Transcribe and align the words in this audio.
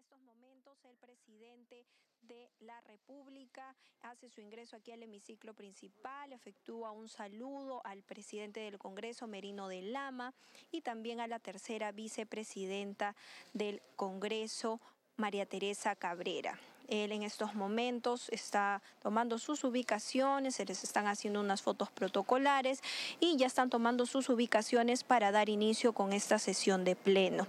estos 0.00 0.20
momentos 0.22 0.78
el 0.84 0.96
presidente 0.96 1.84
de 2.22 2.50
la 2.60 2.80
República 2.80 3.76
hace 4.00 4.30
su 4.30 4.40
ingreso 4.40 4.76
aquí 4.76 4.92
al 4.92 5.02
hemiciclo 5.02 5.52
principal, 5.52 6.32
efectúa 6.32 6.90
un 6.90 7.08
saludo 7.08 7.82
al 7.84 8.02
presidente 8.02 8.60
del 8.60 8.78
Congreso, 8.78 9.26
Merino 9.26 9.68
de 9.68 9.82
Lama, 9.82 10.32
y 10.70 10.80
también 10.80 11.20
a 11.20 11.26
la 11.26 11.38
tercera 11.38 11.92
vicepresidenta 11.92 13.14
del 13.52 13.82
Congreso, 13.96 14.80
María 15.16 15.44
Teresa 15.44 15.94
Cabrera. 15.96 16.58
Él 16.88 17.12
en 17.12 17.22
estos 17.22 17.54
momentos 17.54 18.30
está 18.30 18.82
tomando 19.02 19.38
sus 19.38 19.64
ubicaciones, 19.64 20.54
se 20.54 20.64
les 20.64 20.82
están 20.82 21.08
haciendo 21.08 21.40
unas 21.40 21.60
fotos 21.60 21.90
protocolares 21.90 22.80
y 23.20 23.36
ya 23.36 23.46
están 23.46 23.68
tomando 23.68 24.06
sus 24.06 24.30
ubicaciones 24.30 25.04
para 25.04 25.30
dar 25.30 25.50
inicio 25.50 25.92
con 25.92 26.14
esta 26.14 26.38
sesión 26.38 26.84
de 26.84 26.96
pleno. 26.96 27.46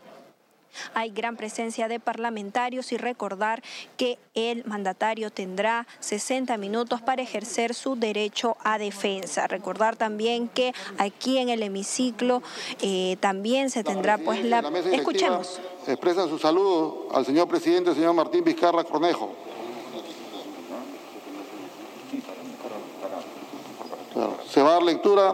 Hay 0.93 1.11
gran 1.11 1.37
presencia 1.37 1.87
de 1.87 1.99
parlamentarios 1.99 2.91
y 2.91 2.97
recordar 2.97 3.61
que 3.97 4.17
el 4.33 4.63
mandatario 4.65 5.31
tendrá 5.31 5.87
60 5.99 6.57
minutos 6.57 7.01
para 7.01 7.21
ejercer 7.21 7.73
su 7.73 7.95
derecho 7.95 8.57
a 8.63 8.77
defensa. 8.77 9.47
Recordar 9.47 9.95
también 9.95 10.47
que 10.47 10.73
aquí 10.97 11.37
en 11.37 11.49
el 11.49 11.63
hemiciclo 11.63 12.41
eh, 12.81 13.17
también 13.19 13.69
se 13.69 13.83
tendrá 13.83 14.17
pues 14.17 14.43
la... 14.43 14.59
Escuchemos. 14.91 15.59
Expresan 15.87 16.29
su 16.29 16.37
saludo 16.37 17.07
al 17.13 17.25
señor 17.25 17.47
presidente, 17.47 17.93
señor 17.93 18.13
Martín 18.13 18.43
Vizcarra 18.43 18.83
Cornejo. 18.83 19.33
Se 24.49 24.61
va 24.61 24.71
a 24.71 24.73
dar 24.73 24.83
lectura 24.83 25.33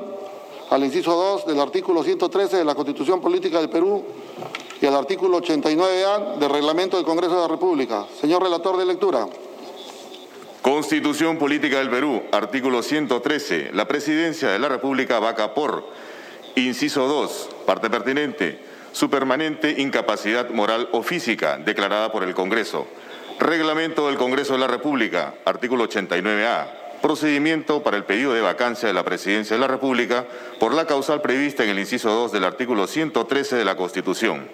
al 0.70 0.84
inciso 0.84 1.12
2 1.12 1.48
del 1.48 1.60
artículo 1.60 2.04
113 2.04 2.58
de 2.58 2.66
la 2.66 2.76
Constitución 2.76 3.20
Política 3.20 3.60
del 3.60 3.70
Perú 3.70 4.04
y 4.82 4.86
al 4.86 4.96
artículo 4.96 5.42
89A 5.42 6.38
del 6.38 6.50
Reglamento 6.50 6.98
del 6.98 7.06
Congreso 7.06 7.36
de 7.36 7.42
la 7.42 7.48
República. 7.48 8.06
Señor 8.20 8.44
relator 8.44 8.78
de 8.78 8.86
lectura. 8.86 9.28
Constitución 10.62 11.38
Política 11.38 11.78
del 11.78 11.90
Perú, 11.90 12.24
artículo 12.32 12.84
113. 12.84 13.72
La 13.74 13.88
Presidencia 13.88 14.50
de 14.50 14.60
la 14.60 14.68
República 14.68 15.20
vaca 15.20 15.54
por, 15.54 15.86
inciso 16.56 17.08
2, 17.08 17.50
parte 17.66 17.90
pertinente, 17.90 18.60
su 18.92 19.10
permanente 19.10 19.76
incapacidad 19.78 20.50
moral 20.50 20.90
o 20.92 21.04
física 21.04 21.58
declarada 21.58 22.12
por 22.12 22.24
el 22.24 22.34
Congreso. 22.34 22.88
Reglamento 23.40 24.08
del 24.08 24.18
Congreso 24.18 24.54
de 24.54 24.60
la 24.60 24.68
República, 24.68 25.36
artículo 25.46 25.88
89A. 25.88 26.68
Procedimiento 27.02 27.84
para 27.84 27.96
el 27.96 28.04
pedido 28.04 28.34
de 28.34 28.42
vacancia 28.42 28.88
de 28.88 28.94
la 28.94 29.06
Presidencia 29.06 29.56
de 29.56 29.62
la 29.62 29.68
República 29.68 30.26
por 30.60 30.74
la 30.74 30.88
causal 30.88 31.22
prevista 31.22 31.64
en 31.64 31.70
el 31.70 31.80
inciso 31.80 32.10
2 32.10 32.32
del 32.32 32.44
artículo 32.44 32.88
113 32.88 33.56
de 33.56 33.66
la 33.66 33.78
Constitución. 33.78 34.50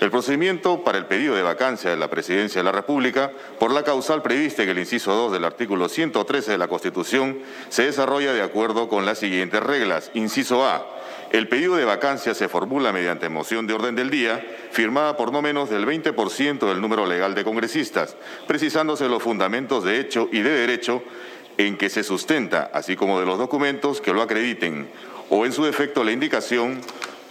El 0.00 0.10
procedimiento 0.10 0.82
para 0.82 0.96
el 0.96 1.04
pedido 1.04 1.34
de 1.34 1.42
vacancia 1.42 1.90
de 1.90 1.96
la 1.98 2.08
Presidencia 2.08 2.60
de 2.60 2.64
la 2.64 2.72
República 2.72 3.32
por 3.58 3.70
la 3.70 3.82
causal 3.82 4.22
prevista 4.22 4.62
en 4.62 4.70
el 4.70 4.78
inciso 4.78 5.12
2 5.12 5.32
del 5.32 5.44
artículo 5.44 5.90
113 5.90 6.52
de 6.52 6.58
la 6.58 6.68
Constitución 6.68 7.40
se 7.68 7.84
desarrolla 7.84 8.32
de 8.32 8.40
acuerdo 8.40 8.88
con 8.88 9.04
las 9.04 9.18
siguientes 9.18 9.62
reglas. 9.62 10.10
Inciso 10.14 10.64
A. 10.64 10.86
El 11.32 11.48
pedido 11.48 11.76
de 11.76 11.84
vacancia 11.84 12.34
se 12.34 12.48
formula 12.48 12.92
mediante 12.92 13.28
moción 13.28 13.66
de 13.66 13.74
orden 13.74 13.94
del 13.94 14.08
día, 14.08 14.42
firmada 14.72 15.18
por 15.18 15.32
no 15.32 15.42
menos 15.42 15.68
del 15.68 15.84
20% 15.84 16.66
del 16.66 16.80
número 16.80 17.04
legal 17.04 17.34
de 17.34 17.44
congresistas, 17.44 18.16
precisándose 18.46 19.06
los 19.06 19.22
fundamentos 19.22 19.84
de 19.84 20.00
hecho 20.00 20.30
y 20.32 20.40
de 20.40 20.50
derecho 20.50 21.02
en 21.58 21.76
que 21.76 21.90
se 21.90 22.04
sustenta, 22.04 22.70
así 22.72 22.96
como 22.96 23.20
de 23.20 23.26
los 23.26 23.36
documentos 23.36 24.00
que 24.00 24.14
lo 24.14 24.22
acrediten, 24.22 24.88
o 25.28 25.44
en 25.44 25.52
su 25.52 25.62
defecto 25.62 26.04
la 26.04 26.12
indicación 26.12 26.80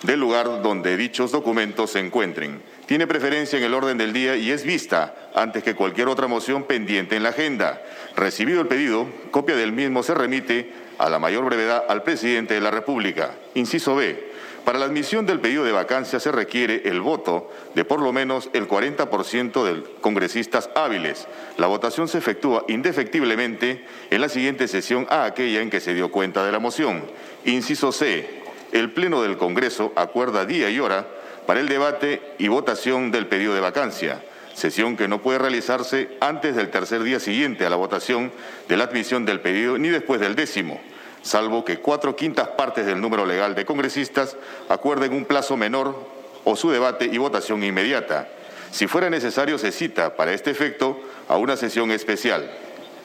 del 0.03 0.19
lugar 0.19 0.61
donde 0.61 0.97
dichos 0.97 1.31
documentos 1.31 1.91
se 1.91 1.99
encuentren. 1.99 2.61
Tiene 2.85 3.07
preferencia 3.07 3.57
en 3.57 3.65
el 3.65 3.73
orden 3.73 3.97
del 3.97 4.13
día 4.13 4.35
y 4.35 4.51
es 4.51 4.63
vista 4.63 5.13
antes 5.35 5.63
que 5.63 5.75
cualquier 5.75 6.07
otra 6.07 6.27
moción 6.27 6.63
pendiente 6.63 7.15
en 7.15 7.23
la 7.23 7.29
agenda. 7.29 7.81
Recibido 8.15 8.61
el 8.61 8.67
pedido, 8.67 9.07
copia 9.31 9.55
del 9.55 9.71
mismo 9.71 10.01
se 10.03 10.15
remite 10.15 10.71
a 10.97 11.09
la 11.09 11.19
mayor 11.19 11.45
brevedad 11.45 11.83
al 11.87 12.03
presidente 12.03 12.53
de 12.53 12.61
la 12.61 12.71
República. 12.71 13.31
Inciso 13.53 13.95
B. 13.95 14.29
Para 14.65 14.77
la 14.77 14.85
admisión 14.85 15.25
del 15.25 15.39
pedido 15.39 15.63
de 15.63 15.71
vacancia 15.71 16.19
se 16.19 16.31
requiere 16.31 16.83
el 16.85 17.01
voto 17.01 17.49
de 17.75 17.85
por 17.85 18.01
lo 18.01 18.11
menos 18.11 18.49
el 18.53 18.67
40% 18.67 19.63
de 19.63 19.83
congresistas 20.01 20.69
hábiles. 20.75 21.27
La 21.57 21.67
votación 21.67 22.07
se 22.07 22.17
efectúa 22.17 22.65
indefectiblemente 22.67 23.85
en 24.09 24.21
la 24.21 24.29
siguiente 24.29 24.67
sesión 24.67 25.07
a 25.09 25.25
aquella 25.25 25.61
en 25.61 25.69
que 25.69 25.79
se 25.79 25.93
dio 25.93 26.11
cuenta 26.11 26.45
de 26.45 26.51
la 26.51 26.59
moción. 26.59 27.03
Inciso 27.45 27.91
C 27.91 28.38
el 28.71 28.91
Pleno 28.91 29.21
del 29.21 29.37
Congreso 29.37 29.93
acuerda 29.95 30.45
día 30.45 30.69
y 30.69 30.79
hora 30.79 31.07
para 31.45 31.59
el 31.59 31.67
debate 31.67 32.21
y 32.37 32.47
votación 32.47 33.11
del 33.11 33.27
pedido 33.27 33.53
de 33.53 33.59
vacancia, 33.59 34.21
sesión 34.53 34.97
que 34.97 35.07
no 35.07 35.21
puede 35.21 35.39
realizarse 35.39 36.17
antes 36.19 36.55
del 36.55 36.69
tercer 36.69 37.01
día 37.03 37.19
siguiente 37.19 37.65
a 37.65 37.69
la 37.69 37.75
votación 37.75 38.31
de 38.67 38.77
la 38.77 38.83
admisión 38.85 39.25
del 39.25 39.39
pedido 39.39 39.77
ni 39.77 39.89
después 39.89 40.21
del 40.21 40.35
décimo, 40.35 40.79
salvo 41.21 41.65
que 41.65 41.79
cuatro 41.79 42.15
quintas 42.15 42.49
partes 42.49 42.85
del 42.85 43.01
número 43.01 43.25
legal 43.25 43.55
de 43.55 43.65
congresistas 43.65 44.37
acuerden 44.69 45.13
un 45.13 45.25
plazo 45.25 45.57
menor 45.57 45.95
o 46.43 46.55
su 46.55 46.69
debate 46.69 47.05
y 47.05 47.17
votación 47.17 47.63
inmediata. 47.63 48.27
Si 48.71 48.87
fuera 48.87 49.09
necesario, 49.09 49.57
se 49.57 49.71
cita 49.71 50.15
para 50.15 50.33
este 50.33 50.51
efecto 50.51 50.99
a 51.27 51.37
una 51.37 51.57
sesión 51.57 51.91
especial. 51.91 52.49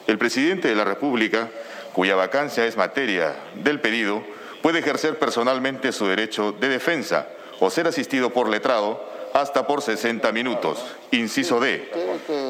El 0.07 0.17
presidente 0.19 0.67
de 0.67 0.75
la 0.75 0.83
República, 0.83 1.49
cuya 1.93 2.15
vacancia 2.15 2.65
es 2.65 2.77
materia 2.77 3.35
del 3.55 3.79
pedido, 3.79 4.23
puede 4.65 4.79
ejercer 4.79 5.19
personalmente 5.19 5.91
su 5.91 6.07
derecho 6.07 6.51
de 6.51 6.69
defensa 6.69 7.27
o 7.59 7.69
ser 7.69 7.85
asistido 7.85 8.31
por 8.31 8.49
letrado 8.49 8.99
hasta 9.35 9.67
por 9.67 9.83
60 9.83 10.31
minutos. 10.31 10.83
Inciso 11.11 11.59
D. 11.59 11.87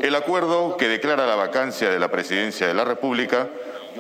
El 0.01 0.15
acuerdo 0.15 0.77
que 0.77 0.87
declara 0.87 1.27
la 1.27 1.35
vacancia 1.35 1.89
de 1.89 1.99
la 1.99 2.11
presidencia 2.11 2.67
de 2.67 2.73
la 2.73 2.85
República 2.85 3.49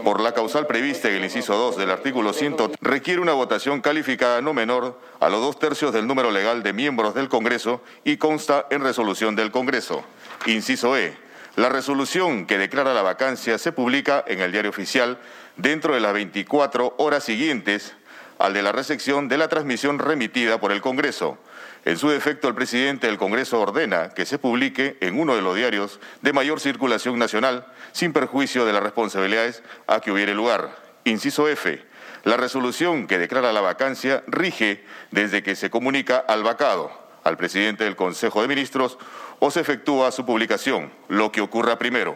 por 0.05 0.21
la 0.21 0.31
causal 0.31 0.65
prevista 0.65 1.09
en 1.09 1.15
el 1.15 1.25
inciso 1.25 1.57
2 1.57 1.75
del 1.75 1.91
artículo 1.91 2.31
100 2.31 2.55
requiere 2.79 3.19
una 3.19 3.33
votación 3.33 3.81
calificada 3.81 4.39
no 4.39 4.53
menor 4.53 4.97
a 5.19 5.27
los 5.27 5.41
dos 5.41 5.59
tercios 5.59 5.91
del 5.91 6.07
número 6.07 6.31
legal 6.31 6.63
de 6.63 6.71
miembros 6.71 7.15
del 7.15 7.27
Congreso 7.27 7.81
y 8.05 8.15
consta 8.15 8.65
en 8.69 8.81
resolución 8.81 9.35
del 9.35 9.51
Congreso. 9.51 10.05
Inciso 10.45 10.95
E. 10.95 11.17
La 11.57 11.67
resolución 11.67 12.45
que 12.45 12.57
declara 12.57 12.93
la 12.93 13.01
vacancia 13.01 13.57
se 13.57 13.73
publica 13.73 14.23
en 14.25 14.39
el 14.39 14.53
diario 14.53 14.69
oficial 14.69 15.17
dentro 15.57 15.93
de 15.93 15.99
las 15.99 16.13
24 16.13 16.95
horas 16.97 17.25
siguientes 17.25 17.93
al 18.39 18.53
de 18.53 18.61
la 18.61 18.71
recepción 18.71 19.27
de 19.27 19.37
la 19.37 19.47
transmisión 19.47 19.99
remitida 19.99 20.59
por 20.59 20.71
el 20.71 20.81
Congreso. 20.81 21.37
En 21.85 21.97
su 21.97 22.09
defecto, 22.09 22.47
el 22.47 22.55
presidente 22.55 23.07
del 23.07 23.17
Congreso 23.17 23.61
ordena 23.61 24.09
que 24.09 24.25
se 24.25 24.39
publique 24.39 24.97
en 25.01 25.19
uno 25.19 25.35
de 25.35 25.41
los 25.41 25.55
diarios 25.55 25.99
de 26.21 26.33
mayor 26.33 26.59
circulación 26.59 27.19
nacional, 27.19 27.67
sin 27.91 28.11
perjuicio 28.11 28.65
de 28.65 28.73
las 28.73 28.81
responsabilidades 28.81 29.63
a 29.85 29.99
que 29.99 30.11
hubiere 30.11 30.33
lugar. 30.33 30.75
Inciso 31.03 31.47
F. 31.47 31.85
La 32.23 32.37
resolución 32.37 33.05
que 33.05 33.19
declara 33.19 33.53
la 33.53 33.61
vacancia 33.61 34.23
rige 34.25 34.83
desde 35.11 35.43
que 35.43 35.55
se 35.55 35.69
comunica 35.69 36.17
al 36.17 36.41
vacado, 36.41 36.91
al 37.23 37.37
presidente 37.37 37.83
del 37.83 37.95
Consejo 37.95 38.41
de 38.41 38.47
Ministros, 38.47 38.97
o 39.37 39.51
se 39.51 39.59
efectúa 39.59 40.11
su 40.11 40.25
publicación, 40.25 40.91
lo 41.07 41.31
que 41.31 41.41
ocurra 41.41 41.77
primero. 41.77 42.15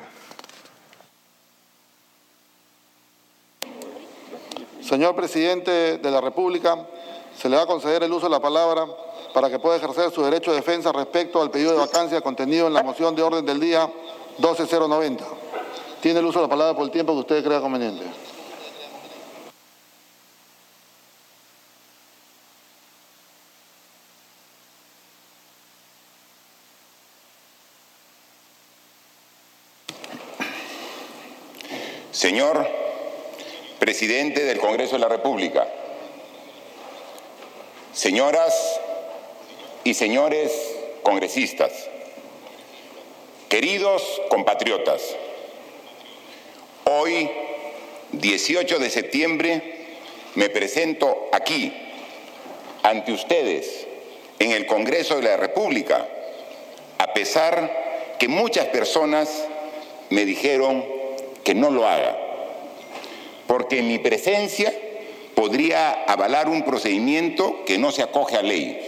Señor 4.90 5.16
presidente 5.16 6.00
de 6.00 6.10
la 6.10 6.20
República, 6.20 6.76
se 7.38 7.48
le 7.48 7.56
va 7.56 7.62
a 7.62 7.68
conceder 7.68 8.02
el 8.02 8.12
uso 8.12 8.26
de 8.26 8.32
la 8.32 8.40
palabra 8.40 8.88
para 9.36 9.48
que 9.48 9.60
pueda 9.60 9.78
ejercer 9.78 10.10
su 10.10 10.24
derecho 10.24 10.50
de 10.50 10.58
defensa 10.58 10.92
respecto 10.92 11.40
al 11.40 11.52
pedido 11.52 11.74
de 11.74 11.78
vacancia 11.78 12.22
contenido 12.22 12.66
en 12.66 12.74
la 12.74 12.82
moción 12.82 13.16
de 13.16 13.22
orden 13.22 13.46
del 13.46 13.60
día 13.60 13.88
12090. 14.40 15.24
Tiene 16.02 16.22
el 16.22 16.26
uso 16.26 16.40
de 16.40 16.46
la 16.46 16.50
palabra 16.50 16.76
por 16.76 16.86
el 16.86 16.90
tiempo 16.90 17.14
que 17.14 17.20
usted 17.20 17.44
crea 17.44 17.62
conveniente. 17.62 18.04
Señor 32.12 32.79
presidente 33.90 34.44
del 34.44 34.60
Congreso 34.60 34.94
de 34.94 35.00
la 35.00 35.08
República, 35.08 35.68
señoras 37.92 38.80
y 39.84 39.96
señores 39.96 40.52
congresistas, 41.02 41.72
queridos 43.50 44.04
compatriotas, 44.30 45.02
hoy, 46.84 47.32
18 48.12 48.78
de 48.78 48.92
septiembre, 48.92 49.64
me 50.36 50.52
presento 50.52 51.28
aquí, 51.32 51.74
ante 52.84 53.12
ustedes, 53.12 53.88
en 54.38 54.52
el 54.52 54.68
Congreso 54.68 55.16
de 55.16 55.24
la 55.24 55.38
República, 55.38 56.08
a 57.00 57.12
pesar 57.14 58.16
que 58.20 58.28
muchas 58.28 58.68
personas 58.68 59.46
me 60.12 60.26
dijeron 60.26 60.86
que 61.44 61.56
no 61.56 61.72
lo 61.72 61.88
haga 61.88 62.29
porque 63.50 63.82
mi 63.82 63.98
presencia 63.98 64.72
podría 65.34 66.04
avalar 66.04 66.50
un 66.50 66.62
procedimiento 66.62 67.66
que 67.66 67.80
no 67.80 67.92
se 67.92 68.04
acoge 68.04 68.38
a 68.38 68.44
ley. 68.44 68.80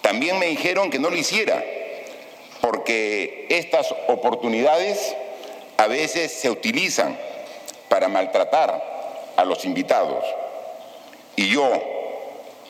También 0.00 0.38
me 0.38 0.46
dijeron 0.46 0.88
que 0.88 0.98
no 0.98 1.10
lo 1.10 1.18
hiciera, 1.18 1.62
porque 2.62 3.44
estas 3.50 3.94
oportunidades 4.08 5.14
a 5.76 5.86
veces 5.86 6.32
se 6.32 6.48
utilizan 6.48 7.18
para 7.90 8.08
maltratar 8.08 9.32
a 9.36 9.44
los 9.44 9.66
invitados. 9.66 10.24
Y 11.36 11.50
yo, 11.50 11.70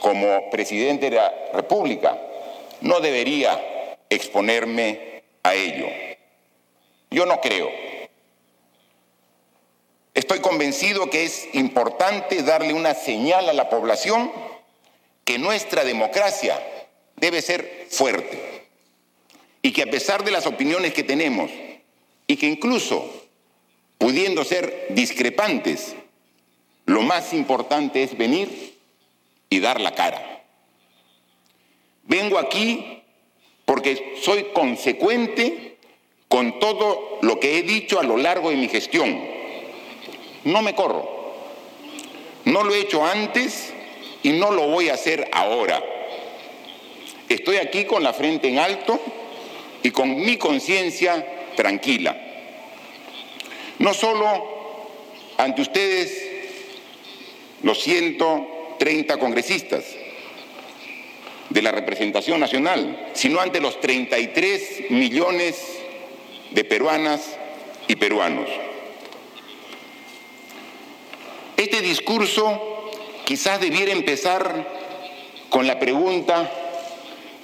como 0.01 0.51
presidente 0.51 1.11
de 1.11 1.17
la 1.17 1.33
República, 1.53 2.19
no 2.81 2.99
debería 2.99 3.97
exponerme 4.11 5.23
a 5.45 5.55
ello. 5.55 5.87
Yo 7.09 7.25
no 7.25 7.41
creo. 7.41 7.92
Estoy 10.15 10.41
convencido 10.41 11.09
que 11.09 11.25
es 11.25 11.49
importante 11.55 12.43
darle 12.43 12.75
una 12.75 12.95
señal 12.95 13.49
a 13.49 13.55
la 13.55 13.71
población 13.71 14.31
que 15.25 15.39
nuestra 15.39 15.85
democracia 15.85 16.61
debe 17.17 17.41
ser 17.41 17.87
fuerte 17.91 18.67
y 19.63 19.73
que 19.73 19.83
a 19.83 19.91
pesar 19.91 20.23
de 20.25 20.31
las 20.31 20.47
opiniones 20.47 20.93
que 20.93 21.03
tenemos 21.03 21.51
y 22.27 22.37
que 22.37 22.47
incluso 22.47 23.09
pudiendo 23.97 24.45
ser 24.45 24.89
discrepantes, 24.91 25.95
lo 26.85 27.03
más 27.03 27.33
importante 27.33 28.03
es 28.03 28.19
venir 28.19 28.79
y 29.49 29.61
dar 29.61 29.81
la 29.81 29.95
cara. 29.95 30.45
Vengo 32.03 32.39
aquí 32.39 33.03
porque 33.65 34.17
soy 34.21 34.49
consecuente 34.53 35.79
con 36.29 36.59
todo 36.59 37.19
lo 37.23 37.39
que 37.39 37.59
he 37.59 37.63
dicho 37.63 38.01
a 38.01 38.03
lo 38.03 38.17
largo 38.17 38.51
de 38.51 38.57
mi 38.57 38.69
gestión. 38.69 39.32
No 40.45 40.63
me 40.63 40.75
corro. 40.75 41.23
No 42.45 42.65
lo 42.65 42.75
he 42.75 42.81
hecho 42.81 43.05
antes 43.05 43.73
y 44.23 44.31
no 44.31 44.51
lo 44.51 44.69
voy 44.69 44.89
a 44.89 44.95
hacer 44.95 45.29
ahora. 45.33 45.83
Estoy 47.29 47.57
aquí 47.57 47.85
con 47.85 48.03
la 48.03 48.13
frente 48.13 48.49
en 48.49 48.59
alto 48.59 49.01
y 49.83 49.91
con 49.91 50.17
mi 50.17 50.37
conciencia 50.37 51.55
tranquila. 51.57 52.17
No 53.79 53.95
solo 53.95 54.53
ante 55.39 55.63
ustedes, 55.63 56.29
los 57.63 57.81
130 57.81 59.17
congresistas 59.19 59.85
de 61.49 61.63
la 61.63 61.73
representación 61.73 62.41
nacional, 62.41 63.11
sino 63.15 63.41
ante 63.41 63.61
los 63.61 63.81
33 63.81 64.91
millones 64.91 65.57
de 66.51 66.65
peruanas 66.65 67.37
y 67.89 67.97
peruanos. 67.97 68.49
Este 71.63 71.81
discurso 71.81 72.91
quizás 73.25 73.61
debiera 73.61 73.93
empezar 73.93 74.67
con 75.49 75.65
la 75.65 75.79
pregunta, 75.79 76.51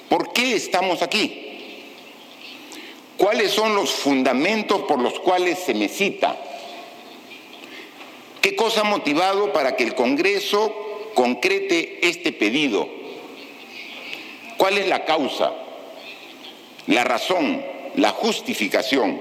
¿por 0.09 0.33
qué 0.33 0.55
estamos 0.55 1.01
aquí? 1.01 1.45
¿Cuáles 3.15 3.51
son 3.51 3.75
los 3.75 3.89
fundamentos 3.91 4.81
por 4.81 5.01
los 5.01 5.17
cuales 5.21 5.59
se 5.59 5.73
me 5.73 5.87
cita? 5.87 6.37
¿Qué 8.41 8.57
cosa 8.57 8.81
ha 8.81 8.83
motivado 8.83 9.53
para 9.53 9.77
que 9.77 9.85
el 9.85 9.95
Congreso 9.95 10.75
concrete 11.13 12.05
este 12.05 12.33
pedido? 12.33 12.89
¿Cuál 14.57 14.79
es 14.79 14.87
la 14.89 15.05
causa, 15.05 15.53
la 16.87 17.05
razón? 17.05 17.63
la 17.95 18.09
justificación. 18.09 19.19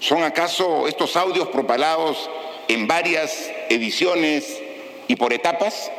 ¿Son 0.00 0.22
acaso 0.22 0.86
estos 0.86 1.16
audios 1.16 1.48
propalados 1.48 2.30
en 2.68 2.86
varias 2.86 3.50
ediciones 3.68 4.60
y 5.08 5.16
por 5.16 5.32
etapas, 5.32 5.90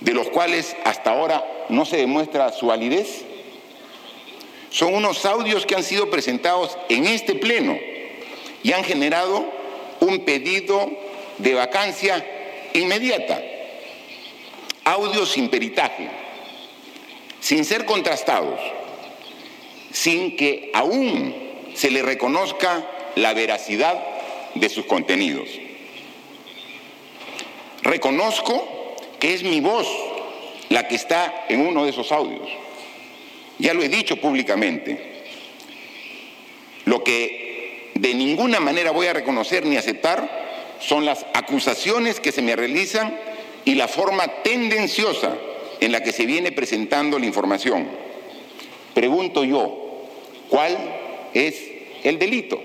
de 0.00 0.12
los 0.12 0.28
cuales 0.28 0.76
hasta 0.84 1.10
ahora 1.10 1.44
no 1.68 1.84
se 1.84 1.96
demuestra 1.96 2.52
su 2.52 2.66
validez? 2.66 3.24
Son 4.70 4.94
unos 4.94 5.24
audios 5.24 5.66
que 5.66 5.76
han 5.76 5.84
sido 5.84 6.10
presentados 6.10 6.76
en 6.88 7.06
este 7.06 7.34
pleno 7.34 7.78
y 8.62 8.72
han 8.72 8.84
generado 8.84 9.44
un 10.00 10.24
pedido 10.24 10.90
de 11.38 11.54
vacancia 11.54 12.24
inmediata. 12.72 13.40
Audios 14.84 15.30
sin 15.30 15.48
peritaje, 15.48 16.08
sin 17.40 17.64
ser 17.64 17.84
contrastados 17.84 18.60
sin 19.94 20.36
que 20.36 20.72
aún 20.74 21.34
se 21.74 21.90
le 21.90 22.02
reconozca 22.02 22.84
la 23.14 23.32
veracidad 23.32 23.96
de 24.54 24.68
sus 24.68 24.86
contenidos. 24.86 25.48
Reconozco 27.82 28.96
que 29.18 29.34
es 29.34 29.42
mi 29.42 29.60
voz 29.60 29.86
la 30.68 30.88
que 30.88 30.94
está 30.94 31.46
en 31.48 31.66
uno 31.66 31.84
de 31.84 31.90
esos 31.90 32.12
audios. 32.12 32.48
Ya 33.58 33.74
lo 33.74 33.82
he 33.82 33.88
dicho 33.88 34.16
públicamente. 34.16 35.22
Lo 36.84 37.04
que 37.04 37.90
de 37.94 38.14
ninguna 38.14 38.60
manera 38.60 38.90
voy 38.90 39.06
a 39.06 39.12
reconocer 39.12 39.64
ni 39.64 39.76
aceptar 39.76 40.76
son 40.80 41.04
las 41.04 41.24
acusaciones 41.34 42.20
que 42.20 42.32
se 42.32 42.42
me 42.42 42.56
realizan 42.56 43.18
y 43.64 43.74
la 43.74 43.88
forma 43.88 44.26
tendenciosa 44.42 45.36
en 45.80 45.92
la 45.92 46.02
que 46.02 46.12
se 46.12 46.26
viene 46.26 46.52
presentando 46.52 47.18
la 47.18 47.26
información. 47.26 47.88
Pregunto 48.94 49.44
yo, 49.44 49.84
¿Cuál 50.48 50.76
es 51.32 51.60
el 52.04 52.18
delito? 52.18 52.62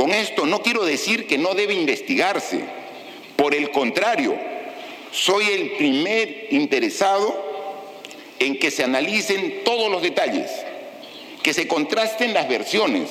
Con 0.00 0.12
esto 0.12 0.46
no 0.46 0.62
quiero 0.62 0.86
decir 0.86 1.26
que 1.26 1.36
no 1.36 1.52
debe 1.52 1.74
investigarse. 1.74 2.60
Por 3.36 3.54
el 3.54 3.70
contrario, 3.70 4.34
soy 5.12 5.44
el 5.48 5.72
primer 5.72 6.46
interesado 6.52 8.24
en 8.38 8.58
que 8.58 8.70
se 8.70 8.82
analicen 8.82 9.60
todos 9.62 9.90
los 9.90 10.00
detalles, 10.00 10.50
que 11.42 11.52
se 11.52 11.68
contrasten 11.68 12.32
las 12.32 12.48
versiones, 12.48 13.10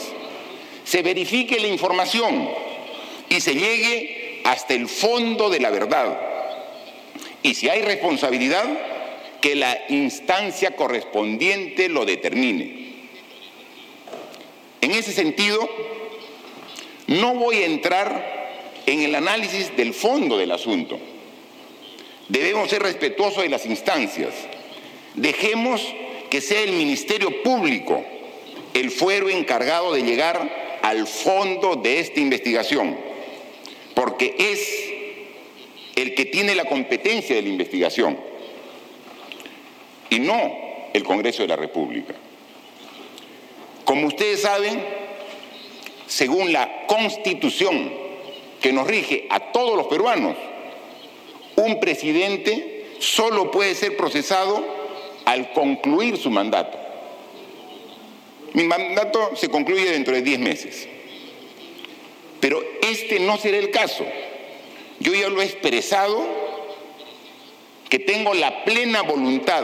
se 0.84 1.04
verifique 1.04 1.60
la 1.60 1.68
información 1.68 2.50
y 3.30 3.40
se 3.40 3.54
llegue 3.54 4.42
hasta 4.44 4.74
el 4.74 4.88
fondo 4.88 5.52
de 5.52 5.60
la 5.60 5.70
verdad. 5.70 6.20
Y 7.44 7.54
si 7.54 7.70
hay 7.70 7.84
responsabilidad, 7.84 8.66
que 9.42 9.56
la 9.56 9.80
instancia 9.90 10.76
correspondiente 10.76 11.88
lo 11.88 12.04
determine. 12.06 12.90
En 14.82 14.90
ese 14.90 15.12
sentido, 15.12 15.70
no 17.10 17.34
voy 17.34 17.58
a 17.58 17.66
entrar 17.66 18.82
en 18.86 19.02
el 19.02 19.16
análisis 19.16 19.76
del 19.76 19.96
fondo 19.96 20.38
del 20.38 20.52
asunto. 20.52 21.00
Debemos 22.28 22.70
ser 22.70 22.84
respetuosos 22.84 23.42
de 23.42 23.50
las 23.50 23.66
instancias. 23.66 24.32
Dejemos 25.16 25.82
que 26.30 26.40
sea 26.40 26.62
el 26.62 26.74
Ministerio 26.74 27.42
Público 27.42 28.04
el 28.76 28.92
fuero 28.92 29.28
encargado 29.28 29.92
de 29.92 30.04
llegar 30.04 30.80
al 30.84 31.08
fondo 31.08 31.76
de 31.76 32.00
esta 32.00 32.20
investigación, 32.20 32.96
porque 33.96 34.36
es 34.38 34.94
el 35.96 36.14
que 36.14 36.26
tiene 36.26 36.54
la 36.54 36.66
competencia 36.66 37.36
de 37.36 37.42
la 37.42 37.50
investigación 37.50 38.20
y 40.12 40.20
no 40.20 40.54
el 40.94 41.04
Congreso 41.04 41.42
de 41.42 41.48
la 41.48 41.56
República. 41.56 42.14
Como 43.84 44.06
ustedes 44.06 44.42
saben, 44.42 44.99
según 46.10 46.52
la 46.52 46.88
constitución 46.88 47.94
que 48.60 48.74
nos 48.74 48.88
rige 48.88 49.28
a 49.30 49.52
todos 49.52 49.78
los 49.78 49.88
peruanos, 49.88 50.36
un 51.56 51.80
presidente 51.80 52.88
solo 53.00 53.52
puede 53.52 53.76
ser 53.76 53.96
procesado 53.96 54.66
al 55.26 55.54
concluir 55.54 56.18
su 56.18 56.32
mandato. 56.32 56.78
Mi 58.54 58.64
mandato 58.64 59.36
se 59.36 59.50
concluye 59.50 59.92
dentro 59.92 60.16
de 60.16 60.24
10 60.24 60.40
meses. 60.40 60.88
Pero 62.40 62.60
este 62.82 63.20
no 63.20 63.38
será 63.38 63.58
el 63.58 63.70
caso. 63.70 64.04
Yo 65.00 65.14
ya 65.14 65.30
lo 65.30 65.42
he 65.42 65.46
expresado 65.46 66.26
que 67.88 68.00
tengo 68.00 68.34
la 68.34 68.64
plena 68.66 69.04
voluntad 69.04 69.64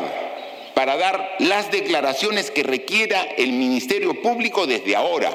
para 0.76 0.96
dar 0.96 1.38
las 1.40 1.72
declaraciones 1.72 2.52
que 2.52 2.62
requiera 2.62 3.24
el 3.38 3.54
Ministerio 3.54 4.22
Público 4.22 4.68
desde 4.68 4.96
ahora, 4.96 5.32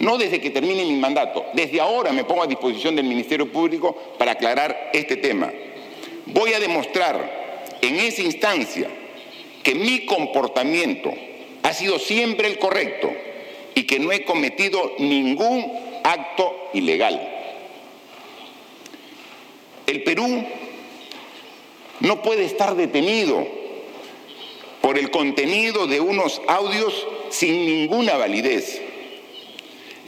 no 0.00 0.16
desde 0.16 0.40
que 0.40 0.50
termine 0.50 0.84
mi 0.84 0.96
mandato, 0.96 1.46
desde 1.54 1.80
ahora 1.80 2.12
me 2.12 2.24
pongo 2.24 2.42
a 2.42 2.46
disposición 2.46 2.94
del 2.94 3.06
Ministerio 3.06 3.50
Público 3.50 3.96
para 4.18 4.32
aclarar 4.32 4.90
este 4.92 5.16
tema. 5.16 5.52
Voy 6.26 6.52
a 6.52 6.60
demostrar 6.60 7.76
en 7.80 7.96
esa 7.96 8.22
instancia 8.22 8.88
que 9.62 9.74
mi 9.74 10.06
comportamiento 10.06 11.12
ha 11.62 11.72
sido 11.72 11.98
siempre 11.98 12.48
el 12.48 12.58
correcto 12.58 13.10
y 13.74 13.84
que 13.84 13.98
no 13.98 14.12
he 14.12 14.24
cometido 14.24 14.94
ningún 14.98 15.72
acto 16.04 16.54
ilegal. 16.74 17.36
El 19.86 20.02
Perú 20.04 20.44
no 22.00 22.22
puede 22.22 22.44
estar 22.44 22.76
detenido 22.76 23.46
por 24.80 24.98
el 24.98 25.10
contenido 25.10 25.86
de 25.86 26.00
unos 26.00 26.40
audios 26.46 27.06
sin 27.30 27.66
ninguna 27.66 28.16
validez. 28.16 28.80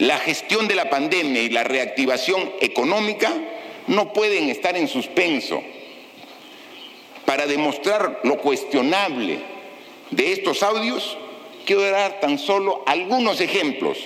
La 0.01 0.17
gestión 0.17 0.67
de 0.67 0.75
la 0.75 0.89
pandemia 0.89 1.43
y 1.43 1.51
la 1.51 1.63
reactivación 1.63 2.55
económica 2.61 3.31
no 3.87 4.15
pueden 4.15 4.49
estar 4.49 4.75
en 4.75 4.89
suspenso. 4.89 5.63
Para 7.27 7.47
demostrar 7.47 8.21
lo 8.25 8.39
cuestionable 8.39 9.41
de 10.11 10.33
estos 10.33 10.63
audios, 10.63 11.19
quiero 11.67 11.83
dar 11.83 12.19
tan 12.19 12.39
solo 12.39 12.83
algunos 12.87 13.43
ejemplos 13.43 13.99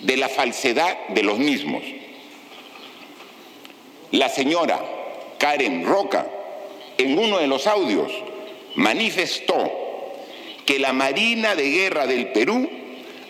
de 0.00 0.16
la 0.16 0.28
falsedad 0.28 0.98
de 1.10 1.22
los 1.22 1.38
mismos. 1.38 1.84
La 4.10 4.28
señora 4.28 4.84
Karen 5.38 5.86
Roca, 5.86 6.26
en 6.98 7.16
uno 7.16 7.38
de 7.38 7.46
los 7.46 7.68
audios, 7.68 8.10
manifestó 8.74 9.70
que 10.66 10.80
la 10.80 10.92
Marina 10.92 11.54
de 11.54 11.70
Guerra 11.70 12.08
del 12.08 12.32
Perú 12.32 12.68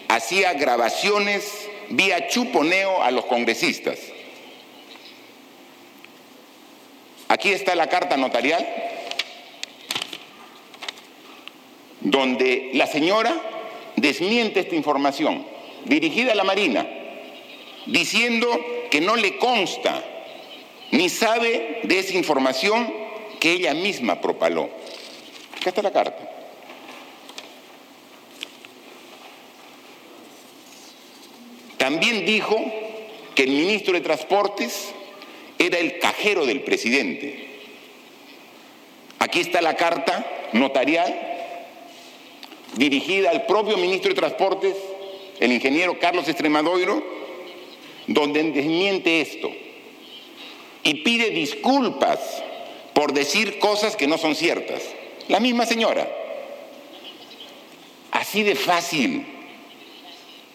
hacía 0.09 0.55
grabaciones 0.55 1.70
vía 1.91 2.29
chuponeo 2.29 3.03
a 3.03 3.11
los 3.11 3.27
congresistas. 3.27 3.99
Aquí 7.29 7.51
está 7.51 7.75
la 7.75 7.89
carta 7.89 8.17
notarial 8.17 8.67
donde 12.01 12.71
la 12.75 12.87
señora 12.87 13.35
desmiente 13.97 14.61
esta 14.61 14.75
información 14.75 15.45
dirigida 15.85 16.33
a 16.33 16.35
la 16.35 16.45
Marina, 16.45 16.87
diciendo 17.87 18.49
que 18.91 19.01
no 19.01 19.17
le 19.17 19.37
consta 19.39 20.03
ni 20.91 21.09
sabe 21.09 21.81
de 21.85 21.99
esa 21.99 22.17
información 22.17 22.93
que 23.39 23.53
ella 23.53 23.75
misma 23.75 24.21
propaló. 24.21 24.71
Acá 25.57 25.71
está 25.71 25.83
la 25.83 25.93
carta. 25.93 26.40
También 31.81 32.27
dijo 32.27 32.63
que 33.35 33.45
el 33.45 33.53
ministro 33.53 33.95
de 33.95 34.03
Transportes 34.03 34.91
era 35.59 35.79
el 35.79 35.99
cajero 35.99 36.45
del 36.45 36.61
presidente. 36.61 37.49
Aquí 39.19 39.41
está 39.41 39.63
la 39.63 39.77
carta 39.77 40.51
notarial 40.53 41.19
dirigida 42.77 43.31
al 43.31 43.47
propio 43.47 43.79
ministro 43.79 44.11
de 44.11 44.15
Transportes, 44.15 44.77
el 45.41 45.53
ingeniero 45.53 45.99
Carlos 45.99 46.29
Extremadoiro, 46.29 47.03
donde 48.09 48.43
desmiente 48.43 49.23
esto 49.23 49.51
y 50.83 50.97
pide 50.97 51.31
disculpas 51.31 52.43
por 52.93 53.15
decir 53.15 53.59
cosas 53.59 53.97
que 53.97 54.07
no 54.07 54.19
son 54.19 54.35
ciertas. 54.35 54.83
La 55.29 55.41
misma 55.41 55.65
señora. 55.65 56.07
Así 58.11 58.43
de 58.43 58.55
fácil 58.55 59.40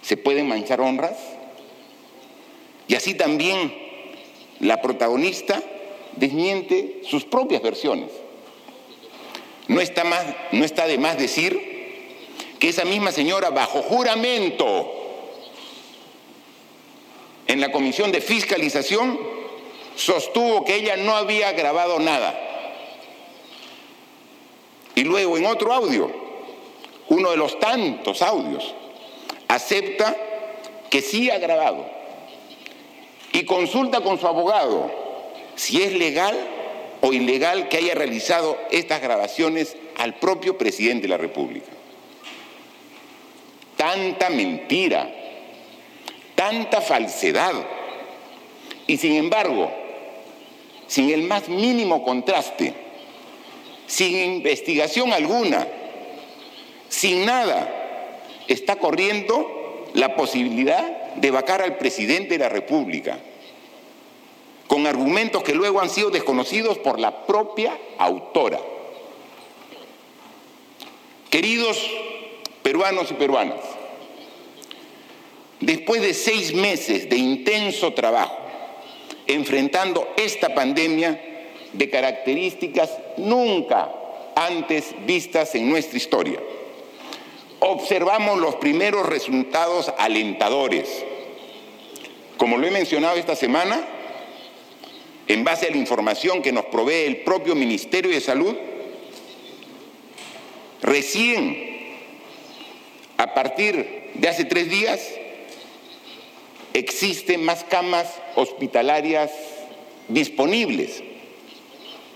se 0.05 0.17
pueden 0.17 0.47
manchar 0.47 0.81
honras. 0.81 1.17
Y 2.87 2.93
así 2.93 3.15
también 3.15 3.73
la 4.59 4.79
protagonista 4.81 5.61
desmiente 6.15 7.01
sus 7.09 7.25
propias 7.25 7.63
versiones. 7.63 8.11
No 9.67 9.81
está, 9.81 10.03
más, 10.03 10.23
no 10.51 10.63
está 10.63 10.85
de 10.85 10.99
más 10.99 11.17
decir 11.17 11.73
que 12.59 12.69
esa 12.69 12.85
misma 12.85 13.11
señora 13.11 13.49
bajo 13.49 13.81
juramento 13.81 14.91
en 17.47 17.59
la 17.59 17.71
comisión 17.71 18.11
de 18.11 18.21
fiscalización 18.21 19.19
sostuvo 19.95 20.65
que 20.65 20.75
ella 20.75 20.97
no 20.97 21.15
había 21.15 21.51
grabado 21.53 21.97
nada. 21.99 22.39
Y 24.93 25.03
luego 25.03 25.37
en 25.37 25.47
otro 25.47 25.73
audio, 25.73 26.11
uno 27.09 27.31
de 27.31 27.37
los 27.37 27.59
tantos 27.59 28.21
audios, 28.21 28.75
acepta 29.47 30.15
que 30.89 31.01
sí 31.01 31.29
ha 31.29 31.39
grabado 31.39 31.85
y 33.33 33.45
consulta 33.45 34.01
con 34.01 34.19
su 34.19 34.27
abogado 34.27 34.91
si 35.55 35.81
es 35.81 35.93
legal 35.93 36.35
o 37.01 37.13
ilegal 37.13 37.69
que 37.69 37.77
haya 37.77 37.95
realizado 37.95 38.57
estas 38.71 39.01
grabaciones 39.01 39.75
al 39.97 40.15
propio 40.15 40.57
presidente 40.57 41.03
de 41.03 41.09
la 41.09 41.17
República 41.17 41.75
tanta 43.75 44.29
mentira, 44.29 45.09
tanta 46.35 46.81
falsedad. 46.81 47.53
Y 48.87 48.97
sin 48.97 49.13
embargo, 49.13 49.71
sin 50.87 51.09
el 51.11 51.23
más 51.23 51.49
mínimo 51.49 52.03
contraste, 52.03 52.73
sin 53.87 54.15
investigación 54.17 55.13
alguna, 55.13 55.67
sin 56.89 57.25
nada, 57.25 57.84
está 58.47 58.77
corriendo 58.77 59.89
la 59.93 60.15
posibilidad 60.15 61.13
de 61.15 61.31
vacar 61.31 61.61
al 61.61 61.77
presidente 61.77 62.29
de 62.29 62.39
la 62.39 62.49
República, 62.49 63.19
con 64.67 64.85
argumentos 64.87 65.43
que 65.43 65.55
luego 65.55 65.79
han 65.79 65.89
sido 65.89 66.09
desconocidos 66.09 66.77
por 66.77 66.99
la 66.99 67.25
propia 67.25 67.77
autora. 67.97 68.59
Queridos 71.29 71.77
peruanos 72.61 73.11
y 73.11 73.13
peruanas, 73.13 73.59
después 75.59 76.01
de 76.01 76.13
seis 76.13 76.53
meses 76.53 77.09
de 77.09 77.17
intenso 77.17 77.93
trabajo, 77.93 78.37
enfrentando 79.27 80.07
esta 80.17 80.53
pandemia 80.53 81.21
de 81.73 81.89
características 81.89 82.91
nunca 83.17 83.91
antes 84.35 84.93
vistas 85.05 85.55
en 85.55 85.69
nuestra 85.69 85.97
historia, 85.97 86.39
observamos 87.65 88.39
los 88.39 88.55
primeros 88.55 89.05
resultados 89.05 89.91
alentadores. 89.97 91.03
Como 92.37 92.57
lo 92.57 92.67
he 92.67 92.71
mencionado 92.71 93.17
esta 93.17 93.35
semana, 93.35 93.83
en 95.27 95.43
base 95.43 95.67
a 95.67 95.71
la 95.71 95.77
información 95.77 96.41
que 96.41 96.51
nos 96.51 96.65
provee 96.65 97.05
el 97.05 97.17
propio 97.17 97.55
Ministerio 97.55 98.11
de 98.11 98.21
Salud, 98.21 98.55
recién 100.81 101.75
a 103.17 103.33
partir 103.33 104.11
de 104.13 104.27
hace 104.27 104.45
tres 104.45 104.69
días, 104.69 105.01
existen 106.73 107.43
más 107.43 107.63
camas 107.63 108.13
hospitalarias 108.35 109.31
disponibles 110.07 111.03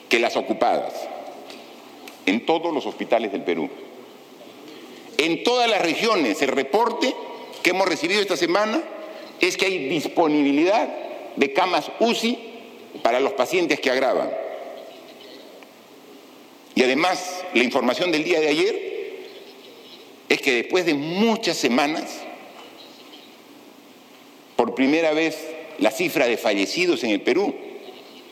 que 0.10 0.20
las 0.20 0.36
ocupadas 0.36 0.94
en 2.26 2.46
todos 2.46 2.74
los 2.74 2.86
hospitales 2.86 3.32
del 3.32 3.44
Perú. 3.44 3.70
En 5.20 5.44
todas 5.44 5.70
las 5.70 5.82
regiones, 5.82 6.42
el 6.42 6.48
reporte 6.48 7.14
que 7.62 7.72
hemos 7.72 7.90
recibido 7.90 8.22
esta 8.22 8.38
semana 8.38 8.82
es 9.42 9.58
que 9.58 9.66
hay 9.66 9.90
disponibilidad 9.90 10.88
de 11.36 11.52
camas 11.52 11.92
UCI 12.00 12.40
para 13.04 13.20
los 13.20 13.34
pacientes 13.34 13.82
que 13.82 13.92
agravan. 13.92 14.32
Y 16.74 16.84
además, 16.84 17.44
la 17.54 17.66
información 17.66 18.14
del 18.14 18.24
día 18.24 18.40
de 18.40 18.48
ayer 18.48 19.20
es 20.30 20.40
que 20.40 20.54
después 20.54 20.86
de 20.86 20.94
muchas 20.94 21.58
semanas, 21.58 22.22
por 24.56 24.74
primera 24.74 25.12
vez 25.12 25.38
la 25.80 25.92
cifra 25.92 26.28
de 26.28 26.38
fallecidos 26.38 27.04
en 27.04 27.10
el 27.10 27.20
Perú 27.20 27.54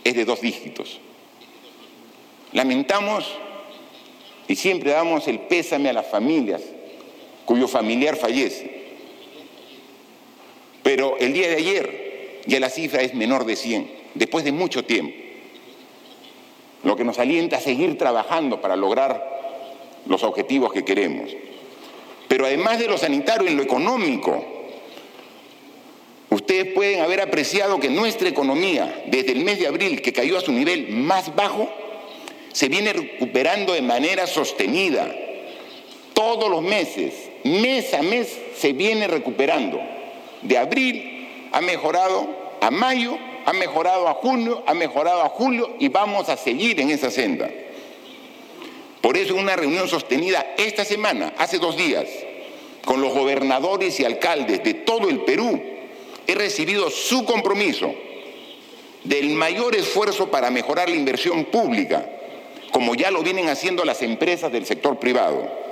es 0.06 0.16
de 0.16 0.24
dos 0.24 0.40
dígitos. 0.40 1.02
Lamentamos 2.54 3.30
y 4.48 4.56
siempre 4.56 4.92
damos 4.92 5.28
el 5.28 5.40
pésame 5.42 5.90
a 5.90 5.94
las 5.94 6.08
familias 6.08 6.62
cuyo 7.48 7.68
familiar 7.68 8.18
fallece. 8.18 8.70
Pero 10.84 11.18
el 11.18 11.34
día 11.34 11.48
de 11.48 11.56
ayer 11.56 12.42
ya 12.46 12.60
la 12.60 12.70
cifra 12.70 13.02
es 13.02 13.16
menor 13.16 13.46
de 13.46 13.56
100, 13.56 13.90
después 14.14 14.44
de 14.44 14.52
mucho 14.52 14.86
tiempo. 14.86 15.16
Lo 16.84 16.96
que 16.96 17.04
nos 17.04 17.18
alienta 17.18 17.58
a 17.58 17.62
seguir 17.62 17.98
trabajando 17.98 18.62
para 18.62 18.76
lograr 18.76 20.04
los 20.06 20.24
objetivos 20.24 20.72
que 20.72 20.86
queremos. 20.86 21.32
Pero 22.28 22.46
además 22.46 22.80
de 22.80 22.88
lo 22.88 22.98
sanitario, 22.98 23.48
en 23.48 23.56
lo 23.56 23.64
económico, 23.64 24.46
ustedes 26.30 26.74
pueden 26.74 27.02
haber 27.02 27.22
apreciado 27.22 27.80
que 27.80 27.90
nuestra 27.90 28.28
economía, 28.28 29.04
desde 29.08 29.32
el 29.32 29.44
mes 29.44 29.60
de 29.60 29.68
abril, 29.68 30.02
que 30.02 30.14
cayó 30.14 30.38
a 30.38 30.42
su 30.42 30.52
nivel 30.52 30.90
más 30.90 31.34
bajo, 31.34 31.70
se 32.52 32.68
viene 32.68 32.92
recuperando 32.92 33.74
de 33.74 33.82
manera 33.82 34.28
sostenida. 34.28 35.16
Todos 36.14 36.50
los 36.50 36.62
meses, 36.62 37.27
mes 37.48 37.94
a 37.94 38.02
mes, 38.02 38.38
se 38.56 38.74
viene 38.74 39.08
recuperando. 39.08 39.80
De 40.42 40.58
abril 40.58 41.50
ha 41.52 41.62
mejorado 41.62 42.28
a 42.62 42.72
mayo, 42.72 43.18
ha 43.46 43.54
mejorado 43.54 44.08
a 44.08 44.14
junio, 44.14 44.64
ha 44.66 44.74
mejorado 44.74 45.22
a 45.22 45.30
julio 45.30 45.76
y 45.80 45.88
vamos 45.90 46.30
a 46.30 46.38
seguir 46.38 46.80
en 46.80 46.90
esa 46.90 47.10
senda. 47.10 47.50
Por 49.02 49.18
eso 49.18 49.36
una 49.36 49.56
reunión 49.56 49.88
sostenida 49.88 50.56
esta 50.58 50.84
semana, 50.84 51.34
hace 51.38 51.60
dos 51.60 51.78
días, 51.78 52.06
con 52.84 53.02
los 53.02 53.14
gobernadores 53.14 54.00
y 54.00 54.06
alcaldes 54.06 54.64
de 54.64 54.74
todo 54.74 55.10
el 55.10 55.22
Perú, 55.22 55.62
he 56.26 56.36
recibido 56.36 56.90
su 56.90 57.26
compromiso 57.26 57.94
del 59.04 59.30
mayor 59.30 59.76
esfuerzo 59.76 60.30
para 60.30 60.50
mejorar 60.52 60.90
la 60.90 60.96
inversión 60.96 61.46
pública, 61.46 62.06
como 62.72 62.96
ya 62.96 63.12
lo 63.12 63.24
vienen 63.24 63.48
haciendo 63.48 63.86
las 63.86 64.02
empresas 64.02 64.52
del 64.52 64.66
sector 64.66 65.00
privado. 65.00 65.67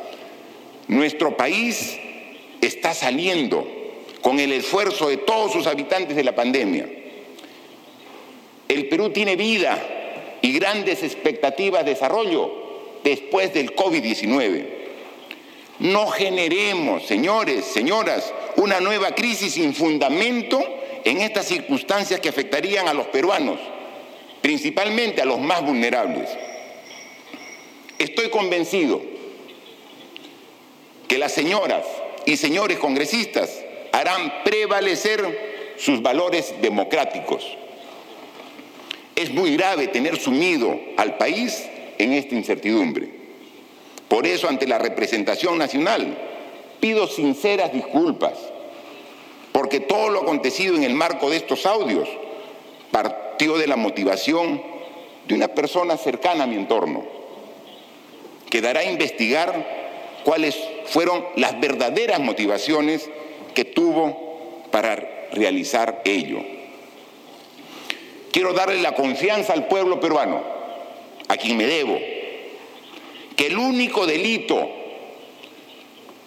Nuestro 0.88 1.36
país 1.36 1.98
está 2.62 2.94
saliendo 2.94 3.68
con 4.22 4.40
el 4.40 4.52
esfuerzo 4.52 5.10
de 5.10 5.18
todos 5.18 5.52
sus 5.52 5.68
habitantes 5.68 6.16
de 6.16 6.24
la 6.24 6.36
pandemia. 6.36 6.88
El 8.68 8.88
Perú 8.88 9.10
tiene 9.10 9.36
vida 9.36 9.78
y 10.42 10.52
grandes 10.54 11.04
expectativas 11.04 11.86
de 11.86 11.92
desarrollo 11.92 12.52
después 13.04 13.54
del 13.54 13.76
COVID-19. 13.76 14.66
No 15.80 16.08
generemos, 16.08 17.06
señores, 17.06 17.66
señoras, 17.66 18.34
una 18.56 18.80
nueva 18.80 19.14
crisis 19.14 19.54
sin 19.54 19.74
fundamento 19.74 20.64
en 21.04 21.22
estas 21.22 21.48
circunstancias 21.48 22.20
que 22.20 22.30
afectarían 22.30 22.88
a 22.88 22.94
los 22.94 23.08
peruanos, 23.08 23.60
principalmente 24.42 25.22
a 25.22 25.26
los 25.26 25.40
más 25.40 25.64
vulnerables. 25.64 26.30
Estoy 28.00 28.30
convencido 28.30 29.15
que 31.08 31.18
las 31.18 31.32
señoras 31.32 31.86
y 32.26 32.38
señores 32.38 32.78
congresistas 32.78 33.64
harán 33.92 34.44
prevalecer 34.44 35.74
sus 35.78 36.02
valores 36.02 36.54
democráticos. 36.62 37.46
Es 39.16 39.32
muy 39.32 39.56
grave 39.56 39.88
tener 39.88 40.18
sumido 40.20 40.78
al 40.98 41.18
país 41.18 41.66
en 41.98 42.14
esta 42.14 42.36
incertidumbre. 42.36 43.10
Por 44.08 44.28
eso, 44.28 44.50
ante 44.50 44.68
la 44.68 44.78
representación 44.78 45.58
nacional, 45.58 46.18
pido 46.80 47.08
sinceras 47.08 47.72
disculpas, 47.72 48.34
porque 49.52 49.80
todo 49.80 50.10
lo 50.10 50.22
acontecido 50.22 50.76
en 50.76 50.84
el 50.84 50.94
marco 50.94 51.30
de 51.30 51.38
estos 51.38 51.66
audios 51.66 52.10
partió 52.92 53.58
de 53.58 53.68
la 53.68 53.78
motivación 53.78 54.62
de 55.28 55.34
una 55.34 55.48
persona 55.48 55.98
cercana 55.98 56.44
a 56.44 56.48
mi 56.48 56.56
entorno, 56.56 57.04
que 58.50 58.62
dará 58.62 58.82
a 58.82 58.92
investigar 58.92 60.22
cuáles 60.24 60.56
fueron 60.88 61.26
las 61.36 61.60
verdaderas 61.60 62.20
motivaciones 62.20 63.10
que 63.54 63.66
tuvo 63.66 64.64
para 64.72 64.96
realizar 65.32 66.02
ello. 66.06 66.40
Quiero 68.32 68.54
darle 68.54 68.82
la 68.82 68.94
confianza 68.96 69.54
al 69.54 69.68
pueblo 69.68 70.00
peruano, 70.00 70.44
a 71.28 71.38
quien 71.38 71.58
me 71.58 71.66
debo, 71.66 71.98
que 73.36 73.48
el 73.48 73.58
único 73.58 74.06
delito, 74.06 74.70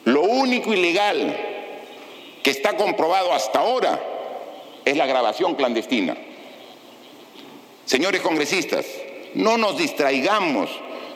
lo 0.04 0.22
único 0.22 0.72
ilegal 0.72 1.36
que 2.42 2.50
está 2.50 2.76
comprobado 2.76 3.32
hasta 3.32 3.58
ahora 3.58 4.02
es 4.84 4.96
la 4.96 5.06
grabación 5.06 5.54
clandestina. 5.54 6.16
Señores 7.84 8.22
congresistas, 8.22 8.86
no 9.34 9.58
nos 9.58 9.76
distraigamos 9.76 10.70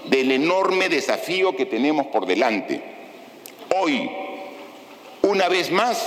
del 0.04 0.30
enorme 0.32 0.88
desafío 0.88 1.56
que 1.56 1.66
tenemos 1.66 2.06
por 2.08 2.26
delante. 2.26 2.91
Hoy, 3.75 4.11
una 5.23 5.49
vez 5.49 5.71
más, 5.71 6.07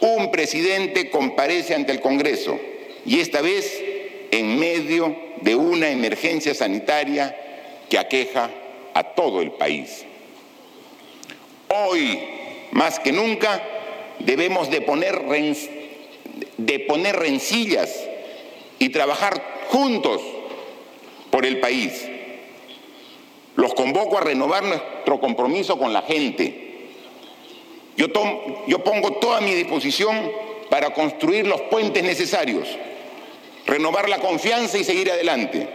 un 0.00 0.32
presidente 0.32 1.08
comparece 1.08 1.74
ante 1.74 1.92
el 1.92 2.00
Congreso 2.00 2.58
y 3.06 3.20
esta 3.20 3.40
vez 3.42 3.80
en 4.32 4.58
medio 4.58 5.14
de 5.40 5.54
una 5.54 5.90
emergencia 5.90 6.52
sanitaria 6.52 7.36
que 7.88 7.96
aqueja 7.96 8.50
a 8.94 9.04
todo 9.04 9.40
el 9.40 9.52
país. 9.52 10.04
Hoy, 11.68 12.18
más 12.72 12.98
que 12.98 13.12
nunca, 13.12 13.62
debemos 14.18 14.68
de 14.70 14.80
poner, 14.80 15.22
de 16.56 16.78
poner 16.80 17.16
rencillas 17.16 18.04
y 18.80 18.88
trabajar 18.88 19.40
juntos 19.68 20.22
por 21.30 21.46
el 21.46 21.60
país. 21.60 22.04
Los 23.54 23.74
convoco 23.74 24.18
a 24.18 24.22
renovar 24.22 24.64
nuestro 24.64 25.20
compromiso 25.20 25.78
con 25.78 25.92
la 25.92 26.02
gente. 26.02 26.69
Yo, 28.66 28.78
pongo 28.82 29.12
toda 29.18 29.42
mi 29.42 29.54
disposición 29.54 30.32
para 30.70 30.94
construir 30.94 31.46
los 31.46 31.60
puentes 31.62 32.02
necesarios, 32.02 32.66
renovar 33.66 34.08
la 34.08 34.20
confianza 34.20 34.78
y 34.78 34.84
seguir 34.84 35.10
adelante. 35.10 35.68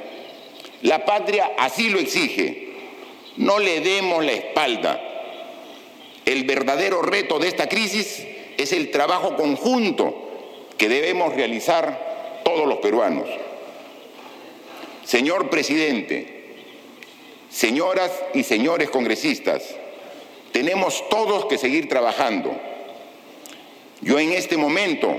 La 0.82 1.06
patria 1.06 1.52
así 1.60 1.90
lo 1.90 2.00
exige. 2.00 2.70
No 3.38 3.60
le 3.60 3.80
demos 3.82 4.26
la 4.26 4.32
espalda. 4.32 5.00
El 6.26 6.46
verdadero 6.46 7.04
reto 7.04 7.38
de 7.38 7.48
esta 7.48 7.70
crisis 7.70 8.26
es 8.58 8.72
el 8.72 8.90
trabajo 8.90 9.36
conjunto 9.36 10.28
que 10.80 10.90
debemos 10.90 11.36
realizar 11.36 12.42
todos 12.44 12.68
los 12.68 12.80
peruanos. 12.80 13.30
Señor 15.04 15.52
presidente, 15.52 16.56
señoras 17.52 18.12
y 18.34 18.42
señores 18.42 18.90
congresistas, 18.90 19.76
tenemos 20.56 21.04
todos 21.10 21.48
que 21.48 21.58
seguir 21.58 21.90
trabajando. 21.90 22.58
Yo 24.00 24.18
en 24.20 24.32
este 24.32 24.56
momento 24.56 25.14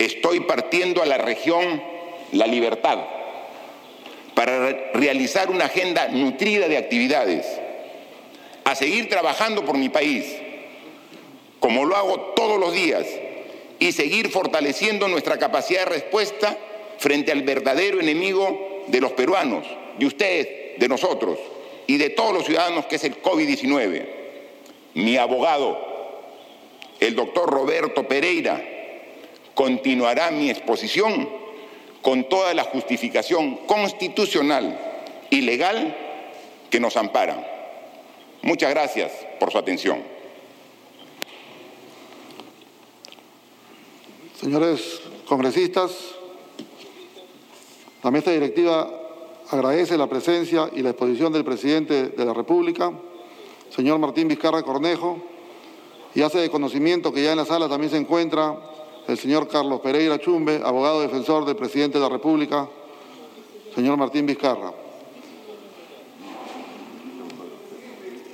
estoy 0.00 0.40
partiendo 0.40 1.00
a 1.00 1.06
la 1.06 1.16
región 1.16 1.80
La 2.32 2.48
Libertad 2.48 2.98
para 4.34 4.90
realizar 4.94 5.48
una 5.48 5.66
agenda 5.66 6.08
nutrida 6.08 6.66
de 6.66 6.76
actividades, 6.76 7.46
a 8.64 8.74
seguir 8.74 9.08
trabajando 9.08 9.64
por 9.64 9.78
mi 9.78 9.90
país, 9.90 10.26
como 11.60 11.84
lo 11.84 11.94
hago 11.94 12.18
todos 12.34 12.58
los 12.58 12.72
días, 12.72 13.06
y 13.78 13.92
seguir 13.92 14.28
fortaleciendo 14.28 15.06
nuestra 15.06 15.38
capacidad 15.38 15.84
de 15.84 15.92
respuesta 15.92 16.58
frente 16.98 17.30
al 17.30 17.42
verdadero 17.42 18.00
enemigo 18.00 18.82
de 18.88 19.00
los 19.00 19.12
peruanos, 19.12 19.64
de 20.00 20.06
ustedes, 20.06 20.48
de 20.80 20.88
nosotros 20.88 21.38
y 21.86 21.96
de 21.96 22.10
todos 22.10 22.32
los 22.32 22.44
ciudadanos, 22.44 22.86
que 22.86 22.96
es 22.96 23.04
el 23.04 23.20
COVID-19. 23.20 24.06
Mi 24.94 25.16
abogado, 25.16 25.78
el 27.00 27.14
doctor 27.14 27.50
Roberto 27.50 28.06
Pereira, 28.06 28.62
continuará 29.54 30.30
mi 30.30 30.50
exposición 30.50 31.28
con 32.02 32.28
toda 32.28 32.54
la 32.54 32.64
justificación 32.64 33.56
constitucional 33.66 34.78
y 35.30 35.40
legal 35.40 35.96
que 36.70 36.80
nos 36.80 36.96
ampara. 36.96 37.50
Muchas 38.42 38.70
gracias 38.70 39.12
por 39.40 39.50
su 39.50 39.58
atención. 39.58 40.02
Señores 44.38 45.00
congresistas, 45.26 45.92
la 48.02 48.10
mesa 48.10 48.30
directiva 48.30 49.03
agradece 49.54 49.96
la 49.96 50.08
presencia 50.08 50.68
y 50.72 50.82
la 50.82 50.90
exposición 50.90 51.32
del 51.32 51.44
presidente 51.44 52.08
de 52.08 52.24
la 52.24 52.34
República, 52.34 52.92
señor 53.70 53.98
Martín 53.98 54.28
Vizcarra 54.28 54.62
Cornejo, 54.62 55.18
y 56.14 56.22
hace 56.22 56.38
de 56.38 56.50
conocimiento 56.50 57.12
que 57.12 57.22
ya 57.22 57.32
en 57.32 57.38
la 57.38 57.44
sala 57.44 57.68
también 57.68 57.90
se 57.90 57.96
encuentra 57.96 58.56
el 59.06 59.18
señor 59.18 59.48
Carlos 59.48 59.80
Pereira 59.80 60.18
Chumbe, 60.18 60.60
abogado 60.64 61.00
defensor 61.00 61.44
del 61.44 61.56
presidente 61.56 61.98
de 61.98 62.04
la 62.04 62.10
República, 62.10 62.68
señor 63.74 63.96
Martín 63.96 64.26
Vizcarra. 64.26 64.72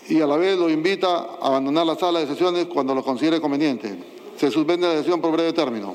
Y 0.08 0.20
a 0.20 0.26
la 0.26 0.36
vez 0.36 0.58
lo 0.58 0.68
invita 0.68 1.36
a 1.40 1.46
abandonar 1.46 1.86
la 1.86 1.94
sala 1.94 2.18
de 2.18 2.26
sesiones 2.26 2.66
cuando 2.66 2.94
lo 2.94 3.04
considere 3.04 3.40
conveniente. 3.40 3.96
Se 4.36 4.50
suspende 4.50 4.88
la 4.88 4.94
sesión 4.94 5.20
por 5.20 5.32
breve 5.32 5.52
término. 5.52 5.94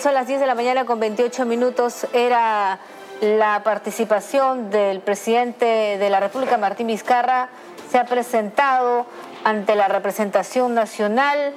Son 0.00 0.12
las 0.12 0.26
10 0.26 0.40
de 0.40 0.46
la 0.46 0.56
mañana 0.56 0.86
con 0.86 0.98
28 0.98 1.46
minutos. 1.46 2.06
Era 2.12 2.80
la 3.20 3.62
participación 3.62 4.68
del 4.70 5.00
presidente 5.00 5.64
de 5.64 6.10
la 6.10 6.18
República, 6.18 6.58
Martín 6.58 6.88
Vizcarra, 6.88 7.48
se 7.90 7.98
ha 7.98 8.04
presentado 8.04 9.06
ante 9.44 9.76
la 9.76 9.86
representación 9.86 10.74
nacional 10.74 11.54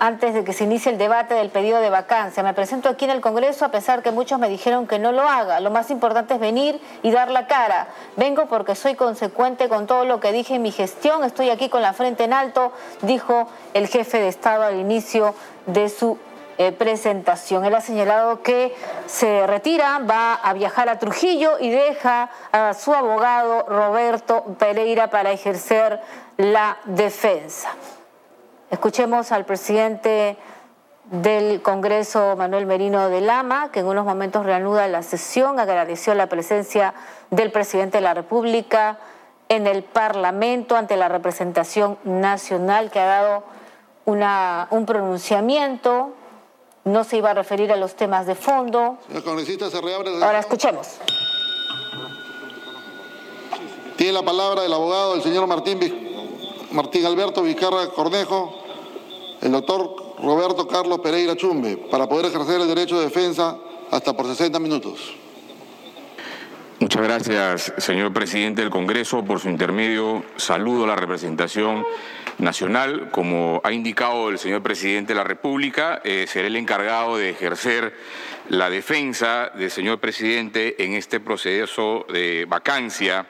antes 0.00 0.34
de 0.34 0.44
que 0.44 0.52
se 0.52 0.64
inicie 0.64 0.92
el 0.92 0.98
debate 0.98 1.34
del 1.34 1.48
pedido 1.48 1.80
de 1.80 1.90
vacancia. 1.90 2.42
Me 2.42 2.54
presento 2.54 2.88
aquí 2.88 3.06
en 3.06 3.10
el 3.10 3.20
Congreso 3.20 3.64
a 3.64 3.70
pesar 3.70 4.02
que 4.02 4.10
muchos 4.10 4.38
me 4.38 4.48
dijeron 4.48 4.86
que 4.86 4.98
no 4.98 5.10
lo 5.10 5.22
haga. 5.22 5.58
Lo 5.60 5.70
más 5.70 5.90
importante 5.90 6.34
es 6.34 6.40
venir 6.40 6.80
y 7.02 7.10
dar 7.10 7.30
la 7.30 7.46
cara. 7.46 7.88
Vengo 8.16 8.46
porque 8.46 8.74
soy 8.74 8.94
consecuente 8.94 9.68
con 9.68 9.86
todo 9.86 10.04
lo 10.04 10.20
que 10.20 10.30
dije 10.30 10.54
en 10.56 10.62
mi 10.62 10.72
gestión. 10.72 11.24
Estoy 11.24 11.50
aquí 11.50 11.68
con 11.68 11.82
la 11.82 11.94
frente 11.94 12.24
en 12.24 12.32
alto, 12.32 12.72
dijo 13.02 13.48
el 13.72 13.88
jefe 13.88 14.20
de 14.20 14.28
Estado 14.28 14.64
al 14.64 14.78
inicio 14.78 15.34
de 15.66 15.88
su 15.88 16.18
eh, 16.58 16.72
presentación. 16.72 17.64
Él 17.64 17.74
ha 17.76 17.80
señalado 17.80 18.42
que 18.42 18.74
se 19.06 19.46
retira, 19.46 20.00
va 20.00 20.34
a 20.34 20.52
viajar 20.54 20.88
a 20.88 20.98
Trujillo 20.98 21.52
y 21.60 21.70
deja 21.70 22.30
a 22.50 22.74
su 22.74 22.92
abogado 22.92 23.64
Roberto 23.68 24.42
Pereira 24.58 25.08
para 25.08 25.30
ejercer 25.30 26.00
la 26.36 26.78
defensa. 26.84 27.70
Escuchemos 28.70 29.30
al 29.30 29.44
presidente 29.44 30.36
del 31.04 31.62
Congreso, 31.62 32.34
Manuel 32.36 32.66
Merino 32.66 33.08
de 33.08 33.20
Lama, 33.20 33.70
que 33.70 33.80
en 33.80 33.86
unos 33.86 34.04
momentos 34.04 34.44
reanuda 34.44 34.88
la 34.88 35.02
sesión, 35.02 35.60
agradeció 35.60 36.12
la 36.14 36.26
presencia 36.26 36.92
del 37.30 37.52
presidente 37.52 37.98
de 37.98 38.02
la 38.02 38.14
República 38.14 38.98
en 39.48 39.68
el 39.68 39.84
Parlamento 39.84 40.76
ante 40.76 40.96
la 40.96 41.08
representación 41.08 41.98
nacional 42.02 42.90
que 42.90 42.98
ha 42.98 43.06
dado 43.06 43.44
una, 44.04 44.66
un 44.70 44.86
pronunciamiento 44.86 46.14
no 46.88 47.04
se 47.04 47.18
iba 47.18 47.30
a 47.30 47.34
referir 47.34 47.70
a 47.72 47.76
los 47.76 47.94
temas 47.94 48.26
de 48.26 48.34
fondo. 48.34 48.98
Señor 49.06 49.22
congresista, 49.22 49.70
se 49.70 49.80
reabre. 49.80 50.10
Ahora 50.22 50.40
escuchemos. 50.40 50.88
Tiene 53.96 54.12
la 54.12 54.22
palabra 54.22 54.64
el 54.64 54.72
abogado, 54.72 55.14
el 55.14 55.22
señor 55.22 55.46
Martín, 55.46 55.78
Martín 56.70 57.04
Alberto 57.04 57.42
Vizcarra 57.42 57.88
Cornejo, 57.88 58.54
el 59.40 59.52
doctor 59.52 60.14
Roberto 60.22 60.68
Carlos 60.68 61.00
Pereira 61.00 61.36
Chumbe, 61.36 61.76
para 61.76 62.08
poder 62.08 62.26
ejercer 62.26 62.60
el 62.60 62.68
derecho 62.68 62.98
de 62.98 63.06
defensa 63.06 63.56
hasta 63.90 64.16
por 64.16 64.26
60 64.26 64.58
minutos. 64.60 65.14
Muchas 66.80 67.02
gracias, 67.02 67.72
señor 67.78 68.12
presidente 68.12 68.60
del 68.60 68.70
Congreso. 68.70 69.24
Por 69.24 69.40
su 69.40 69.48
intermedio, 69.48 70.24
saludo 70.36 70.84
a 70.84 70.86
la 70.86 70.94
representación 70.94 71.84
nacional. 72.38 73.08
Como 73.10 73.60
ha 73.64 73.72
indicado 73.72 74.28
el 74.28 74.38
señor 74.38 74.62
presidente 74.62 75.12
de 75.12 75.16
la 75.16 75.24
República, 75.24 76.00
eh, 76.04 76.26
seré 76.28 76.46
el 76.46 76.54
encargado 76.54 77.16
de 77.16 77.30
ejercer 77.30 77.94
la 78.48 78.70
defensa 78.70 79.50
del 79.56 79.72
señor 79.72 79.98
presidente 79.98 80.84
en 80.84 80.94
este 80.94 81.18
proceso 81.18 82.06
de 82.12 82.46
vacancia 82.48 83.26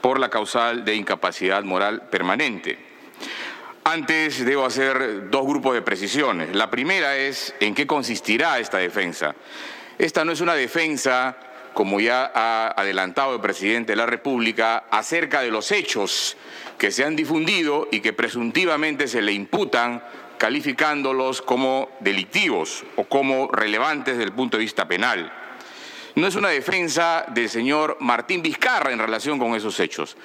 por 0.00 0.20
la 0.20 0.28
causal 0.28 0.84
de 0.84 0.94
incapacidad 0.94 1.64
moral 1.64 2.02
permanente. 2.08 2.78
Antes 3.82 4.44
debo 4.44 4.66
hacer 4.66 5.30
dos 5.30 5.44
grupos 5.44 5.74
de 5.74 5.82
precisiones. 5.82 6.54
La 6.54 6.70
primera 6.70 7.16
es 7.16 7.56
en 7.58 7.74
qué 7.74 7.88
consistirá 7.88 8.60
esta 8.60 8.78
defensa. 8.78 9.34
Esta 9.98 10.24
no 10.24 10.30
es 10.30 10.40
una 10.40 10.54
defensa 10.54 11.36
como 11.74 12.00
ya 12.00 12.30
ha 12.34 12.68
adelantado 12.68 13.34
el 13.34 13.40
presidente 13.40 13.92
de 13.92 13.96
la 13.96 14.06
República, 14.06 14.84
acerca 14.90 15.42
de 15.42 15.50
los 15.50 15.70
hechos 15.72 16.36
que 16.78 16.90
se 16.90 17.04
han 17.04 17.16
difundido 17.16 17.88
y 17.90 18.00
que 18.00 18.12
presuntivamente 18.12 19.08
se 19.08 19.22
le 19.22 19.32
imputan, 19.32 20.02
calificándolos 20.38 21.42
como 21.42 21.90
delictivos 22.00 22.84
o 22.96 23.04
como 23.04 23.48
relevantes 23.52 24.16
desde 24.16 24.28
el 24.28 24.32
punto 24.32 24.56
de 24.56 24.62
vista 24.62 24.88
penal 24.88 25.32
no 26.14 26.26
es 26.26 26.36
una 26.36 26.50
defensa 26.50 27.24
del 27.28 27.48
señor 27.48 27.96
Martín 28.00 28.42
Vizcarra 28.42 28.92
en 28.92 28.98
relación 28.98 29.38
con 29.38 29.54
esos 29.54 29.80
hechos. 29.80 30.16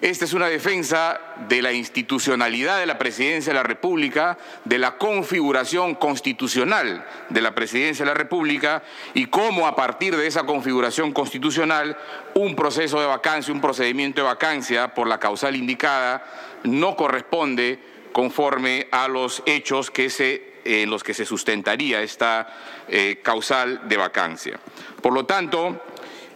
Esta 0.00 0.24
es 0.24 0.34
una 0.34 0.46
defensa 0.46 1.20
de 1.48 1.62
la 1.62 1.72
institucionalidad 1.72 2.78
de 2.78 2.86
la 2.86 2.98
presidencia 2.98 3.52
de 3.52 3.58
la 3.58 3.62
República, 3.62 4.36
de 4.64 4.78
la 4.78 4.98
configuración 4.98 5.94
constitucional 5.94 7.04
de 7.30 7.40
la 7.40 7.54
presidencia 7.54 8.04
de 8.04 8.10
la 8.10 8.16
República 8.16 8.82
y 9.14 9.26
cómo 9.26 9.66
a 9.66 9.74
partir 9.74 10.16
de 10.16 10.26
esa 10.26 10.44
configuración 10.44 11.12
constitucional 11.12 11.96
un 12.34 12.54
proceso 12.54 13.00
de 13.00 13.06
vacancia, 13.06 13.54
un 13.54 13.60
procedimiento 13.60 14.20
de 14.20 14.26
vacancia 14.26 14.94
por 14.94 15.06
la 15.06 15.18
causal 15.18 15.56
indicada 15.56 16.24
no 16.64 16.96
corresponde 16.96 17.78
conforme 18.12 18.88
a 18.90 19.08
los 19.08 19.42
hechos 19.46 19.90
que 19.90 20.10
se 20.10 20.47
en 20.68 20.90
los 20.90 21.02
que 21.02 21.14
se 21.14 21.24
sustentaría 21.24 22.02
esta 22.02 22.46
eh, 22.88 23.20
causal 23.22 23.88
de 23.88 23.96
vacancia. 23.96 24.60
Por 25.00 25.14
lo 25.14 25.24
tanto, 25.24 25.80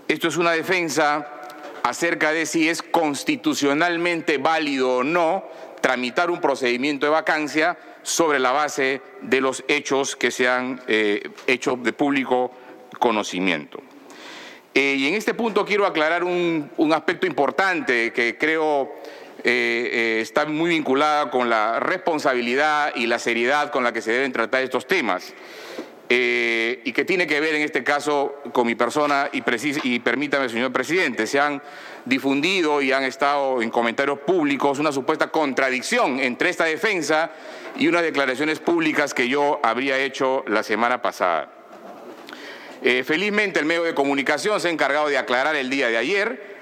esto 0.09 0.29
es 0.29 0.39
una 0.39 0.53
defensa 0.53 1.41
acerca 1.83 2.33
de 2.33 2.47
si 2.47 2.69
es 2.69 2.83
constitucionalmente 2.83 4.39
válido 4.39 4.97
o 4.97 5.05
no 5.05 5.45
tramitar 5.83 6.31
un 6.31 6.41
procedimiento 6.41 7.05
de 7.05 7.13
vacancia 7.13 7.77
sobre 8.03 8.39
la 8.39 8.53
base 8.53 9.03
de 9.21 9.41
los 9.41 9.65
hechos 9.69 10.17
que 10.17 10.31
se 10.31 10.49
han 10.49 10.81
eh, 10.87 11.29
hecho 11.47 11.77
de 11.77 11.93
público 11.93 12.53
conocimiento. 12.99 13.83
Eh, 14.75 14.95
y 14.97 15.09
en 15.09 15.15
este 15.15 15.35
punto 15.35 15.67
quiero 15.67 15.85
aclarar 15.85 16.25
un, 16.25 16.71
un 16.79 16.93
aspecto 16.95 17.27
importante 17.27 18.11
que 18.13 18.39
creo 18.39 19.02
eh, 19.45 19.91
eh, 19.93 20.21
está 20.21 20.47
muy 20.47 20.71
vinculada 20.71 21.31
con 21.31 21.51
la 21.51 21.81
responsabilidad 21.81 22.93
y 22.95 23.07
la 23.07 23.19
seriedad 23.19 23.73
con 23.73 23.83
la 23.83 23.93
que 23.93 24.01
se 24.01 24.13
deben 24.13 24.33
tratar 24.33 24.63
estos 24.63 24.87
temas. 24.87 25.35
Eh, 26.09 26.83
y 26.85 26.93
que 26.93 27.05
tiene 27.05 27.27
que 27.27 27.41
ver 27.41 27.55
en 27.55 27.63
este 27.63 27.83
caso 27.83 28.37
con 28.53 28.67
mi 28.67 28.75
persona 28.75 29.31
y, 29.33 29.43
y 29.85 29.99
permítame, 30.01 30.49
señor 30.49 30.71
presidente, 30.71 31.27
se 31.27 31.41
han 31.41 31.63
difundido 32.05 32.83
y 32.83 32.93
han 32.93 33.05
estado 33.05 33.63
en 33.63 33.71
comentarios 33.71 34.19
públicos 34.21 34.79
una 34.79 34.93
supuesta 34.93 35.29
contradicción 35.29 36.21
entre 36.21 36.51
esta 36.51 36.65
defensa 36.65 37.31
y 37.79 37.89
unas 37.89 38.03
declaraciones 38.03 38.59
públicas 38.59 39.15
que 39.15 39.29
yo 39.29 39.59
habría 39.63 39.99
hecho 39.99 40.45
la 40.49 40.63
semana 40.63 41.01
pasada. 41.01 41.51
felizmente 43.05 43.59
el 43.59 43.65
medio 43.65 43.85
de 43.85 43.95
comunicación 43.95 44.61
se 44.61 44.69
ha 44.69 44.71
encargado 44.71 45.09
de 45.09 45.17
aclarar 45.17 45.57
el 45.57 45.71
día 45.71 45.89
de 45.89 45.97
ayer 45.97 46.53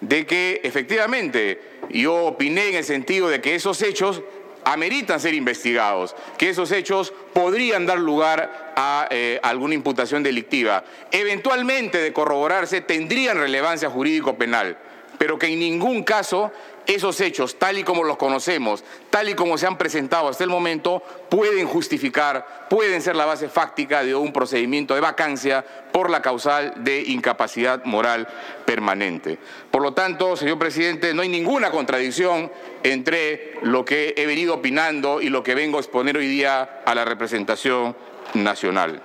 de 0.00 0.26
que 0.26 0.60
efectivamente 0.64 1.77
yo 1.90 2.14
opiné 2.26 2.68
en 2.68 2.76
el 2.76 2.84
sentido 2.84 3.28
de 3.28 3.40
que 3.40 3.54
esos 3.54 3.82
hechos 3.82 4.22
ameritan 4.64 5.18
ser 5.20 5.34
investigados, 5.34 6.14
que 6.36 6.50
esos 6.50 6.70
hechos 6.72 7.12
podrían 7.32 7.86
dar 7.86 7.98
lugar 7.98 8.72
a 8.76 9.08
eh, 9.10 9.40
alguna 9.42 9.74
imputación 9.74 10.22
delictiva. 10.22 10.84
Eventualmente, 11.10 11.98
de 11.98 12.12
corroborarse, 12.12 12.80
tendrían 12.80 13.38
relevancia 13.38 13.88
jurídico-penal, 13.88 14.76
pero 15.16 15.38
que 15.38 15.46
en 15.46 15.60
ningún 15.60 16.02
caso 16.02 16.52
esos 16.88 17.20
hechos, 17.20 17.58
tal 17.58 17.76
y 17.76 17.84
como 17.84 18.02
los 18.02 18.16
conocemos, 18.16 18.82
tal 19.10 19.28
y 19.28 19.34
como 19.34 19.58
se 19.58 19.66
han 19.66 19.76
presentado 19.76 20.26
hasta 20.26 20.42
el 20.42 20.48
momento, 20.48 21.02
pueden 21.28 21.66
justificar, 21.66 22.66
pueden 22.70 23.02
ser 23.02 23.14
la 23.14 23.26
base 23.26 23.50
fáctica 23.50 24.02
de 24.02 24.14
un 24.14 24.32
procedimiento 24.32 24.94
de 24.94 25.02
vacancia 25.02 25.62
por 25.92 26.08
la 26.08 26.22
causal 26.22 26.72
de 26.78 27.02
incapacidad 27.02 27.84
moral 27.84 28.26
permanente. 28.64 29.38
Por 29.70 29.82
lo 29.82 29.92
tanto, 29.92 30.34
señor 30.34 30.58
presidente, 30.58 31.12
no 31.12 31.20
hay 31.20 31.28
ninguna 31.28 31.70
contradicción 31.70 32.50
entre 32.82 33.58
lo 33.60 33.84
que 33.84 34.14
he 34.16 34.24
venido 34.24 34.54
opinando 34.54 35.20
y 35.20 35.28
lo 35.28 35.42
que 35.42 35.54
vengo 35.54 35.76
a 35.76 35.80
exponer 35.80 36.16
hoy 36.16 36.26
día 36.26 36.80
a 36.86 36.94
la 36.94 37.04
representación 37.04 37.94
nacional. 38.32 39.02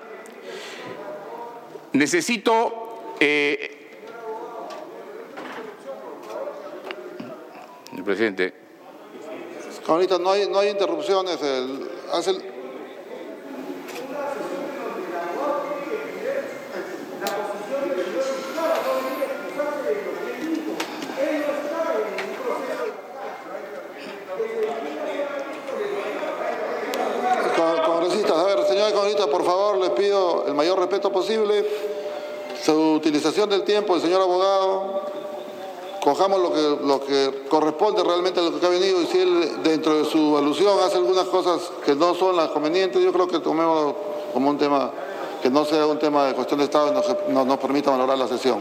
Necesito 1.92 3.16
eh, 3.20 3.83
Presidente. 8.02 8.54
Ahorita 9.88 10.18
no 10.18 10.32
hay, 10.32 10.48
no. 10.48 10.62
El, 10.62 11.84
por 29.30 29.44
favor, 29.44 29.78
les 29.78 29.90
pido 29.92 30.46
el 30.48 30.54
mayor 30.54 30.80
respeto 30.80 31.12
posible. 31.12 31.66
Su 32.64 32.94
utilización 32.94 33.50
del 33.50 33.64
tiempo, 33.64 33.96
el 33.96 34.02
señor 34.02 34.22
abogado, 34.22 35.04
cojamos 36.04 36.42
lo 36.42 36.54
que, 36.54 36.86
lo 36.86 37.06
que 37.06 37.48
corresponde 37.48 38.04
realmente 38.04 38.42
a 38.42 38.44
lo 38.44 38.60
que 38.60 38.66
ha 38.66 38.70
venido 38.70 39.02
y 39.02 39.06
si 39.06 39.20
él 39.20 39.64
dentro 39.64 40.04
de 40.04 40.06
su 40.06 40.38
alusión 40.38 40.78
hace 40.84 40.98
algunas 40.98 41.26
cosas 41.28 41.72
que 41.86 41.96
no 41.96 42.14
son 42.14 42.36
las 42.36 42.50
convenientes, 42.50 43.02
yo 43.02 43.14
creo 43.14 43.26
que 43.26 43.40
tomemos 43.40 43.96
como 44.34 44.50
un 44.50 44.58
tema, 44.58 44.92
que 45.42 45.50
no 45.50 45.64
sea 45.64 45.86
un 45.86 45.98
tema 46.00 46.26
de 46.26 46.34
cuestión 46.34 46.60
de 46.60 46.66
Estado 46.66 46.92
y 46.92 47.32
nos, 47.32 47.46
nos 47.46 47.58
permita 47.58 47.92
valorar 47.92 48.18
la 48.18 48.28
sesión. 48.28 48.60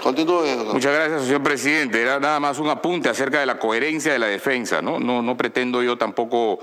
Continúe. 0.00 0.72
Muchas 0.72 0.94
gracias, 0.94 1.24
señor 1.24 1.42
presidente. 1.42 2.00
Era 2.00 2.20
nada 2.20 2.38
más 2.38 2.58
un 2.58 2.68
apunte 2.68 3.08
acerca 3.08 3.40
de 3.40 3.46
la 3.46 3.58
coherencia 3.58 4.12
de 4.12 4.18
la 4.18 4.28
defensa. 4.28 4.80
No, 4.80 5.00
no, 5.00 5.20
no 5.20 5.36
pretendo 5.36 5.82
yo 5.82 5.98
tampoco 5.98 6.60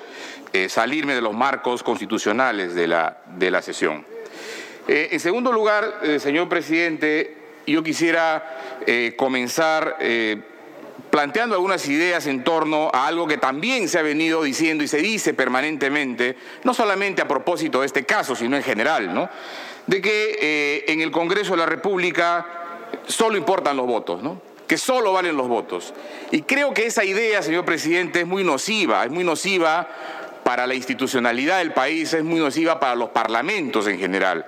eh, 0.53 0.69
salirme 0.69 1.13
de 1.13 1.21
los 1.21 1.35
marcos 1.35 1.83
constitucionales 1.83 2.73
de 2.73 2.87
la, 2.87 3.17
de 3.35 3.51
la 3.51 3.61
sesión. 3.61 4.05
Eh, 4.87 5.09
en 5.11 5.19
segundo 5.19 5.51
lugar, 5.51 5.99
eh, 6.01 6.19
señor 6.19 6.49
presidente, 6.49 7.46
yo 7.71 7.83
quisiera 7.83 8.79
eh, 8.85 9.13
comenzar 9.17 9.97
eh, 9.99 10.41
planteando 11.09 11.55
algunas 11.55 11.87
ideas 11.87 12.27
en 12.27 12.43
torno 12.43 12.89
a 12.93 13.07
algo 13.07 13.27
que 13.27 13.37
también 13.37 13.87
se 13.89 13.99
ha 13.99 14.01
venido 14.01 14.43
diciendo 14.43 14.83
y 14.83 14.87
se 14.87 14.97
dice 14.97 15.33
permanentemente, 15.33 16.37
no 16.63 16.73
solamente 16.73 17.21
a 17.21 17.27
propósito 17.27 17.81
de 17.81 17.87
este 17.87 18.05
caso, 18.05 18.35
sino 18.35 18.55
en 18.55 18.63
general, 18.63 19.13
¿no? 19.13 19.29
de 19.85 20.01
que 20.01 20.37
eh, 20.41 20.85
en 20.87 21.01
el 21.01 21.11
Congreso 21.11 21.51
de 21.51 21.57
la 21.57 21.65
República 21.65 22.45
solo 23.07 23.37
importan 23.37 23.77
los 23.77 23.87
votos, 23.87 24.21
¿no? 24.21 24.41
que 24.67 24.77
solo 24.77 25.13
valen 25.13 25.37
los 25.37 25.47
votos. 25.47 25.93
Y 26.31 26.41
creo 26.41 26.73
que 26.73 26.85
esa 26.85 27.05
idea, 27.05 27.41
señor 27.41 27.63
presidente, 27.63 28.21
es 28.21 28.27
muy 28.27 28.43
nociva, 28.43 29.05
es 29.05 29.11
muy 29.11 29.23
nociva 29.23 29.87
para 30.43 30.67
la 30.67 30.75
institucionalidad 30.75 31.59
del 31.59 31.73
país, 31.73 32.13
es 32.13 32.23
muy 32.23 32.39
nociva 32.39 32.79
para 32.79 32.95
los 32.95 33.09
parlamentos 33.09 33.87
en 33.87 33.97
general. 33.97 34.45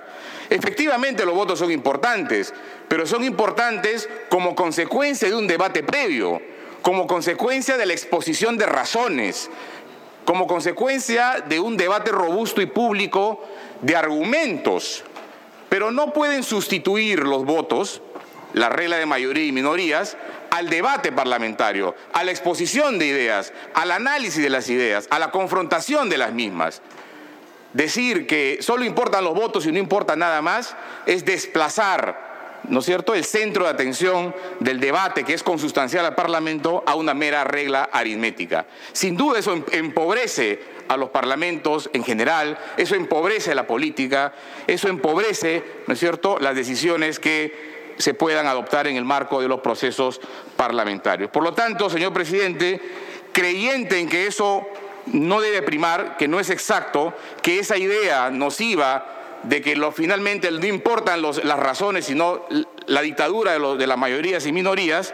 Efectivamente 0.50 1.24
los 1.24 1.34
votos 1.34 1.58
son 1.58 1.70
importantes, 1.70 2.52
pero 2.90 3.06
son 3.06 3.22
importantes 3.22 4.08
como 4.28 4.56
consecuencia 4.56 5.28
de 5.28 5.36
un 5.36 5.46
debate 5.46 5.84
previo, 5.84 6.42
como 6.82 7.06
consecuencia 7.06 7.76
de 7.76 7.86
la 7.86 7.92
exposición 7.92 8.58
de 8.58 8.66
razones, 8.66 9.48
como 10.24 10.48
consecuencia 10.48 11.44
de 11.48 11.60
un 11.60 11.76
debate 11.76 12.10
robusto 12.10 12.60
y 12.60 12.66
público 12.66 13.44
de 13.80 13.94
argumentos, 13.94 15.04
pero 15.68 15.92
no 15.92 16.12
pueden 16.12 16.42
sustituir 16.42 17.20
los 17.20 17.44
votos, 17.44 18.02
la 18.54 18.70
regla 18.70 18.96
de 18.96 19.06
mayoría 19.06 19.44
y 19.44 19.52
minorías, 19.52 20.16
al 20.50 20.68
debate 20.68 21.12
parlamentario, 21.12 21.94
a 22.12 22.24
la 22.24 22.32
exposición 22.32 22.98
de 22.98 23.06
ideas, 23.06 23.52
al 23.72 23.92
análisis 23.92 24.42
de 24.42 24.50
las 24.50 24.68
ideas, 24.68 25.06
a 25.10 25.20
la 25.20 25.30
confrontación 25.30 26.08
de 26.08 26.18
las 26.18 26.32
mismas. 26.32 26.82
Decir 27.72 28.26
que 28.26 28.58
solo 28.62 28.84
importan 28.84 29.22
los 29.22 29.34
votos 29.34 29.64
y 29.66 29.70
no 29.70 29.78
importa 29.78 30.16
nada 30.16 30.42
más 30.42 30.74
es 31.06 31.24
desplazar, 31.24 32.29
¿no 32.68 32.80
es 32.80 32.84
cierto?, 32.84 33.14
el 33.14 33.24
centro 33.24 33.64
de 33.64 33.70
atención 33.70 34.34
del 34.60 34.80
debate 34.80 35.24
que 35.24 35.34
es 35.34 35.42
consustancial 35.42 36.04
al 36.04 36.14
Parlamento 36.14 36.82
a 36.86 36.94
una 36.94 37.14
mera 37.14 37.44
regla 37.44 37.88
aritmética. 37.92 38.66
Sin 38.92 39.16
duda 39.16 39.38
eso 39.38 39.52
em-, 39.52 39.64
empobrece 39.72 40.60
a 40.88 40.96
los 40.96 41.10
parlamentos 41.10 41.90
en 41.92 42.04
general, 42.04 42.58
eso 42.76 42.94
empobrece 42.94 43.54
la 43.54 43.66
política, 43.66 44.32
eso 44.66 44.88
empobrece, 44.88 45.62
¿no 45.86 45.94
es 45.94 46.00
cierto?, 46.00 46.38
las 46.40 46.54
decisiones 46.54 47.18
que 47.18 47.80
se 47.98 48.14
puedan 48.14 48.46
adoptar 48.46 48.86
en 48.86 48.96
el 48.96 49.04
marco 49.04 49.40
de 49.40 49.48
los 49.48 49.60
procesos 49.60 50.20
parlamentarios. 50.56 51.30
Por 51.30 51.42
lo 51.42 51.52
tanto, 51.52 51.90
señor 51.90 52.12
presidente, 52.12 52.80
creyente 53.32 53.98
en 53.98 54.08
que 54.08 54.26
eso 54.26 54.66
no 55.06 55.40
debe 55.40 55.62
primar, 55.62 56.16
que 56.16 56.28
no 56.28 56.40
es 56.40 56.50
exacto, 56.50 57.14
que 57.42 57.58
esa 57.58 57.76
idea 57.76 58.30
nociva 58.30 59.19
de 59.42 59.62
que 59.62 59.76
lo, 59.76 59.92
finalmente 59.92 60.50
no 60.50 60.66
importan 60.66 61.22
las 61.22 61.58
razones, 61.58 62.04
sino 62.04 62.46
la 62.86 63.02
dictadura 63.02 63.58
de, 63.58 63.76
de 63.76 63.86
las 63.86 63.98
mayorías 63.98 64.46
y 64.46 64.52
minorías, 64.52 65.12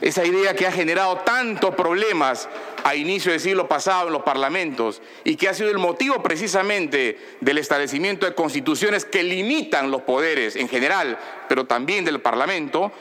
esa 0.00 0.24
idea 0.24 0.54
que 0.54 0.66
ha 0.66 0.72
generado 0.72 1.18
tantos 1.18 1.74
problemas 1.74 2.48
a 2.84 2.94
inicio 2.94 3.32
del 3.32 3.40
siglo 3.40 3.66
pasado 3.66 4.08
en 4.08 4.12
los 4.12 4.22
parlamentos 4.22 5.00
y 5.24 5.36
que 5.36 5.48
ha 5.48 5.54
sido 5.54 5.70
el 5.70 5.78
motivo 5.78 6.22
precisamente 6.22 7.18
del 7.40 7.58
establecimiento 7.58 8.26
de 8.26 8.34
constituciones 8.34 9.04
que 9.04 9.22
limitan 9.22 9.90
los 9.90 10.02
poderes 10.02 10.56
en 10.56 10.68
general, 10.68 11.18
pero 11.48 11.66
también 11.66 12.04
del 12.04 12.20
Parlamento, 12.20 12.92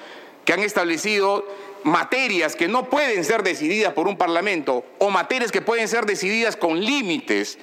que 0.45 0.53
han 0.53 0.61
establecido 0.61 1.45
materias 1.83 2.55
que 2.55 2.67
no 2.67 2.89
pueden 2.89 3.23
ser 3.23 3.43
decididas 3.43 3.93
por 3.93 4.07
un 4.07 4.17
Parlamento 4.17 4.85
o 4.97 5.09
materias 5.09 5.51
que 5.51 5.61
pueden 5.61 5.87
ser 5.87 6.05
decididas 6.05 6.55
con 6.55 6.79
límites. 6.79 7.59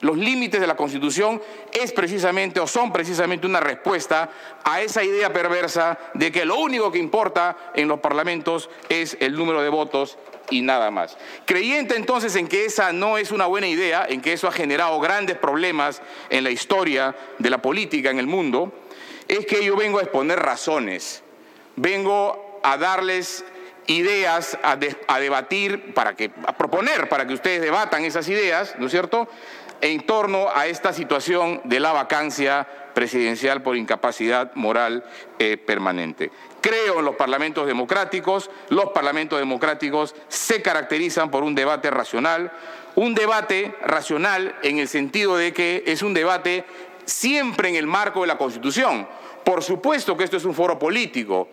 Los 0.00 0.16
límites 0.16 0.60
de 0.60 0.66
la 0.66 0.76
Constitución 0.76 1.40
es 1.72 1.92
precisamente 1.92 2.60
o 2.60 2.66
son 2.66 2.92
precisamente 2.92 3.46
una 3.46 3.60
respuesta 3.60 4.30
a 4.64 4.80
esa 4.80 5.02
idea 5.02 5.32
perversa 5.32 5.98
de 6.14 6.30
que 6.30 6.44
lo 6.44 6.58
único 6.58 6.92
que 6.92 6.98
importa 6.98 7.56
en 7.74 7.88
los 7.88 8.00
parlamentos 8.00 8.68
es 8.88 9.16
el 9.20 9.34
número 9.34 9.62
de 9.62 9.68
votos 9.68 10.18
y 10.50 10.62
nada 10.62 10.90
más. 10.90 11.16
Creyente 11.46 11.96
entonces 11.96 12.36
en 12.36 12.48
que 12.48 12.64
esa 12.64 12.92
no 12.92 13.18
es 13.18 13.30
una 13.30 13.46
buena 13.46 13.66
idea, 13.66 14.06
en 14.08 14.20
que 14.20 14.32
eso 14.32 14.48
ha 14.48 14.52
generado 14.52 15.00
grandes 15.00 15.36
problemas 15.36 16.02
en 16.30 16.44
la 16.44 16.50
historia 16.50 17.14
de 17.38 17.50
la 17.50 17.58
política 17.58 18.10
en 18.10 18.18
el 18.18 18.26
mundo, 18.26 18.72
es 19.28 19.46
que 19.46 19.64
yo 19.64 19.76
vengo 19.76 19.98
a 19.98 20.02
exponer 20.02 20.38
razones, 20.38 21.22
vengo 21.76 22.60
a 22.62 22.76
darles 22.76 23.44
ideas, 23.86 24.58
a, 24.62 24.76
debatir, 24.76 25.94
para 25.94 26.14
que, 26.14 26.30
a 26.46 26.56
proponer 26.56 27.08
para 27.08 27.26
que 27.26 27.34
ustedes 27.34 27.60
debatan 27.60 28.04
esas 28.04 28.28
ideas, 28.28 28.74
¿no 28.78 28.86
es 28.86 28.92
cierto?, 28.92 29.28
en 29.82 30.06
torno 30.06 30.48
a 30.54 30.68
esta 30.68 30.92
situación 30.92 31.60
de 31.64 31.80
la 31.80 31.92
vacancia 31.92 32.66
presidencial 32.94 33.62
por 33.62 33.76
incapacidad 33.76 34.54
moral 34.54 35.04
eh, 35.40 35.56
permanente. 35.56 36.30
Creo 36.60 37.00
en 37.00 37.04
los 37.04 37.16
parlamentos 37.16 37.66
democráticos, 37.66 38.48
los 38.68 38.90
parlamentos 38.90 39.40
democráticos 39.40 40.14
se 40.28 40.62
caracterizan 40.62 41.32
por 41.32 41.42
un 41.42 41.56
debate 41.56 41.90
racional, 41.90 42.52
un 42.94 43.12
debate 43.14 43.74
racional 43.82 44.54
en 44.62 44.78
el 44.78 44.86
sentido 44.86 45.36
de 45.36 45.52
que 45.52 45.82
es 45.84 46.02
un 46.02 46.14
debate 46.14 46.64
siempre 47.04 47.68
en 47.68 47.74
el 47.74 47.88
marco 47.88 48.20
de 48.20 48.28
la 48.28 48.38
Constitución. 48.38 49.08
Por 49.44 49.64
supuesto 49.64 50.16
que 50.16 50.22
esto 50.22 50.36
es 50.36 50.44
un 50.44 50.54
foro 50.54 50.78
político, 50.78 51.48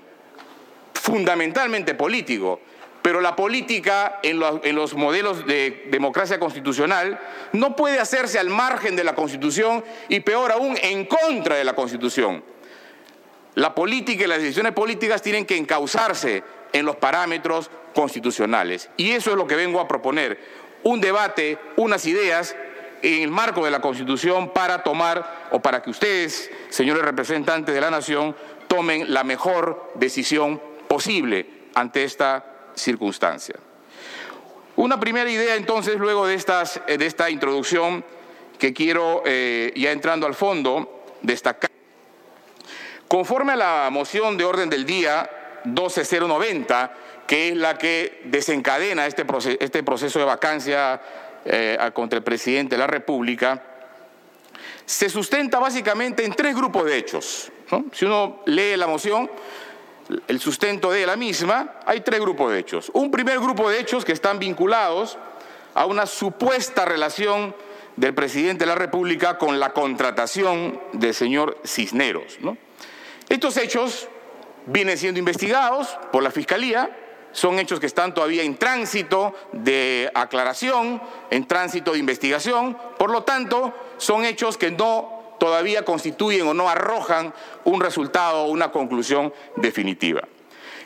fundamentalmente 0.93 1.95
político, 1.95 2.59
pero 3.01 3.21
la 3.21 3.35
política 3.35 4.19
en 4.23 4.39
los, 4.39 4.93
modelos 4.93 5.45
de 5.45 5.87
democracia 5.89 6.39
constitucional 6.39 7.19
no 7.53 7.75
puede 7.75 7.99
hacerse 7.99 8.39
al 8.39 8.49
margen 8.49 8.95
de 8.95 9.03
la 9.03 9.15
Constitución 9.15 9.83
y 10.09 10.19
peor 10.19 10.51
aún 10.51 10.77
en 10.81 11.05
contra 11.05 11.55
de 11.55 11.63
la 11.63 11.73
Constitución. 11.73 12.43
La 13.55 13.73
política 13.73 14.23
y 14.23 14.27
las 14.27 14.41
decisiones 14.41 14.73
políticas 14.73 15.21
tienen 15.21 15.45
que 15.45 15.57
encauzarse 15.57 16.43
en 16.71 16.85
los 16.85 16.97
parámetros 16.97 17.71
constitucionales. 17.95 18.89
Y 18.97 19.11
eso 19.11 19.31
es 19.31 19.37
lo 19.37 19.47
que 19.47 19.55
vengo 19.55 19.79
a 19.79 19.87
proponer, 19.87 20.39
un 20.83 21.01
debate, 21.01 21.57
unas 21.75 22.05
ideas 22.05 22.55
en 23.01 23.23
el 23.23 23.31
marco 23.31 23.63
de 23.63 23.71
la 23.71 23.81
Constitución 23.81 24.51
para 24.53 24.83
tomar 24.83 25.47
o 25.51 25.61
para 25.61 25.81
que 25.81 25.89
ustedes, 25.89 26.51
señores 26.69 27.03
representantes 27.03 27.73
de 27.73 27.81
la 27.81 27.89
Nación, 27.89 28.35
tomen 28.67 29.13
la 29.13 29.23
mejor 29.23 29.91
decisión 29.95 30.61
posible 30.87 31.47
ante 31.75 32.03
esta 32.03 32.48
circunstancia. 32.79 33.55
Una 34.75 34.99
primera 34.99 35.29
idea 35.29 35.55
entonces, 35.55 35.97
luego 35.97 36.25
de, 36.25 36.35
esta 36.35 37.29
introducción, 37.29 38.03
que 38.57 38.73
quiero, 38.73 39.23
eh, 39.25 39.73
ya 39.75 39.91
entrando 39.91 40.25
al 40.25 40.35
fondo, 40.35 41.05
destacar. 41.21 41.69
Conforme 43.07 43.53
a 43.53 43.55
la 43.55 43.89
moción 43.91 44.37
de 44.37 44.45
orden 44.45 44.69
del 44.69 44.85
día 44.85 45.29
12090, 45.65 46.93
que 47.27 47.49
es 47.49 47.57
la 47.57 47.77
que 47.77 48.21
desencadena 48.25 49.05
este 49.05 49.25
proceso, 49.25 49.57
este 49.59 49.83
proceso 49.83 50.19
de 50.19 50.25
vacancia 50.25 51.01
eh, 51.45 51.77
contra 51.93 52.17
el 52.17 52.23
presidente 52.23 52.75
de 52.75 52.79
la 52.79 52.87
República, 52.87 53.61
se 54.85 55.09
sustenta 55.09 55.59
básicamente 55.59 56.25
en 56.25 56.33
tres 56.33 56.55
grupos 56.55 56.85
de 56.85 56.97
hechos. 56.97 57.51
Si 57.91 58.05
uno 58.05 58.41
lee 58.45 58.75
la 58.75 58.87
moción, 58.87 59.29
el 60.27 60.39
sustento 60.39 60.91
de 60.91 61.05
la 61.05 61.15
misma, 61.15 61.75
hay 61.85 62.01
tres 62.01 62.19
grupos 62.19 62.51
de 62.51 62.59
hechos. 62.59 62.91
Un 62.93 63.11
primer 63.11 63.39
grupo 63.39 63.69
de 63.69 63.79
hechos 63.79 64.05
que 64.05 64.11
están 64.11 64.39
vinculados 64.39 65.17
a 65.75 65.85
una 65.85 66.05
supuesta 66.05 66.85
relación 66.85 67.55
del 67.95 68.13
presidente 68.13 68.63
de 68.63 68.67
la 68.67 68.75
República 68.75 69.37
con 69.37 69.59
la 69.59 69.73
contratación 69.73 70.79
del 70.93 71.13
señor 71.13 71.57
Cisneros. 71.65 72.39
Estos 73.27 73.57
hechos 73.57 74.07
vienen 74.65 74.97
siendo 74.97 75.19
investigados 75.19 75.97
por 76.11 76.23
la 76.23 76.31
Fiscalía, 76.31 76.89
son 77.31 77.59
hechos 77.59 77.79
que 77.79 77.85
están 77.85 78.13
todavía 78.13 78.43
en 78.43 78.57
tránsito 78.57 79.35
de 79.51 80.09
aclaración, 80.15 81.01
en 81.29 81.47
tránsito 81.47 81.91
de 81.91 81.99
investigación, 81.99 82.75
por 82.97 83.11
lo 83.11 83.23
tanto, 83.23 83.73
son 83.97 84.25
hechos 84.25 84.57
que 84.57 84.71
no 84.71 85.18
todavía 85.39 85.85
constituyen 85.85 86.47
o 86.47 86.53
no 86.53 86.69
arrojan 86.69 87.33
un 87.63 87.81
resultado 87.81 88.43
o 88.43 88.49
una 88.51 88.71
conclusión 88.71 89.33
definitiva. 89.55 90.21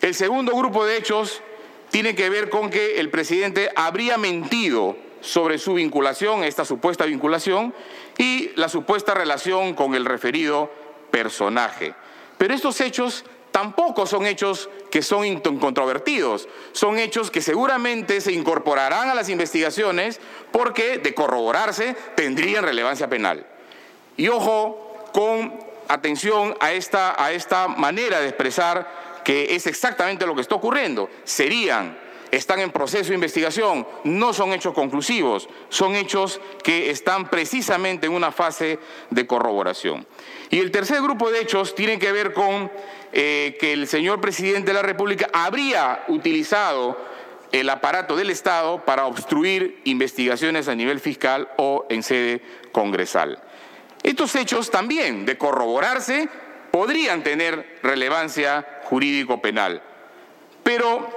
El 0.01 0.15
segundo 0.15 0.55
grupo 0.55 0.85
de 0.85 0.97
hechos 0.97 1.41
tiene 1.89 2.15
que 2.15 2.29
ver 2.29 2.49
con 2.49 2.69
que 2.69 2.99
el 2.99 3.09
presidente 3.09 3.69
habría 3.75 4.17
mentido 4.17 4.95
sobre 5.21 5.57
su 5.57 5.75
vinculación, 5.75 6.43
esta 6.43 6.65
supuesta 6.65 7.05
vinculación, 7.05 7.73
y 8.17 8.51
la 8.55 8.67
supuesta 8.67 9.13
relación 9.13 9.73
con 9.73 9.95
el 9.95 10.05
referido 10.05 10.71
personaje. 11.11 11.93
Pero 12.37 12.53
estos 12.53 12.81
hechos 12.81 13.23
tampoco 13.51 14.05
son 14.05 14.25
hechos 14.25 14.69
que 14.91 15.01
son 15.01 15.25
incontrovertidos, 15.25 16.49
son 16.73 16.97
hechos 16.97 17.31
que 17.31 17.41
seguramente 17.41 18.19
se 18.19 18.33
incorporarán 18.33 19.09
a 19.09 19.15
las 19.15 19.29
investigaciones 19.29 20.19
porque, 20.51 20.97
de 20.97 21.13
corroborarse, 21.13 21.95
tendrían 22.15 22.65
relevancia 22.65 23.07
penal. 23.07 23.45
Y 24.17 24.27
ojo 24.27 25.09
con 25.11 25.53
atención 25.87 26.55
a 26.59 26.71
esta, 26.71 27.21
a 27.21 27.31
esta 27.31 27.67
manera 27.67 28.19
de 28.19 28.27
expresar 28.27 29.21
que 29.23 29.55
es 29.55 29.67
exactamente 29.67 30.25
lo 30.25 30.35
que 30.35 30.41
está 30.41 30.55
ocurriendo. 30.55 31.09
Serían, 31.23 31.97
están 32.31 32.59
en 32.59 32.71
proceso 32.71 33.09
de 33.09 33.15
investigación, 33.15 33.87
no 34.03 34.33
son 34.33 34.53
hechos 34.53 34.73
conclusivos, 34.73 35.47
son 35.69 35.95
hechos 35.95 36.41
que 36.63 36.89
están 36.89 37.29
precisamente 37.29 38.07
en 38.07 38.13
una 38.13 38.31
fase 38.31 38.79
de 39.11 39.27
corroboración. 39.27 40.05
Y 40.49 40.59
el 40.59 40.71
tercer 40.71 41.01
grupo 41.01 41.31
de 41.31 41.41
hechos 41.41 41.75
tiene 41.75 41.99
que 41.99 42.11
ver 42.11 42.33
con 42.33 42.71
eh, 43.11 43.55
que 43.59 43.73
el 43.73 43.87
señor 43.87 44.19
presidente 44.19 44.67
de 44.67 44.73
la 44.73 44.81
República 44.81 45.29
habría 45.31 46.03
utilizado 46.07 46.97
el 47.51 47.69
aparato 47.69 48.15
del 48.15 48.31
Estado 48.31 48.83
para 48.83 49.05
obstruir 49.05 49.79
investigaciones 49.83 50.67
a 50.67 50.75
nivel 50.75 50.99
fiscal 50.99 51.49
o 51.57 51.85
en 51.89 52.01
sede 52.01 52.41
congresal. 52.71 53.39
Estos 54.03 54.35
hechos 54.35 54.69
también, 54.69 55.25
de 55.25 55.37
corroborarse, 55.37 56.27
podrían 56.71 57.23
tener 57.23 57.79
relevancia 57.81 58.81
jurídico-penal. 58.83 59.81
Pero 60.63 61.07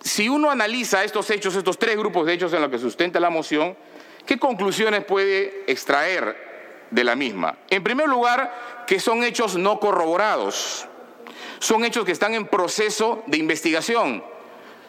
si 0.00 0.28
uno 0.28 0.50
analiza 0.50 1.02
estos 1.02 1.28
hechos, 1.30 1.56
estos 1.56 1.78
tres 1.78 1.96
grupos 1.96 2.26
de 2.26 2.34
hechos 2.34 2.52
en 2.52 2.62
los 2.62 2.70
que 2.70 2.78
sustenta 2.78 3.18
la 3.18 3.30
moción, 3.30 3.76
¿qué 4.24 4.38
conclusiones 4.38 5.04
puede 5.04 5.64
extraer 5.66 6.86
de 6.90 7.04
la 7.04 7.16
misma? 7.16 7.58
En 7.68 7.82
primer 7.82 8.08
lugar, 8.08 8.84
que 8.86 9.00
son 9.00 9.24
hechos 9.24 9.56
no 9.56 9.80
corroborados, 9.80 10.86
son 11.58 11.84
hechos 11.84 12.04
que 12.04 12.12
están 12.12 12.34
en 12.34 12.46
proceso 12.46 13.22
de 13.26 13.38
investigación, 13.38 14.22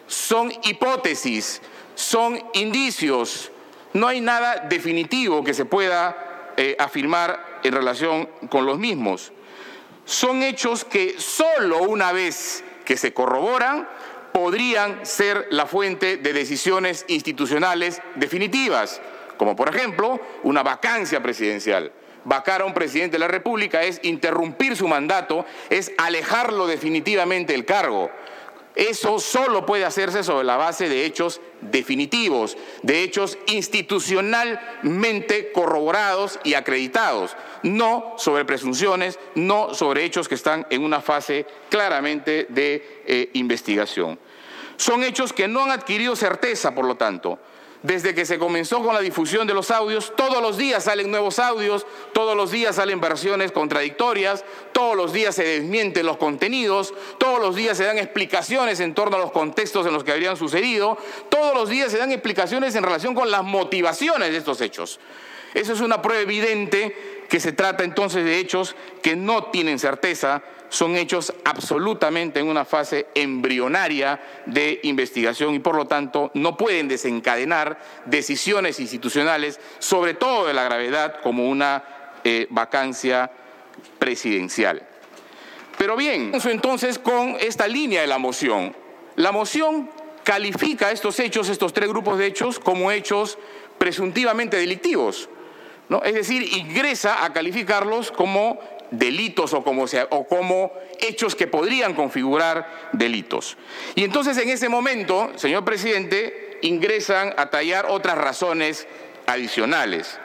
son 0.06 0.52
hipótesis, 0.62 1.60
son 1.94 2.42
indicios, 2.54 3.50
no 3.92 4.06
hay 4.06 4.20
nada 4.20 4.66
definitivo 4.68 5.44
que 5.44 5.52
se 5.52 5.64
pueda 5.64 6.31
eh, 6.56 6.76
afirmar 6.78 7.60
en 7.62 7.72
relación 7.72 8.28
con 8.50 8.66
los 8.66 8.78
mismos. 8.78 9.32
Son 10.04 10.42
hechos 10.42 10.84
que 10.84 11.18
solo 11.18 11.82
una 11.82 12.12
vez 12.12 12.64
que 12.84 12.96
se 12.96 13.12
corroboran 13.14 13.88
podrían 14.32 15.04
ser 15.06 15.46
la 15.50 15.66
fuente 15.66 16.16
de 16.16 16.32
decisiones 16.32 17.04
institucionales 17.08 18.00
definitivas, 18.16 19.00
como 19.36 19.54
por 19.54 19.74
ejemplo 19.74 20.20
una 20.42 20.62
vacancia 20.62 21.22
presidencial. 21.22 21.92
Vacar 22.24 22.62
a 22.62 22.64
un 22.64 22.74
presidente 22.74 23.16
de 23.16 23.18
la 23.20 23.28
República 23.28 23.82
es 23.82 24.00
interrumpir 24.02 24.76
su 24.76 24.86
mandato, 24.86 25.44
es 25.70 25.92
alejarlo 25.98 26.66
definitivamente 26.66 27.52
del 27.52 27.64
cargo. 27.64 28.10
Eso 28.74 29.18
solo 29.18 29.66
puede 29.66 29.84
hacerse 29.84 30.24
sobre 30.24 30.44
la 30.44 30.56
base 30.56 30.88
de 30.88 31.04
hechos 31.04 31.42
definitivos, 31.60 32.56
de 32.82 33.02
hechos 33.02 33.36
institucionalmente 33.46 35.52
corroborados 35.52 36.40
y 36.42 36.54
acreditados, 36.54 37.36
no 37.62 38.14
sobre 38.16 38.46
presunciones, 38.46 39.18
no 39.34 39.74
sobre 39.74 40.04
hechos 40.04 40.26
que 40.26 40.36
están 40.36 40.66
en 40.70 40.84
una 40.84 41.02
fase 41.02 41.44
claramente 41.68 42.46
de 42.48 43.02
eh, 43.06 43.28
investigación. 43.34 44.18
Son 44.76 45.04
hechos 45.04 45.34
que 45.34 45.48
no 45.48 45.64
han 45.64 45.70
adquirido 45.70 46.16
certeza, 46.16 46.74
por 46.74 46.86
lo 46.86 46.96
tanto, 46.96 47.38
desde 47.82 48.14
que 48.14 48.24
se 48.24 48.38
comenzó 48.38 48.82
con 48.82 48.94
la 48.94 49.00
difusión 49.00 49.46
de 49.46 49.54
los 49.54 49.70
audios, 49.70 50.12
todos 50.16 50.40
los 50.40 50.56
días 50.56 50.84
salen 50.84 51.10
nuevos 51.10 51.38
audios, 51.38 51.86
todos 52.12 52.36
los 52.36 52.50
días 52.50 52.76
salen 52.76 53.00
versiones 53.00 53.50
contradictorias, 53.50 54.44
todos 54.72 54.96
los 54.96 55.12
días 55.12 55.34
se 55.34 55.44
desmienten 55.44 56.06
los 56.06 56.16
contenidos, 56.16 56.94
todos 57.18 57.40
los 57.40 57.56
días 57.56 57.76
se 57.76 57.84
dan 57.84 57.98
explicaciones 57.98 58.80
en 58.80 58.94
torno 58.94 59.16
a 59.16 59.20
los 59.20 59.32
contextos 59.32 59.86
en 59.86 59.92
los 59.92 60.04
que 60.04 60.12
habrían 60.12 60.36
sucedido, 60.36 60.96
todos 61.28 61.54
los 61.54 61.68
días 61.68 61.90
se 61.90 61.98
dan 61.98 62.12
explicaciones 62.12 62.74
en 62.76 62.84
relación 62.84 63.14
con 63.14 63.30
las 63.30 63.42
motivaciones 63.42 64.30
de 64.30 64.36
estos 64.36 64.60
hechos. 64.60 65.00
Eso 65.54 65.72
es 65.72 65.80
una 65.80 66.00
prueba 66.00 66.22
evidente 66.22 67.26
que 67.28 67.40
se 67.40 67.52
trata 67.52 67.84
entonces 67.84 68.24
de 68.24 68.38
hechos 68.38 68.76
que 69.02 69.16
no 69.16 69.44
tienen 69.44 69.78
certeza, 69.78 70.42
son 70.72 70.96
hechos 70.96 71.34
absolutamente 71.44 72.40
en 72.40 72.48
una 72.48 72.64
fase 72.64 73.06
embrionaria 73.14 74.18
de 74.46 74.80
investigación 74.84 75.54
y 75.54 75.58
por 75.58 75.76
lo 75.76 75.86
tanto 75.86 76.30
no 76.32 76.56
pueden 76.56 76.88
desencadenar 76.88 77.78
decisiones 78.06 78.80
institucionales, 78.80 79.60
sobre 79.80 80.14
todo 80.14 80.46
de 80.46 80.54
la 80.54 80.64
gravedad, 80.64 81.20
como 81.22 81.50
una 81.50 81.84
eh, 82.24 82.46
vacancia 82.48 83.30
presidencial. 83.98 84.88
Pero 85.76 85.94
bien, 85.94 86.32
entonces 86.42 86.98
con 86.98 87.36
esta 87.38 87.68
línea 87.68 88.00
de 88.00 88.06
la 88.06 88.16
moción. 88.16 88.74
La 89.16 89.30
moción 89.30 89.90
califica 90.24 90.90
estos 90.90 91.20
hechos, 91.20 91.50
estos 91.50 91.74
tres 91.74 91.90
grupos 91.90 92.16
de 92.16 92.28
hechos, 92.28 92.58
como 92.58 92.90
hechos 92.90 93.38
presuntivamente 93.76 94.56
delictivos. 94.56 95.28
¿no? 95.90 96.02
Es 96.02 96.14
decir, 96.14 96.42
ingresa 96.56 97.26
a 97.26 97.34
calificarlos 97.34 98.10
como 98.10 98.58
delitos 98.92 99.52
o 99.54 99.64
como, 99.64 99.86
o 100.10 100.26
como 100.26 100.72
hechos 101.00 101.34
que 101.34 101.48
podrían 101.48 101.94
configurar 101.94 102.90
delitos. 102.92 103.56
Y 103.94 104.04
entonces 104.04 104.36
en 104.38 104.48
ese 104.48 104.68
momento, 104.68 105.32
señor 105.36 105.64
presidente, 105.64 106.58
ingresan 106.62 107.34
a 107.36 107.50
tallar 107.50 107.86
otras 107.86 108.16
razones 108.16 108.86
adicionales. 109.26 110.18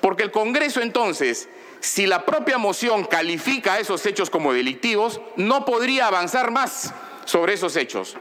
Porque 0.00 0.22
el 0.22 0.30
Congreso 0.30 0.80
entonces, 0.80 1.48
si 1.80 2.06
la 2.06 2.24
propia 2.24 2.58
moción 2.58 3.04
califica 3.04 3.78
esos 3.78 4.06
hechos 4.06 4.30
como 4.30 4.52
delictivos, 4.52 5.20
no 5.36 5.64
podría 5.64 6.06
avanzar 6.06 6.50
más 6.50 6.94
sobre 7.24 7.54
esos 7.54 7.76
hechos. 7.76 8.16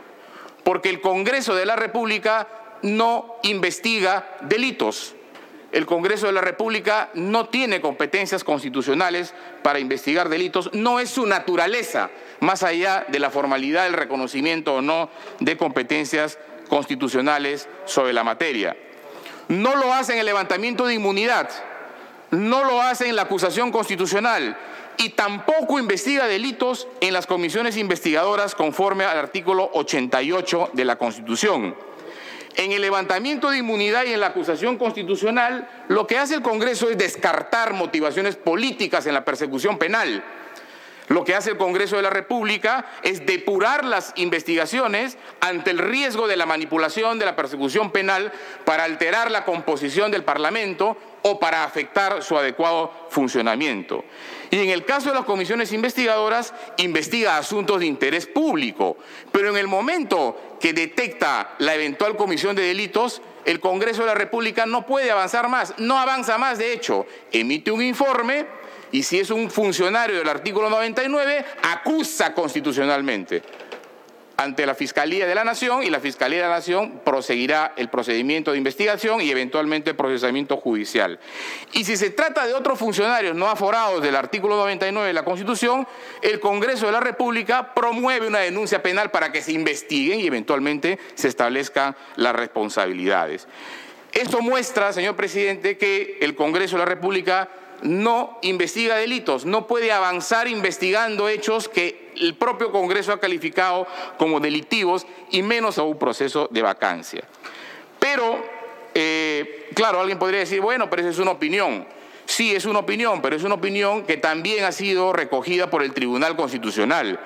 Porque 0.63 0.89
el 0.89 0.99
Congreso 0.99 1.55
de 1.55 1.65
la 1.65 1.75
República 1.75 2.47
no 2.81 3.37
investiga 3.43 4.37
delitos 4.41 5.15
el 5.75 5.85
Congreso 5.85 6.27
de 6.27 6.31
la 6.31 6.39
República 6.39 7.09
no 7.15 7.49
tiene 7.49 7.81
competencias 7.81 8.45
constitucionales 8.45 9.33
para 9.61 9.77
investigar 9.77 10.29
delitos, 10.29 10.69
no 10.71 11.01
es 11.01 11.09
su 11.09 11.25
naturaleza, 11.25 12.11
más 12.39 12.63
allá 12.63 13.05
de 13.09 13.19
la 13.19 13.29
formalidad 13.29 13.83
del 13.83 13.91
reconocimiento 13.91 14.75
o 14.75 14.81
no 14.81 15.09
de 15.41 15.57
competencias 15.57 16.39
constitucionales 16.69 17.67
sobre 17.83 18.13
la 18.13 18.23
materia. 18.23 18.77
No 19.49 19.75
lo 19.75 19.91
hace 19.93 20.13
en 20.13 20.19
el 20.19 20.25
levantamiento 20.25 20.85
de 20.85 20.93
inmunidad, 20.93 21.49
no 22.31 22.63
lo 22.63 22.81
hace 22.81 23.09
en 23.09 23.17
la 23.17 23.23
acusación 23.23 23.73
constitucional 23.73 24.57
y 24.97 25.09
tampoco 25.09 25.77
investiga 25.77 26.25
delitos 26.25 26.87
en 27.01 27.11
las 27.11 27.27
comisiones 27.27 27.75
investigadoras 27.75 28.55
conforme 28.55 29.03
al 29.03 29.17
artículo 29.17 29.69
88 29.73 30.69
de 30.71 30.85
la 30.85 30.95
Constitución. 30.95 31.75
En 32.57 32.71
el 32.71 32.81
levantamiento 32.81 33.49
de 33.49 33.57
inmunidad 33.57 34.05
y 34.05 34.13
en 34.13 34.21
la 34.21 34.27
acusación 34.27 34.77
constitucional, 34.77 35.67
lo 35.89 36.07
que 36.07 36.17
hace 36.17 36.35
el 36.35 36.41
Congreso 36.41 36.89
es 36.89 36.97
descartar 36.97 37.73
motivaciones 37.73 38.37
políticas 38.37 39.05
en 39.07 39.13
la 39.13 39.25
persecución 39.25 39.77
penal. 39.77 40.23
Lo 41.07 41.23
que 41.23 41.35
hace 41.35 41.51
el 41.51 41.57
Congreso 41.57 41.97
de 41.97 42.01
la 42.01 42.09
República 42.09 42.85
es 43.03 43.25
depurar 43.25 43.85
las 43.85 44.13
investigaciones 44.15 45.17
ante 45.39 45.71
el 45.71 45.77
riesgo 45.77 46.27
de 46.27 46.37
la 46.37 46.47
manipulación 46.47 47.19
de 47.19 47.25
la 47.25 47.35
persecución 47.35 47.91
penal 47.91 48.31
para 48.63 48.85
alterar 48.85 49.29
la 49.29 49.45
composición 49.45 50.09
del 50.09 50.23
Parlamento 50.23 50.97
o 51.21 51.39
para 51.39 51.63
afectar 51.63 52.23
su 52.23 52.37
adecuado 52.37 52.91
funcionamiento. 53.09 54.03
Y 54.49 54.59
en 54.59 54.69
el 54.69 54.85
caso 54.85 55.09
de 55.09 55.15
las 55.15 55.25
comisiones 55.25 55.73
investigadoras, 55.73 56.53
investiga 56.77 57.37
asuntos 57.37 57.79
de 57.79 57.87
interés 57.87 58.25
público, 58.25 58.97
pero 59.31 59.49
en 59.49 59.57
el 59.57 59.67
momento 59.67 60.54
que 60.59 60.73
detecta 60.73 61.55
la 61.59 61.75
eventual 61.75 62.15
comisión 62.15 62.55
de 62.55 62.63
delitos, 62.63 63.21
el 63.45 63.59
Congreso 63.59 64.01
de 64.01 64.07
la 64.07 64.15
República 64.15 64.65
no 64.65 64.85
puede 64.85 65.11
avanzar 65.11 65.49
más, 65.49 65.73
no 65.77 65.97
avanza 65.97 66.37
más, 66.37 66.57
de 66.57 66.73
hecho, 66.73 67.05
emite 67.31 67.71
un 67.71 67.81
informe 67.81 68.45
y 68.91 69.03
si 69.03 69.19
es 69.19 69.29
un 69.29 69.51
funcionario 69.51 70.17
del 70.17 70.29
artículo 70.29 70.69
99, 70.69 71.45
acusa 71.63 72.33
constitucionalmente 72.33 73.43
ante 74.37 74.65
la 74.65 74.75
Fiscalía 74.75 75.25
de 75.25 75.35
la 75.35 75.43
Nación 75.43 75.83
y 75.83 75.89
la 75.89 75.99
Fiscalía 75.99 76.41
de 76.41 76.49
la 76.49 76.55
Nación 76.55 77.01
proseguirá 77.03 77.73
el 77.77 77.89
procedimiento 77.89 78.51
de 78.51 78.57
investigación 78.57 79.21
y 79.21 79.29
eventualmente 79.29 79.91
el 79.91 79.95
procesamiento 79.95 80.57
judicial. 80.57 81.19
Y 81.73 81.85
si 81.85 81.97
se 81.97 82.09
trata 82.09 82.45
de 82.45 82.53
otros 82.53 82.77
funcionarios 82.77 83.35
no 83.35 83.47
aforados 83.47 84.01
del 84.01 84.15
artículo 84.15 84.55
99 84.57 85.07
de 85.07 85.13
la 85.13 85.23
Constitución, 85.23 85.87
el 86.21 86.39
Congreso 86.39 86.85
de 86.87 86.91
la 86.91 86.99
República 86.99 87.73
promueve 87.73 88.27
una 88.27 88.39
denuncia 88.39 88.83
penal 88.83 89.11
para 89.11 89.31
que 89.31 89.41
se 89.41 89.53
investiguen 89.53 90.19
y 90.19 90.27
eventualmente 90.27 90.99
se 91.15 91.27
establezcan 91.27 91.95
las 92.15 92.35
responsabilidades. 92.35 93.47
Esto 94.11 94.41
muestra, 94.41 94.93
señor 94.93 95.15
presidente, 95.15 95.77
que 95.77 96.19
el 96.21 96.35
Congreso 96.35 96.77
de 96.77 96.79
la 96.79 96.85
República 96.85 97.49
no 97.81 98.39
investiga 98.41 98.95
delitos, 98.95 99.45
no 99.45 99.67
puede 99.67 99.91
avanzar 99.91 100.47
investigando 100.47 101.29
hechos 101.29 101.69
que 101.69 102.11
el 102.19 102.35
propio 102.35 102.71
Congreso 102.71 103.11
ha 103.11 103.19
calificado 103.19 103.87
como 104.17 104.39
delictivos 104.39 105.05
y 105.31 105.41
menos 105.41 105.77
a 105.77 105.83
un 105.83 105.99
proceso 105.99 106.47
de 106.51 106.61
vacancia. 106.61 107.23
Pero, 107.99 108.43
eh, 108.93 109.69
claro, 109.73 109.99
alguien 109.99 110.19
podría 110.19 110.39
decir, 110.41 110.61
bueno, 110.61 110.89
pero 110.89 111.01
esa 111.01 111.11
es 111.11 111.19
una 111.19 111.31
opinión. 111.31 111.87
Sí, 112.25 112.55
es 112.55 112.65
una 112.65 112.79
opinión, 112.79 113.21
pero 113.21 113.35
es 113.35 113.43
una 113.43 113.55
opinión 113.55 114.03
que 114.05 114.17
también 114.17 114.63
ha 114.63 114.71
sido 114.71 115.13
recogida 115.13 115.69
por 115.69 115.83
el 115.83 115.93
Tribunal 115.93 116.35
Constitucional. 116.35 117.19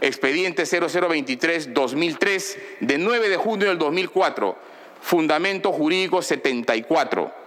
Expediente 0.00 0.64
0023-2003 0.64 2.56
de 2.80 2.98
9 2.98 3.28
de 3.28 3.36
junio 3.36 3.68
del 3.68 3.78
2004, 3.78 4.56
Fundamento 5.00 5.72
Jurídico 5.72 6.22
74. 6.22 7.45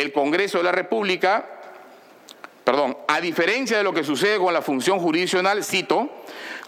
El 0.00 0.12
Congreso 0.12 0.58
de 0.58 0.64
la 0.64 0.72
República 0.72 1.58
perdón, 2.68 2.98
a 3.08 3.22
diferencia 3.22 3.78
de 3.78 3.82
lo 3.82 3.94
que 3.94 4.04
sucede 4.04 4.36
con 4.36 4.52
la 4.52 4.60
función 4.60 4.98
jurisdiccional, 4.98 5.64
cito, 5.64 6.10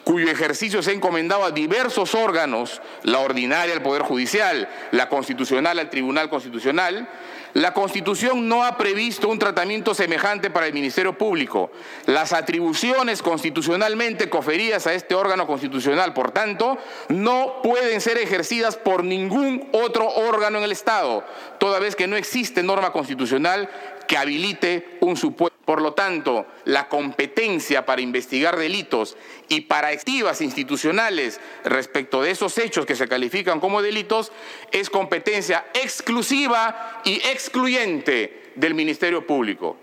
cuyo 0.03 0.31
ejercicio 0.31 0.83
se 0.83 0.93
ha 0.93 0.95
encomendado 0.95 1.45
a 1.45 1.51
diversos 1.51 2.15
órganos, 2.15 2.81
la 3.03 3.19
ordinaria 3.19 3.75
al 3.75 3.83
Poder 3.83 4.01
Judicial, 4.01 4.67
la 4.93 5.11
constitucional 5.11 5.79
al 5.79 5.91
Tribunal 5.91 6.31
Constitucional, 6.31 7.07
la 7.55 7.73
Constitución 7.73 8.49
no 8.49 8.65
ha 8.65 8.77
previsto 8.77 9.29
un 9.29 9.39
tratamiento 9.39 9.95
semejante 9.95 10.51
para 10.51 10.67
el 10.67 10.73
Ministerio 10.73 11.17
Público. 11.17 11.71
Las 12.07 12.33
atribuciones 12.33 13.23
constitucionalmente 13.23 14.31
conferidas 14.31 14.87
a 14.87 14.95
este 14.95 15.15
órgano 15.15 15.47
constitucional, 15.47 16.13
por 16.15 16.31
tanto, 16.31 16.79
no 17.09 17.61
pueden 17.63 18.01
ser 18.01 18.19
ejercidas 18.19 18.77
por 18.77 19.05
ningún 19.05 19.69
otro 19.73 20.09
órgano 20.09 20.59
en 20.59 20.65
el 20.65 20.73
Estado, 20.73 21.25
toda 21.59 21.79
vez 21.79 21.97
que 21.97 22.07
no 22.07 22.17
existe 22.17 22.63
norma 22.63 22.93
constitucional 22.93 23.69
que 24.11 24.19
habilite 24.19 24.99
un 24.99 25.17
supuesto. 25.17 25.57
Por 25.65 25.81
lo 25.81 25.93
tanto, 25.93 26.45
la 26.65 26.89
competencia 26.89 27.87
para 27.87 28.01
investigar 28.01 28.57
delitos 28.57 29.17
y 29.49 29.61
para 29.61 29.87
activas 29.87 30.41
institucionales 30.41 31.41
respecto 31.63 32.21
de 32.21 32.33
esos 32.33 32.59
hechos 32.59 32.87
que 32.87 32.97
se 32.97 33.07
califican 33.07 33.61
como 33.61 33.83
delitos 33.83 34.33
es 34.73 34.91
competencia 34.91 35.65
exclusiva 35.75 37.01
y 37.05 37.23
excluyente 37.29 38.51
del 38.57 38.75
Ministerio 38.75 39.29
Público. 39.29 39.77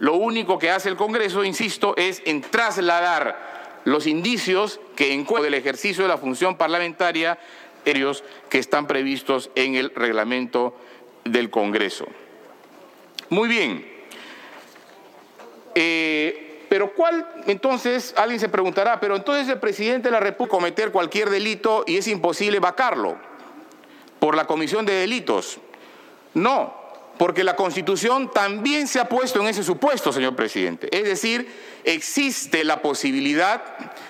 Lo 0.00 0.14
único 0.14 0.58
que 0.58 0.72
hace 0.72 0.88
el 0.88 0.96
Congreso, 0.96 1.44
insisto, 1.44 1.94
es 1.96 2.22
en 2.24 2.40
trasladar 2.40 3.80
los 3.84 4.08
indicios 4.08 4.80
que 4.96 5.12
en 5.12 5.24
del 5.24 5.54
ejercicio 5.54 6.02
de 6.02 6.08
la 6.08 6.18
función 6.18 6.56
parlamentaria 6.58 7.38
que 8.50 8.58
están 8.58 8.88
previstos 8.88 9.50
en 9.54 9.76
el 9.76 9.92
reglamento 9.94 10.76
del 11.22 11.48
Congreso. 11.48 12.08
Muy 13.30 13.48
bien. 13.48 13.86
Eh, 15.74 16.64
pero 16.68 16.94
¿cuál? 16.94 17.26
Entonces, 17.46 18.14
alguien 18.16 18.40
se 18.40 18.48
preguntará, 18.48 18.98
pero 19.00 19.16
entonces 19.16 19.48
el 19.48 19.60
presidente 19.60 20.08
de 20.08 20.12
la 20.12 20.20
República 20.20 20.56
cometer 20.56 20.90
cualquier 20.90 21.30
delito 21.30 21.84
y 21.86 21.96
es 21.96 22.08
imposible 22.08 22.60
vacarlo 22.60 23.16
por 24.18 24.36
la 24.36 24.46
comisión 24.46 24.84
de 24.86 24.94
delitos. 24.94 25.58
No, 26.34 26.74
porque 27.18 27.44
la 27.44 27.56
Constitución 27.56 28.30
también 28.30 28.88
se 28.88 29.00
ha 29.00 29.08
puesto 29.08 29.40
en 29.40 29.46
ese 29.46 29.62
supuesto, 29.62 30.12
señor 30.12 30.36
presidente. 30.36 30.88
Es 30.96 31.04
decir, 31.04 31.48
existe 31.84 32.64
la 32.64 32.82
posibilidad 32.82 33.62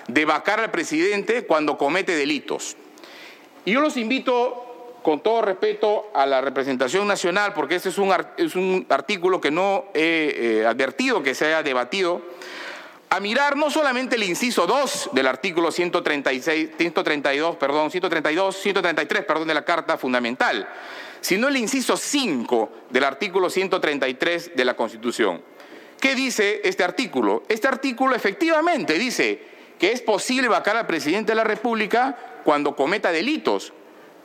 de 0.07 0.25
vacar 0.25 0.59
al 0.59 0.71
presidente 0.71 1.45
cuando 1.45 1.77
comete 1.77 2.15
delitos. 2.15 2.75
Y 3.65 3.73
yo 3.73 3.81
los 3.81 3.97
invito, 3.97 4.66
con 5.03 5.21
todo 5.21 5.41
respeto, 5.41 6.09
a 6.13 6.25
la 6.25 6.41
representación 6.41 7.07
nacional, 7.07 7.53
porque 7.53 7.75
este 7.75 7.89
es 7.89 7.97
un, 7.97 8.13
es 8.37 8.55
un 8.55 8.85
artículo 8.89 9.39
que 9.39 9.51
no 9.51 9.85
he 9.93 10.59
eh, 10.61 10.65
advertido 10.65 11.23
que 11.23 11.33
se 11.33 11.45
haya 11.45 11.63
debatido, 11.63 12.21
a 13.09 13.19
mirar 13.19 13.55
no 13.55 13.69
solamente 13.69 14.17
el 14.17 14.23
inciso 14.23 14.67
2 14.67 15.11
del 15.13 15.27
artículo 15.27 15.71
136, 15.71 16.71
132, 16.77 17.55
perdón, 17.55 17.89
132, 17.89 18.57
133, 18.57 19.25
perdón, 19.25 19.47
de 19.47 19.53
la 19.53 19.63
Carta 19.63 19.97
Fundamental, 19.97 20.67
sino 21.21 21.47
el 21.47 21.55
inciso 21.55 21.95
5 21.95 22.69
del 22.89 23.03
artículo 23.05 23.49
133 23.49 24.51
de 24.55 24.65
la 24.65 24.75
Constitución. 24.75 25.41
¿Qué 25.99 26.15
dice 26.15 26.61
este 26.63 26.83
artículo? 26.83 27.43
Este 27.47 27.67
artículo 27.67 28.13
efectivamente 28.13 28.95
dice 28.95 29.41
que 29.79 29.91
es 29.91 30.01
posible 30.01 30.47
vacar 30.47 30.75
al 30.75 30.87
presidente 30.87 31.31
de 31.31 31.37
la 31.37 31.43
República 31.43 32.17
cuando 32.43 32.75
cometa 32.75 33.11
delitos, 33.11 33.73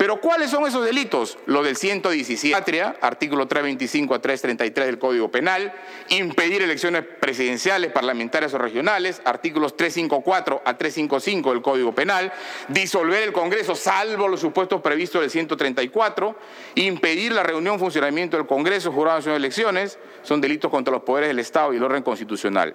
pero 0.02 0.20
¿cuáles 0.20 0.50
son 0.50 0.66
esos 0.66 0.84
delitos? 0.84 1.38
Lo 1.46 1.62
del 1.62 1.76
117, 1.76 2.52
patria, 2.58 2.96
artículo 3.00 3.46
325 3.46 4.16
a 4.16 4.18
333 4.18 4.86
del 4.86 4.98
Código 4.98 5.30
Penal, 5.30 5.72
impedir 6.08 6.60
elecciones 6.60 7.04
presidenciales, 7.20 7.92
parlamentarias 7.92 8.52
o 8.54 8.58
regionales, 8.58 9.22
artículos 9.24 9.76
354 9.76 10.62
a 10.64 10.76
355 10.76 11.52
del 11.52 11.62
Código 11.62 11.94
Penal, 11.94 12.32
disolver 12.66 13.22
el 13.22 13.32
Congreso 13.32 13.76
salvo 13.76 14.26
los 14.26 14.40
supuestos 14.40 14.80
previstos 14.80 15.20
del 15.20 15.30
134, 15.30 16.36
impedir 16.74 17.30
la 17.30 17.44
reunión, 17.44 17.78
funcionamiento 17.78 18.36
del 18.36 18.48
Congreso, 18.48 18.90
jurado 18.90 19.20
de 19.20 19.36
elecciones, 19.36 20.00
son 20.24 20.40
delitos 20.40 20.68
contra 20.68 20.90
los 20.90 21.04
poderes 21.04 21.28
del 21.28 21.38
Estado 21.38 21.72
y 21.72 21.76
el 21.76 21.84
orden 21.84 22.02
constitucional. 22.02 22.74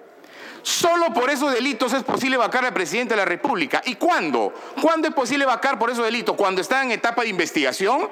Solo 0.68 1.14
por 1.14 1.30
esos 1.30 1.50
delitos 1.54 1.94
es 1.94 2.02
posible 2.02 2.36
vacar 2.36 2.62
al 2.62 2.74
presidente 2.74 3.14
de 3.14 3.16
la 3.16 3.24
República. 3.24 3.80
¿Y 3.86 3.94
cuándo? 3.94 4.52
¿Cuándo 4.82 5.08
es 5.08 5.14
posible 5.14 5.46
vacar 5.46 5.78
por 5.78 5.88
esos 5.88 6.04
delitos? 6.04 6.36
Cuando 6.36 6.60
está 6.60 6.82
en 6.82 6.90
etapa 6.90 7.22
de 7.22 7.30
investigación, 7.30 8.06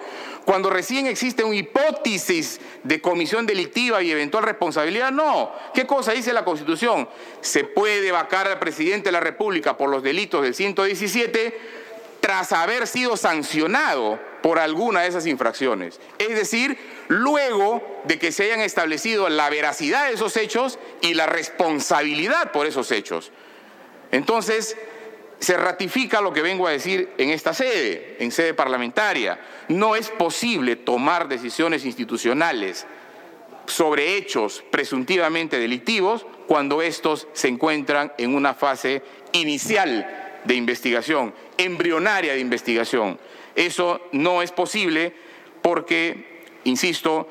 cuando 0.47 0.71
recién 0.71 1.07
existe 1.07 1.45
una 1.45 1.55
hipótesis 1.55 2.59
de 2.83 3.03
comisión 3.03 3.45
delictiva 3.45 4.01
y 4.01 4.11
eventual 4.11 4.43
responsabilidad. 4.45 5.13
No. 5.13 5.53
¿Qué 5.75 5.87
cosa 5.87 6.13
dice 6.13 6.33
la 6.33 6.47
Constitución? 6.47 7.07
Se 7.43 7.65
puede 7.65 8.11
vacar 8.11 8.49
al 8.49 8.59
presidente 8.59 9.09
de 9.09 9.13
la 9.13 9.21
República 9.21 9.77
por 9.77 9.91
los 9.91 10.03
delitos 10.03 10.43
del 10.43 10.55
117 10.55 11.85
tras 12.27 12.51
haber 12.51 12.89
sido 12.89 13.16
sancionado 13.16 14.18
por 14.43 14.59
alguna 14.59 15.03
de 15.03 15.07
esas 15.07 15.27
infracciones. 15.27 16.01
Es 16.18 16.31
decir, 16.31 16.77
luego 17.07 18.03
de 18.03 18.18
que 18.18 18.33
se 18.33 18.43
hayan 18.43 18.59
establecido 18.59 19.29
la 19.29 19.49
veracidad 19.49 20.09
de 20.09 20.14
esos 20.14 20.37
hechos 20.37 20.81
y 21.03 21.14
la 21.14 21.27
responsabilidad 21.27 22.51
por 22.51 22.66
esos 22.66 22.91
hechos. 22.91 23.31
Entonces, 24.11 24.77
se 25.39 25.57
ratifica 25.57 26.20
lo 26.20 26.33
que 26.33 26.43
vengo 26.43 26.66
a 26.66 26.72
decir 26.72 27.11
en 27.16 27.31
esta 27.31 27.55
sede, 27.55 28.16
en 28.18 28.33
sede 28.33 28.55
parlamentaria. 28.55 29.39
No 29.68 29.95
es 29.95 30.09
posible 30.09 30.74
tomar 30.74 31.29
decisiones 31.29 31.85
institucionales 31.85 32.89
sobre 33.66 34.16
hechos 34.16 34.64
presuntivamente 34.72 35.61
delictivos 35.61 36.27
cuando 36.49 36.83
estos 36.83 37.29
se 37.35 37.47
encuentran 37.47 38.12
en 38.18 38.35
una 38.35 38.53
fase 38.53 39.05
inicial 39.31 40.24
de 40.47 40.55
investigación, 40.55 41.35
embrionaria 41.59 42.35
de 42.35 42.41
investigación. 42.41 43.19
Eso 43.55 44.01
no 44.13 44.43
es 44.43 44.53
posible 44.53 45.15
porque, 45.63 46.43
insisto, 46.65 47.29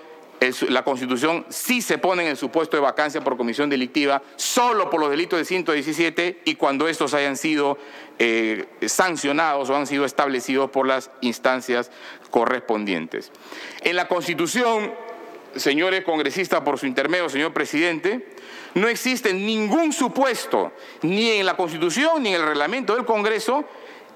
la 0.70 0.84
Constitución 0.84 1.46
sí 1.50 1.82
se 1.82 1.98
pone 1.98 2.24
en 2.24 2.30
el 2.30 2.38
supuesto 2.38 2.76
de 2.78 2.82
vacancia 2.82 3.24
por 3.24 3.38
comisión 3.38 3.70
delictiva 3.70 4.22
solo 4.36 4.90
por 4.90 5.00
los 5.00 5.10
delitos 5.10 5.40
de 5.40 5.46
117 5.46 6.42
y 6.46 6.56
cuando 6.56 6.88
estos 6.88 7.14
hayan 7.14 7.38
sido 7.38 7.78
eh, 8.20 8.66
sancionados 8.86 9.70
o 9.70 9.76
han 9.76 9.88
sido 9.88 10.06
establecidos 10.06 10.70
por 10.70 10.88
las 10.88 11.10
instancias 11.22 11.90
correspondientes. 12.32 13.32
En 13.82 13.96
la 13.96 14.08
Constitución, 14.08 14.94
señores 15.56 16.04
congresistas, 16.04 16.62
por 16.62 16.78
su 16.78 16.86
intermedio, 16.86 17.30
señor 17.30 17.54
presidente, 17.54 18.28
no 18.74 18.90
existe 18.90 19.34
ningún 19.34 19.94
supuesto, 19.94 20.74
ni 21.02 21.32
en 21.32 21.46
la 21.46 21.56
Constitución 21.56 22.24
ni 22.24 22.30
en 22.30 22.42
el 22.42 22.48
reglamento 22.48 22.96
del 22.96 23.06
Congreso, 23.06 23.64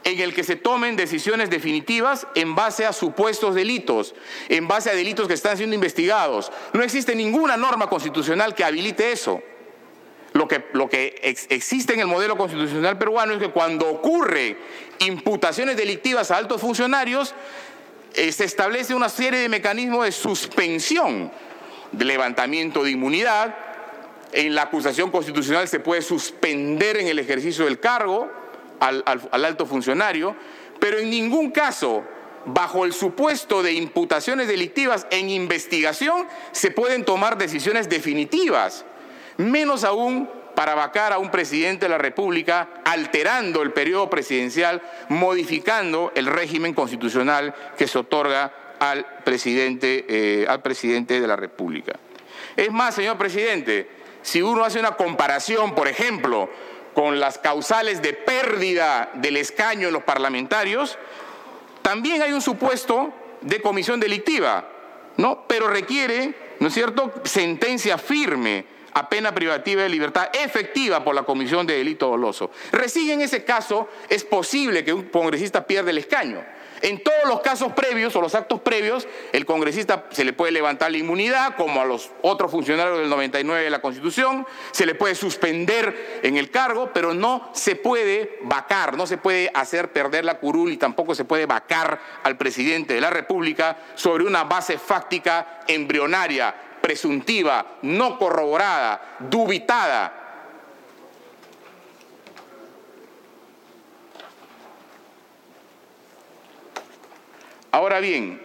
en 0.04 0.20
el 0.20 0.34
que 0.34 0.43
se 0.43 0.56
tomen 0.56 0.95
decisiones 0.95 1.50
definitivas 1.50 2.28
en 2.36 2.56
base 2.56 2.86
a 2.86 2.93
supuestos 2.93 3.56
delitos, 3.56 4.16
en 4.47 4.68
base 4.68 4.89
a 4.89 4.95
delitos 4.95 5.28
que 5.28 5.34
están 5.34 5.58
siendo 5.58 5.76
investigados. 5.76 6.52
No 6.74 6.84
existe 6.84 7.16
ninguna 7.16 7.58
norma 7.58 7.89
constitucional 7.89 8.56
que 8.56 8.64
habilite 8.64 9.12
eso. 9.12 9.41
Lo 10.34 10.47
que, 10.47 10.66
lo 10.74 10.89
que 10.89 11.20
existe 11.50 11.93
en 11.93 12.02
el 12.02 12.08
modelo 12.08 12.38
constitucional 12.38 12.97
peruano 12.97 13.34
es 13.34 13.39
que 13.39 13.50
cuando 13.50 13.89
ocurre 13.89 14.58
imputaciones 15.00 15.76
delictivas 15.76 16.32
a 16.32 16.38
altos 16.38 16.62
funcionarios, 16.62 17.34
eh, 18.14 18.32
se 18.32 18.45
establece 18.45 18.93
una 18.93 19.10
serie 19.10 19.39
de 19.39 19.50
mecanismos 19.50 20.06
de 20.06 20.12
suspensión, 20.12 21.32
de 21.91 22.06
levantamiento 22.06 22.84
de 22.84 22.91
inmunidad, 22.91 23.56
en 24.32 24.54
la 24.54 24.64
acusación 24.64 25.10
constitucional 25.10 25.68
se 25.68 25.80
puede 25.80 26.04
suspender 26.04 26.97
en 26.97 27.08
el 27.08 27.18
ejercicio 27.18 27.66
del 27.66 27.80
cargo 27.80 28.38
al, 28.80 29.45
alto 29.45 29.65
funcionario, 29.65 30.36
pero 30.80 30.97
en 30.97 31.09
ningún 31.09 31.51
caso 31.51 32.03
bajo 32.45 32.86
el 32.86 32.93
supuesto 32.93 33.61
de 33.61 33.73
imputaciones 33.73 34.47
delictivas 34.47 35.07
en 35.11 35.30
investigación 35.30 36.27
se 36.51 36.71
pueden 36.71 37.03
tomar 37.03 37.38
decisiones 37.38 37.89
definitivas, 37.89 38.86
menos 39.38 39.84
aún 39.84 40.30
para 40.55 40.75
vacar 40.75 41.13
a 41.13 41.19
un 41.19 41.32
presidente 41.32 41.86
de 41.86 41.89
la 41.89 41.97
República, 41.97 42.82
alterando 42.84 43.61
el 43.61 43.71
periodo 43.71 44.09
presidencial, 44.09 44.82
modificando 45.07 46.11
el 46.15 46.25
régimen 46.25 46.73
constitucional 46.73 47.53
que 47.77 47.88
se 47.88 47.97
otorga 47.99 48.51
al 48.80 49.05
presidente, 49.23 50.05
eh, 50.09 50.45
al 50.49 50.61
presidente 50.61 51.21
de 51.21 51.27
la 51.27 51.36
República. 51.36 51.93
Es 52.55 52.71
más, 52.71 52.95
señor 52.95 53.17
presidente, 53.17 53.89
si 54.21 54.41
uno 54.41 54.63
hace 54.65 54.80
una 54.80 54.91
comparación, 54.91 55.75
por 55.75 55.88
ejemplo, 55.88 56.49
con 57.00 57.18
las 57.18 57.38
causales 57.38 58.02
de 58.02 58.12
pérdida 58.12 59.10
del 59.14 59.38
escaño 59.38 59.88
en 59.88 59.93
los 59.93 60.04
parlamentarios, 60.04 60.97
también 61.82 62.22
hay 62.22 62.34
un 62.34 62.41
supuesto 62.41 63.14
de 63.39 63.62
comisión 63.62 64.02
delictiva, 64.02 64.68
¿no? 65.16 65.45
Pero 65.47 65.70
requiere, 65.70 66.34
¿no 66.60 66.68
es 66.68 66.74
cierto?, 66.74 67.14
sentencia 67.24 67.97
firme 67.97 68.66
a 68.91 69.08
pena 69.08 69.34
privativa 69.34 69.82
de 69.82 69.88
libertad 69.88 70.30
efectiva 70.34 71.02
por 71.02 71.16
la 71.16 71.24
comisión 71.24 71.66
de 71.66 71.78
delito 71.78 72.10
doloso. 72.10 72.52
Recién 72.74 73.12
en 73.12 73.22
ese 73.22 73.45
caso 73.45 73.88
es 74.10 74.26
posible 74.26 74.84
que 74.84 74.91
un 74.91 75.04
congresista 75.04 75.66
pierda 75.66 75.91
el 75.91 76.00
escaño. 76.00 76.43
En 76.82 77.03
todos 77.03 77.27
los 77.27 77.41
casos 77.41 77.73
previos 77.73 78.15
o 78.15 78.21
los 78.21 78.36
actos 78.36 78.61
previos, 78.61 79.07
el 79.34 79.45
congresista 79.45 80.05
se 80.11 80.23
le 80.23 80.34
puede 80.34 80.51
levantar 80.51 80.91
la 80.91 80.97
inmunidad, 80.97 81.55
como 81.55 81.82
a 81.82 81.86
los 81.86 82.11
otros 82.21 82.51
funcionarios 82.51 82.99
del 82.99 83.09
99 83.09 83.63
de 83.63 83.69
la 83.69 83.82
Constitución, 83.82 84.45
se 84.71 84.86
le 84.86 84.95
puede 84.95 85.15
suspender 85.15 86.19
en 86.23 86.38
el 86.38 86.49
cargo, 86.51 86.91
pero 86.93 87.13
no 87.13 87.49
se 87.53 87.75
puede 87.75 88.39
vacar, 88.43 88.95
no 88.95 89.07
se 89.07 89.17
puede 89.17 89.51
hacer 89.53 89.91
perder 89.91 90.25
la 90.25 90.39
curul 90.39 90.71
y 90.71 90.77
tampoco 90.77 91.15
se 91.15 91.25
puede 91.25 91.45
vacar 91.45 91.99
al 92.23 92.38
presidente 92.38 92.93
de 92.93 93.01
la 93.01 93.09
República 93.09 93.77
sobre 93.95 94.23
una 94.23 94.43
base 94.43 94.77
fáctica 94.77 95.61
embrionaria, 95.67 96.55
presuntiva, 96.82 97.77
no 97.82 98.17
corroborada, 98.17 99.17
dubitada 99.19 100.18
Ahora 107.72 107.99
bien, 107.99 108.41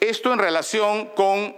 esto 0.00 0.32
en 0.32 0.38
relación 0.38 1.06
con 1.14 1.54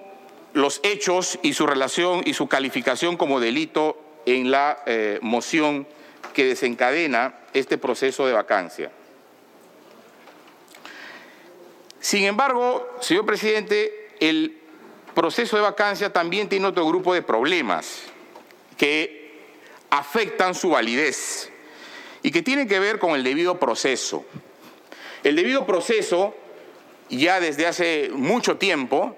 los 0.52 0.80
hechos 0.82 1.38
y 1.42 1.54
su 1.54 1.66
relación 1.66 2.22
y 2.24 2.34
su 2.34 2.48
calificación 2.48 3.16
como 3.16 3.40
delito 3.40 3.98
en 4.26 4.50
la 4.50 4.82
eh, 4.86 5.18
moción 5.22 5.86
que 6.32 6.44
desencadena 6.44 7.34
este 7.52 7.78
proceso 7.78 8.26
de 8.26 8.32
vacancia. 8.32 8.90
Sin 12.00 12.24
embargo, 12.24 12.86
señor 13.00 13.24
presidente, 13.24 14.10
el 14.20 14.58
proceso 15.14 15.56
de 15.56 15.62
vacancia 15.62 16.12
también 16.12 16.48
tiene 16.48 16.66
otro 16.66 16.86
grupo 16.86 17.14
de 17.14 17.22
problemas 17.22 18.02
que 18.76 19.32
afectan 19.90 20.54
su 20.54 20.70
validez 20.70 21.50
y 22.22 22.30
que 22.30 22.42
tienen 22.42 22.68
que 22.68 22.80
ver 22.80 22.98
con 22.98 23.12
el 23.12 23.22
debido 23.24 23.58
proceso. 23.58 24.24
El 25.24 25.36
debido 25.36 25.64
proceso, 25.64 26.34
ya 27.08 27.40
desde 27.40 27.66
hace 27.66 28.10
mucho 28.12 28.58
tiempo, 28.58 29.16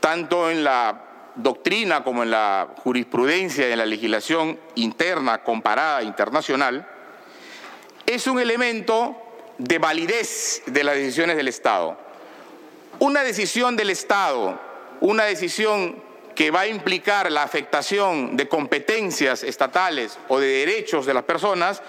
tanto 0.00 0.50
en 0.50 0.62
la 0.62 1.02
doctrina 1.34 2.04
como 2.04 2.22
en 2.22 2.30
la 2.30 2.74
jurisprudencia 2.82 3.66
y 3.66 3.72
en 3.72 3.78
la 3.78 3.86
legislación 3.86 4.58
interna 4.74 5.42
comparada 5.42 6.02
internacional, 6.02 6.86
es 8.04 8.26
un 8.26 8.38
elemento 8.38 9.16
de 9.56 9.78
validez 9.78 10.62
de 10.66 10.84
las 10.84 10.94
decisiones 10.94 11.36
del 11.36 11.48
Estado. 11.48 11.98
una 12.98 13.22
decisión 13.22 13.76
del 13.76 13.90
Estado, 13.90 14.58
una 15.00 15.24
decisión 15.24 16.02
que 16.34 16.50
va 16.50 16.60
a 16.60 16.66
implicar 16.66 17.32
la 17.32 17.42
afectación 17.42 18.36
de 18.36 18.48
competencias 18.48 19.42
estatales 19.42 20.18
o 20.28 20.38
de 20.38 20.46
derechos 20.46 21.06
de 21.06 21.14
las 21.14 21.24
personas, 21.24 21.82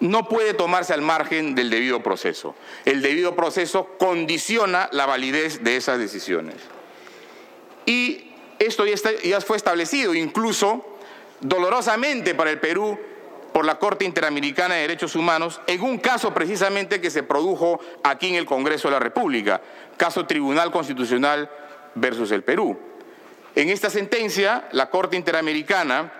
no 0.00 0.28
puede 0.28 0.54
tomarse 0.54 0.92
al 0.92 1.02
margen 1.02 1.54
del 1.54 1.70
debido 1.70 2.02
proceso. 2.02 2.54
El 2.84 3.02
debido 3.02 3.34
proceso 3.34 3.88
condiciona 3.98 4.88
la 4.92 5.06
validez 5.06 5.62
de 5.62 5.76
esas 5.76 5.98
decisiones. 5.98 6.56
Y 7.86 8.32
esto 8.58 8.84
ya, 8.86 9.40
fue 9.40 9.56
establecido, 9.56 10.14
incluso 10.14 10.84
dolorosamente 11.40 12.34
para 12.34 12.50
el 12.50 12.60
Perú, 12.60 12.98
por 13.52 13.64
la 13.64 13.78
Corte 13.78 14.04
Interamericana 14.04 14.74
de 14.74 14.80
Derechos 14.82 15.14
Humanos, 15.14 15.60
en 15.66 15.80
un 15.82 15.98
caso 15.98 16.34
precisamente 16.34 17.00
que 17.00 17.10
se 17.10 17.22
produjo 17.22 17.78
aquí 18.02 18.28
en 18.28 18.34
el 18.34 18.46
Congreso 18.46 18.88
de 18.88 18.92
la 18.92 19.00
República, 19.00 19.60
caso 19.96 20.26
Tribunal 20.26 20.72
Constitucional 20.72 21.48
versus 21.94 22.32
el 22.32 22.42
Perú. 22.42 22.76
En 23.54 23.70
esta 23.70 23.90
sentencia, 23.90 24.68
la 24.72 24.90
Corte 24.90 25.16
Interamericana, 25.16 26.12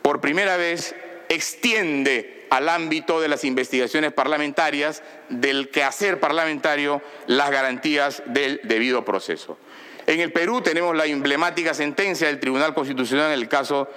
por 0.00 0.20
primera 0.22 0.56
vez, 0.56 0.94
extiende 1.28 2.46
al 2.50 2.68
ámbito 2.68 3.20
de 3.20 3.28
las 3.28 3.44
investigaciones 3.44 4.12
parlamentarias, 4.12 5.02
del 5.28 5.68
quehacer 5.68 6.20
parlamentario, 6.20 7.02
las 7.26 7.50
garantías 7.50 8.22
del 8.26 8.60
debido 8.64 9.04
proceso. 9.04 9.58
En 10.06 10.20
el 10.20 10.32
Perú 10.32 10.62
tenemos 10.62 10.96
la 10.96 11.04
emblemática 11.04 11.74
sentencia 11.74 12.26
del 12.26 12.40
Tribunal 12.40 12.74
Constitucional 12.74 13.26
en 13.26 13.38
el 13.38 13.48
caso 13.48 13.88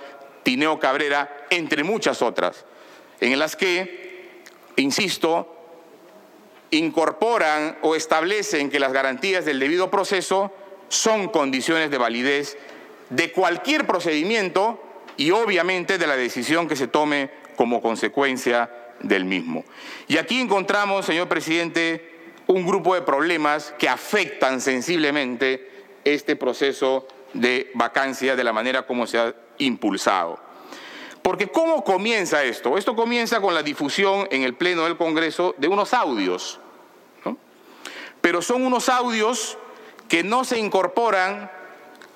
Tineo 0.43 0.79
Cabrera, 0.79 1.45
entre 1.49 1.83
muchas 1.83 2.21
otras, 2.21 2.65
en 3.21 3.37
las 3.39 3.55
que, 3.55 4.41
insisto, 4.75 5.55
incorporan 6.71 7.77
o 7.81 7.95
establecen 7.95 8.69
que 8.69 8.79
las 8.79 8.91
garantías 8.91 9.45
del 9.45 9.59
debido 9.59 9.89
proceso 9.89 10.51
son 10.89 11.29
condiciones 11.29 11.91
de 11.91 11.97
validez 11.97 12.57
de 13.09 13.31
cualquier 13.31 13.85
procedimiento 13.87 14.81
y 15.17 15.31
obviamente 15.31 15.97
de 15.97 16.07
la 16.07 16.15
decisión 16.15 16.67
que 16.67 16.75
se 16.75 16.87
tome 16.87 17.29
como 17.55 17.81
consecuencia 17.81 18.69
del 19.01 19.25
mismo. 19.25 19.63
Y 20.07 20.17
aquí 20.17 20.39
encontramos, 20.39 21.05
señor 21.05 21.27
presidente, 21.27 22.11
un 22.47 22.65
grupo 22.65 22.95
de 22.95 23.01
problemas 23.01 23.73
que 23.77 23.89
afectan 23.89 24.61
sensiblemente 24.61 25.69
este 26.03 26.35
proceso 26.35 27.07
de 27.33 27.71
vacancia 27.73 28.35
de 28.35 28.43
la 28.43 28.53
manera 28.53 28.85
como 28.85 29.07
se 29.07 29.19
ha 29.19 29.33
impulsado. 29.57 30.39
Porque 31.21 31.47
¿cómo 31.47 31.83
comienza 31.83 32.43
esto? 32.43 32.77
Esto 32.77 32.95
comienza 32.95 33.41
con 33.41 33.53
la 33.53 33.63
difusión 33.63 34.27
en 34.31 34.43
el 34.43 34.55
Pleno 34.55 34.85
del 34.85 34.97
Congreso 34.97 35.53
de 35.57 35.67
unos 35.67 35.93
audios. 35.93 36.59
Pero 38.21 38.41
son 38.41 38.63
unos 38.63 38.89
audios 38.89 39.57
que 40.07 40.23
no 40.23 40.43
se 40.43 40.59
incorporan 40.59 41.51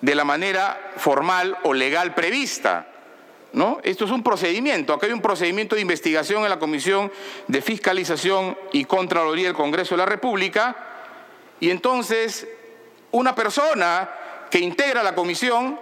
de 0.05 0.13
la 0.13 0.23
manera 0.23 0.91
formal 0.97 1.57
o 1.63 1.73
legal 1.73 2.13
prevista. 2.13 2.87
¿no? 3.53 3.79
Esto 3.81 4.05
es 4.05 4.11
un 4.11 4.21
procedimiento. 4.21 4.93
Acá 4.93 5.07
hay 5.07 5.13
un 5.13 5.21
procedimiento 5.21 5.73
de 5.73 5.81
investigación 5.81 6.43
en 6.43 6.49
la 6.49 6.59
Comisión 6.59 7.11
de 7.47 7.59
Fiscalización 7.59 8.55
y 8.71 8.85
Contraloría 8.85 9.47
del 9.47 9.55
Congreso 9.55 9.95
de 9.95 9.97
la 9.97 10.05
República. 10.05 10.75
Y 11.59 11.71
entonces, 11.71 12.47
una 13.11 13.33
persona 13.33 14.07
que 14.51 14.59
integra 14.59 15.01
la 15.01 15.15
comisión, 15.15 15.79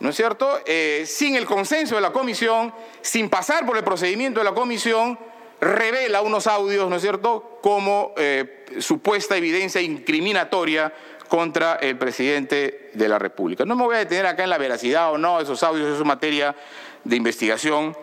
¿no 0.00 0.08
es 0.08 0.16
cierto?, 0.16 0.60
eh, 0.64 1.04
sin 1.06 1.36
el 1.36 1.44
consenso 1.44 1.96
de 1.96 2.00
la 2.00 2.12
comisión, 2.12 2.72
sin 3.02 3.28
pasar 3.28 3.66
por 3.66 3.76
el 3.76 3.84
procedimiento 3.84 4.40
de 4.40 4.44
la 4.44 4.54
comisión, 4.54 5.18
revela 5.60 6.22
unos 6.22 6.46
audios, 6.46 6.88
¿no 6.88 6.96
es 6.96 7.02
cierto?, 7.02 7.58
como 7.60 8.14
eh, 8.16 8.64
supuesta 8.78 9.36
evidencia 9.36 9.82
incriminatoria 9.82 10.90
contra 11.28 11.76
el 11.76 11.96
presidente 11.98 12.90
de 12.94 13.08
la 13.08 13.18
República. 13.18 13.64
No 13.64 13.76
me 13.76 13.84
voy 13.84 13.96
a 13.96 13.98
detener 13.98 14.26
acá 14.26 14.44
en 14.44 14.50
la 14.50 14.58
veracidad 14.58 15.12
o 15.12 15.18
no 15.18 15.40
esos 15.40 15.62
audios, 15.62 15.98
es 15.98 16.04
materia 16.04 16.56
de 17.04 17.16
investigación, 17.16 17.96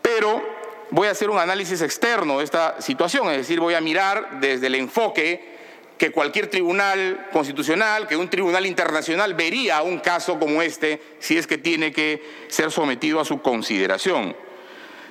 pero 0.00 0.42
voy 0.90 1.08
a 1.08 1.10
hacer 1.10 1.28
un 1.28 1.38
análisis 1.38 1.82
externo 1.82 2.38
de 2.38 2.44
esta 2.44 2.80
situación, 2.80 3.28
es 3.30 3.38
decir, 3.38 3.60
voy 3.60 3.74
a 3.74 3.80
mirar 3.80 4.40
desde 4.40 4.68
el 4.68 4.76
enfoque 4.76 5.58
que 5.98 6.12
cualquier 6.12 6.46
tribunal 6.46 7.28
constitucional, 7.32 8.06
que 8.06 8.16
un 8.16 8.30
tribunal 8.30 8.64
internacional 8.64 9.34
vería 9.34 9.82
un 9.82 9.98
caso 9.98 10.38
como 10.38 10.62
este 10.62 11.02
si 11.18 11.36
es 11.36 11.46
que 11.46 11.58
tiene 11.58 11.92
que 11.92 12.22
ser 12.48 12.70
sometido 12.70 13.20
a 13.20 13.24
su 13.24 13.42
consideración. 13.42 14.34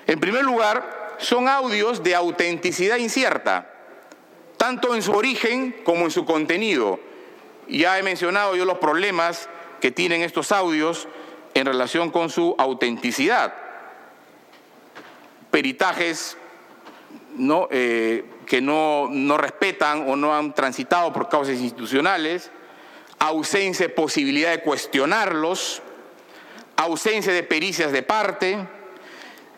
En 0.08 0.20
primer 0.20 0.46
lugar, 0.46 1.16
son 1.20 1.50
audios 1.50 2.04
de 2.04 2.16
autenticidad 2.16 2.98
incierta, 2.98 3.70
tanto 4.56 4.96
en 4.96 5.02
su 5.02 5.12
origen 5.12 5.76
como 5.84 6.06
en 6.06 6.12
su 6.12 6.26
contenido. 6.26 7.00
Ya 7.70 7.98
he 8.00 8.04
mencionado 8.04 8.56
yo 8.56 8.66
los 8.66 8.78
problemas 8.78 9.50
que 9.82 9.92
tienen 9.92 10.22
estos 10.22 10.52
audios 10.52 11.08
en 11.54 11.66
relación 11.66 12.12
con 12.12 12.30
su 12.30 12.56
autenticidad. 12.58 13.54
Peritajes. 15.52 16.38
Eh, 17.70 18.26
que 18.48 18.62
no, 18.62 19.10
no 19.12 19.38
respetan 19.38 20.10
o 20.10 20.16
no 20.16 20.36
han 20.36 20.56
transitado 20.56 21.14
por 21.14 21.30
causas 21.30 21.58
institucionales, 21.58 22.50
ausencia 23.20 23.88
de 23.88 23.94
posibilidad 23.94 24.52
de 24.52 24.62
cuestionarlos, 24.62 25.82
ausencia 26.78 27.34
de 27.34 27.44
pericias 27.44 27.92
de 27.92 28.02
parte, 28.02 28.58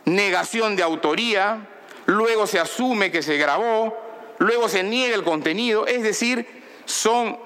negación 0.05 0.75
de 0.75 0.83
autoría, 0.83 1.67
luego 2.07 2.47
se 2.47 2.59
asume 2.59 3.11
que 3.11 3.21
se 3.21 3.37
grabó, 3.37 3.95
luego 4.39 4.67
se 4.67 4.83
niega 4.83 5.15
el 5.15 5.23
contenido, 5.23 5.85
es 5.85 6.01
decir, 6.01 6.47
son 6.85 7.37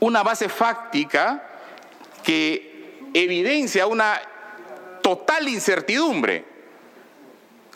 una 0.00 0.22
base 0.22 0.48
fáctica 0.48 1.42
que 2.22 3.08
evidencia 3.14 3.86
una 3.86 4.20
total 5.02 5.48
incertidumbre. 5.48 6.44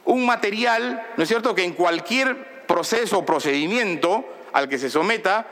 Un 0.04 0.26
material, 0.26 1.06
¿no 1.16 1.22
es 1.22 1.28
cierto?, 1.28 1.54
que 1.54 1.64
en 1.64 1.72
cualquier 1.72 2.66
proceso 2.66 3.18
o 3.18 3.26
procedimiento 3.26 4.24
al 4.52 4.68
que 4.68 4.78
se 4.78 4.90
someta, 4.90 5.46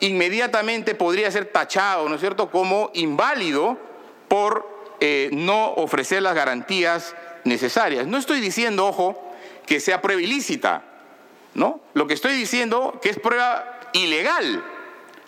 inmediatamente 0.00 0.94
podría 0.94 1.30
ser 1.30 1.46
tachado, 1.46 2.08
¿no 2.08 2.14
es 2.14 2.20
cierto?, 2.20 2.50
como 2.50 2.90
inválido 2.94 3.78
por 4.28 4.96
eh, 5.00 5.30
no 5.32 5.72
ofrecer 5.74 6.22
las 6.22 6.34
garantías 6.34 7.14
necesarias. 7.44 8.06
No 8.06 8.16
estoy 8.16 8.40
diciendo, 8.40 8.86
ojo, 8.86 9.20
que 9.66 9.80
sea 9.80 10.00
prueba 10.00 10.22
ilícita, 10.22 10.82
¿no? 11.54 11.80
Lo 11.94 12.06
que 12.06 12.14
estoy 12.14 12.34
diciendo 12.34 12.98
que 13.02 13.10
es 13.10 13.18
prueba 13.18 13.80
ilegal, 13.92 14.62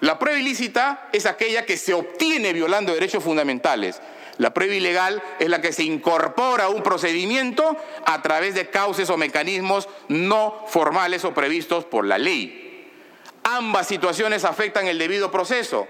la 0.01 0.19
prueba 0.19 0.39
ilícita 0.39 1.09
es 1.13 1.27
aquella 1.27 1.65
que 1.65 1.77
se 1.77 1.95
obtiene 1.95 2.53
violando 2.53 2.93
derechos 2.93 3.25
fundamentales. 3.25 4.01
La 4.39 4.53
prueba 4.53 4.75
ilegal 4.75 5.23
es 5.39 5.49
la 5.49 5.63
que 5.63 5.73
se 5.73 5.85
incorpora 5.85 6.65
a 6.65 6.69
un 6.69 6.83
procedimiento 6.83 7.77
a 8.05 8.21
través 8.21 8.55
de 8.55 8.69
cauces 8.69 9.09
o 9.09 9.17
mecanismos 9.17 9.89
no 10.09 10.65
formales 10.69 11.25
o 11.25 11.33
previstos 11.33 11.87
por 11.87 12.05
la 12.05 12.19
ley. 12.19 12.91
Ambas 13.45 13.87
situaciones 13.87 14.45
afectan 14.45 14.87
el 14.89 14.99
debido 14.99 15.31
proceso, 15.31 15.89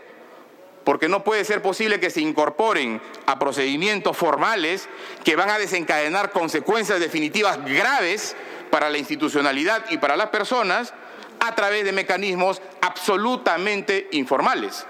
porque 0.84 1.08
no 1.08 1.24
puede 1.24 1.44
ser 1.44 1.60
posible 1.60 1.98
que 1.98 2.10
se 2.10 2.20
incorporen 2.20 3.00
a 3.26 3.40
procedimientos 3.40 4.16
formales 4.16 4.88
que 5.24 5.34
van 5.34 5.50
a 5.50 5.58
desencadenar 5.58 6.30
consecuencias 6.30 7.00
definitivas 7.00 7.64
graves 7.64 8.36
para 8.70 8.90
la 8.90 8.98
institucionalidad 8.98 9.84
y 9.90 9.98
para 9.98 10.16
las 10.16 10.28
personas 10.28 10.92
a 11.40 11.54
través 11.54 11.84
de 11.84 11.92
mecanismos 11.92 12.60
absolutamente 12.80 14.08
informales. 14.12 14.86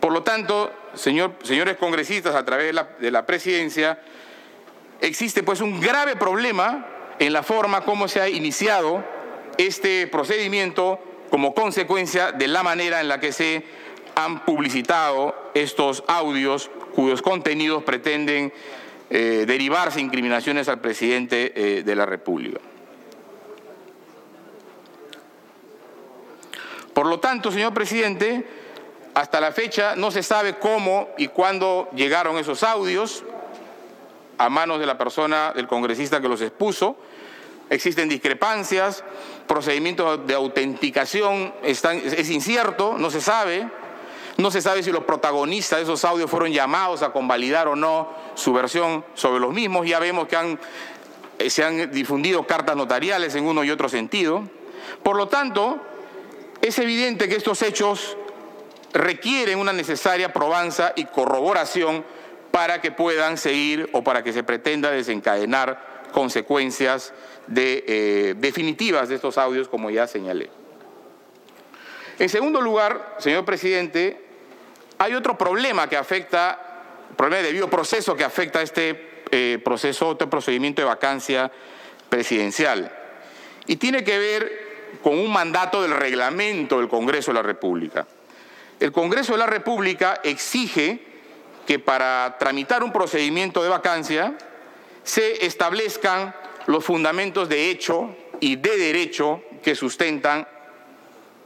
Por 0.00 0.12
lo 0.12 0.22
tanto, 0.22 0.70
señores 0.94 1.76
congresistas, 1.78 2.34
a 2.34 2.44
través 2.44 2.66
de 2.66 2.72
la, 2.72 2.88
de 2.98 3.10
la 3.10 3.24
presidencia, 3.24 3.98
existe 5.00 5.42
pues 5.42 5.60
un 5.60 5.80
grave 5.80 6.16
problema 6.16 6.86
en 7.18 7.32
la 7.32 7.42
forma 7.42 7.82
como 7.82 8.08
se 8.08 8.20
ha 8.20 8.28
iniciado 8.28 9.04
este 9.56 10.06
procedimiento 10.06 11.00
como 11.30 11.54
consecuencia 11.54 12.32
de 12.32 12.48
la 12.48 12.62
manera 12.62 13.00
en 13.00 13.08
la 13.08 13.20
que 13.20 13.32
se 13.32 13.64
han 14.14 14.44
publicitado 14.44 15.34
estos 15.54 16.04
audios 16.06 16.70
cuyos 16.94 17.22
contenidos 17.22 17.82
pretenden 17.82 18.52
eh, 19.10 19.44
derivarse 19.46 20.00
incriminaciones 20.00 20.68
al 20.68 20.80
presidente 20.80 21.52
eh, 21.54 21.82
de 21.82 21.96
la 21.96 22.06
República. 22.06 22.60
Por 26.94 27.06
lo 27.06 27.18
tanto, 27.18 27.50
señor 27.50 27.74
presidente, 27.74 28.46
hasta 29.14 29.40
la 29.40 29.52
fecha 29.52 29.96
no 29.96 30.10
se 30.10 30.22
sabe 30.22 30.58
cómo 30.58 31.08
y 31.18 31.28
cuándo 31.28 31.88
llegaron 31.94 32.38
esos 32.38 32.62
audios 32.62 33.24
a 34.38 34.48
manos 34.48 34.80
de 34.80 34.86
la 34.86 34.96
persona, 34.96 35.52
del 35.52 35.66
congresista 35.66 36.20
que 36.20 36.28
los 36.28 36.40
expuso. 36.40 36.96
Existen 37.68 38.08
discrepancias, 38.08 39.02
procedimientos 39.46 40.26
de 40.26 40.34
autenticación 40.34 41.52
están, 41.62 41.96
es 41.96 42.30
incierto, 42.30 42.96
no 42.96 43.10
se 43.10 43.20
sabe. 43.20 43.68
No 44.36 44.50
se 44.50 44.60
sabe 44.60 44.82
si 44.82 44.90
los 44.90 45.04
protagonistas 45.04 45.78
de 45.78 45.84
esos 45.84 46.04
audios 46.04 46.28
fueron 46.28 46.50
llamados 46.50 47.02
a 47.02 47.12
convalidar 47.12 47.68
o 47.68 47.76
no 47.76 48.08
su 48.34 48.52
versión 48.52 49.04
sobre 49.14 49.38
los 49.38 49.52
mismos. 49.52 49.86
Ya 49.86 50.00
vemos 50.00 50.26
que 50.26 50.58
eh, 51.38 51.50
se 51.50 51.64
han 51.64 51.92
difundido 51.92 52.44
cartas 52.44 52.74
notariales 52.74 53.34
en 53.36 53.46
uno 53.46 53.62
y 53.62 53.70
otro 53.70 53.88
sentido. 53.88 54.42
Por 55.04 55.16
lo 55.16 55.28
tanto, 55.28 55.80
es 56.64 56.78
evidente 56.78 57.28
que 57.28 57.36
estos 57.36 57.60
hechos 57.60 58.16
requieren 58.94 59.58
una 59.58 59.74
necesaria 59.74 60.32
probanza 60.32 60.94
y 60.96 61.04
corroboración 61.04 62.04
para 62.50 62.80
que 62.80 62.90
puedan 62.90 63.36
seguir 63.36 63.90
o 63.92 64.02
para 64.02 64.22
que 64.22 64.32
se 64.32 64.44
pretenda 64.44 64.90
desencadenar 64.90 66.08
consecuencias 66.12 67.12
eh, 67.54 68.34
definitivas 68.38 69.10
de 69.10 69.16
estos 69.16 69.36
audios, 69.36 69.68
como 69.68 69.90
ya 69.90 70.06
señalé. 70.06 70.48
En 72.18 72.30
segundo 72.30 72.62
lugar, 72.62 73.16
señor 73.18 73.44
presidente, 73.44 74.24
hay 74.96 75.12
otro 75.12 75.36
problema 75.36 75.88
que 75.88 75.98
afecta, 75.98 76.58
problema 77.14 77.42
de 77.42 77.48
debido 77.48 77.68
proceso 77.68 78.16
que 78.16 78.24
afecta 78.24 78.60
a 78.60 78.62
este 78.62 79.22
eh, 79.32 79.58
proceso, 79.62 80.12
este 80.12 80.28
procedimiento 80.28 80.80
de 80.80 80.86
vacancia 80.86 81.52
presidencial. 82.08 82.90
Y 83.66 83.76
tiene 83.76 84.02
que 84.02 84.18
ver 84.18 84.73
con 85.02 85.18
un 85.18 85.32
mandato 85.32 85.82
del 85.82 85.92
reglamento 85.92 86.78
del 86.78 86.88
Congreso 86.88 87.30
de 87.30 87.34
la 87.34 87.42
República. 87.42 88.06
El 88.80 88.92
Congreso 88.92 89.32
de 89.32 89.38
la 89.38 89.46
República 89.46 90.20
exige 90.22 91.00
que 91.66 91.78
para 91.78 92.36
tramitar 92.38 92.82
un 92.82 92.92
procedimiento 92.92 93.62
de 93.62 93.68
vacancia 93.68 94.36
se 95.02 95.46
establezcan 95.46 96.34
los 96.66 96.84
fundamentos 96.84 97.48
de 97.48 97.70
hecho 97.70 98.16
y 98.40 98.56
de 98.56 98.76
derecho 98.76 99.42
que 99.62 99.74
sustentan 99.74 100.46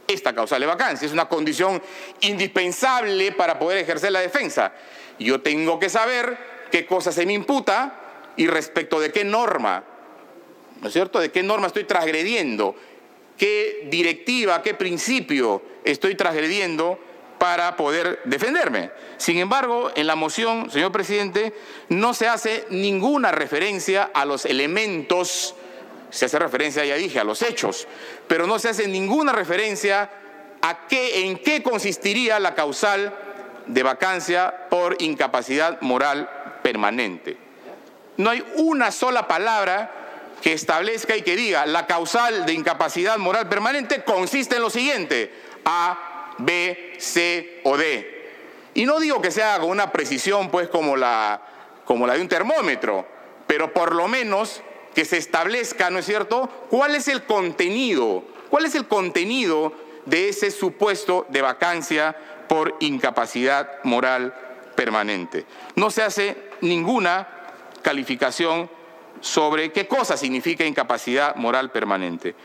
esta 0.07 0.33
causal 0.33 0.61
de 0.61 0.67
vacancia. 0.67 1.05
Es 1.05 1.13
una 1.13 1.29
condición 1.29 1.81
indispensable 2.21 3.31
para 3.31 3.59
poder 3.59 3.77
ejercer 3.77 4.11
la 4.11 4.21
defensa. 4.21 4.73
Yo 5.19 5.41
tengo 5.41 5.79
que 5.79 5.89
saber 5.89 6.37
qué 6.71 6.85
cosa 6.85 7.11
se 7.11 7.25
me 7.25 7.33
imputa 7.33 7.99
y 8.35 8.47
respecto 8.47 8.99
de 8.99 9.11
qué 9.11 9.23
norma, 9.23 9.83
¿no 10.81 10.87
es 10.87 10.93
cierto? 10.93 11.19
¿De 11.19 11.31
qué 11.31 11.43
norma 11.43 11.67
estoy 11.67 11.83
transgrediendo? 11.83 12.75
¿Qué 13.39 13.87
directiva, 13.89 14.61
qué 14.61 14.75
principio 14.75 15.63
estoy 15.83 16.13
transgrediendo 16.13 16.99
para 17.39 17.77
poder 17.77 18.19
defenderme. 18.25 18.91
Sin 19.17 19.37
embargo, 19.37 19.91
en 19.95 20.05
la 20.05 20.15
moción, 20.15 20.69
señor 20.69 20.91
presidente, 20.91 21.53
no 21.87 22.13
se 22.13 22.27
hace 22.27 22.65
ninguna 22.69 23.31
referencia 23.31 24.11
a 24.13 24.25
los 24.25 24.45
elementos, 24.45 25.55
se 26.09 26.25
hace 26.25 26.37
referencia, 26.37 26.83
ya 26.83 26.95
dije, 26.95 27.19
a 27.19 27.23
los 27.23 27.41
hechos, 27.41 27.87
pero 28.27 28.45
no 28.45 28.59
se 28.59 28.69
hace 28.69 28.87
ninguna 28.87 29.31
referencia 29.31 30.11
a 30.61 30.87
qué, 30.87 31.25
en 31.27 31.37
qué 31.37 31.63
consistiría 31.63 32.39
la 32.39 32.55
causal 32.55 33.15
de 33.67 33.83
vacancia 33.83 34.67
por 34.69 35.01
incapacidad 35.01 35.79
moral 35.79 36.29
permanente. 36.61 37.37
No 38.17 38.31
hay 38.31 38.43
una 38.57 38.91
sola 38.91 39.29
palabra 39.29 39.98
que 40.41 40.53
establezca 40.53 41.15
y 41.15 41.21
que 41.21 41.35
diga 41.35 41.65
la 41.65 41.85
causal 41.85 42.45
de 42.45 42.53
incapacidad 42.53 43.17
moral 43.17 43.49
permanente 43.49 44.03
consiste 44.03 44.55
en 44.55 44.61
lo 44.61 44.69
siguiente, 44.69 45.31
a 45.65 46.35
B, 46.37 46.95
C 46.99 47.61
o 47.63 47.77
D. 47.77 48.19
Y 48.73 48.85
no 48.85 48.99
digo 48.99 49.21
que 49.21 49.31
sea 49.31 49.59
con 49.59 49.69
una 49.69 49.91
precisión 49.91 50.49
pues 50.49 50.69
como 50.69 50.95
la, 50.95 51.41
como 51.85 52.07
la 52.07 52.13
de 52.13 52.21
un 52.21 52.29
termómetro, 52.29 53.05
pero 53.47 53.73
por 53.73 53.95
lo 53.95 54.07
menos 54.07 54.61
que 54.93 55.05
se 55.05 55.17
establezca, 55.17 55.89
¿no 55.89 55.99
es 55.99 56.05
cierto?, 56.05 56.49
cuál 56.69 56.95
es 56.95 57.07
el 57.07 57.23
contenido, 57.23 58.23
cuál 58.49 58.65
es 58.65 58.75
el 58.75 58.87
contenido 58.87 59.73
de 60.05 60.29
ese 60.29 60.51
supuesto 60.51 61.25
de 61.29 61.41
vacancia 61.41 62.15
por 62.47 62.75
incapacidad 62.79 63.83
moral 63.83 64.33
permanente. 64.75 65.45
No 65.75 65.91
se 65.91 66.03
hace 66.03 66.35
ninguna 66.61 67.27
calificación 67.81 68.69
sobre 69.21 69.71
qué 69.71 69.87
cosa 69.87 70.17
significa 70.17 70.65
incapacidad 70.65 71.35
moral 71.35 71.71
permanente. 71.71 72.35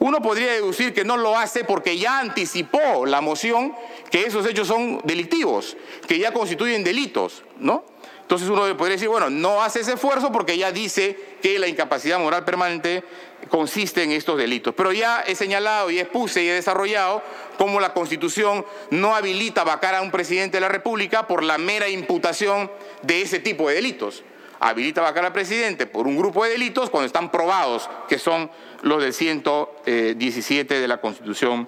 Uno 0.00 0.22
podría 0.22 0.52
deducir 0.52 0.94
que 0.94 1.04
no 1.04 1.18
lo 1.18 1.38
hace 1.38 1.62
porque 1.62 1.98
ya 1.98 2.20
anticipó 2.20 3.04
la 3.04 3.20
moción 3.20 3.74
que 4.10 4.22
esos 4.22 4.46
hechos 4.46 4.66
son 4.66 5.00
delictivos, 5.04 5.76
que 6.08 6.18
ya 6.18 6.32
constituyen 6.32 6.82
delitos, 6.82 7.44
¿no? 7.58 7.84
Entonces 8.22 8.48
uno 8.48 8.62
podría 8.78 8.94
decir, 8.94 9.08
bueno, 9.08 9.28
no 9.28 9.60
hace 9.60 9.80
ese 9.80 9.94
esfuerzo 9.94 10.32
porque 10.32 10.56
ya 10.56 10.72
dice 10.72 11.18
que 11.42 11.58
la 11.58 11.66
incapacidad 11.66 12.18
moral 12.18 12.46
permanente 12.46 13.04
consiste 13.50 14.02
en 14.02 14.12
estos 14.12 14.38
delitos. 14.38 14.72
Pero 14.74 14.92
ya 14.92 15.20
he 15.20 15.34
señalado 15.34 15.90
y 15.90 15.98
expuse 15.98 16.42
y 16.44 16.48
he 16.48 16.54
desarrollado 16.54 17.22
cómo 17.58 17.78
la 17.78 17.92
Constitución 17.92 18.64
no 18.90 19.14
habilita 19.14 19.64
vacar 19.64 19.96
a 19.96 20.00
un 20.00 20.10
presidente 20.10 20.56
de 20.56 20.60
la 20.62 20.68
República 20.68 21.26
por 21.26 21.42
la 21.42 21.58
mera 21.58 21.88
imputación 21.88 22.70
de 23.02 23.20
ese 23.20 23.38
tipo 23.40 23.68
de 23.68 23.74
delitos 23.74 24.22
habilita 24.60 25.00
vacar 25.00 25.24
al 25.24 25.32
presidente 25.32 25.86
por 25.86 26.06
un 26.06 26.16
grupo 26.16 26.44
de 26.44 26.50
delitos 26.50 26.90
cuando 26.90 27.06
están 27.06 27.30
probados, 27.30 27.88
que 28.08 28.18
son 28.18 28.50
los 28.82 29.02
del 29.02 29.14
117 29.14 30.80
de 30.80 30.88
la 30.88 31.00
Constitución 31.00 31.66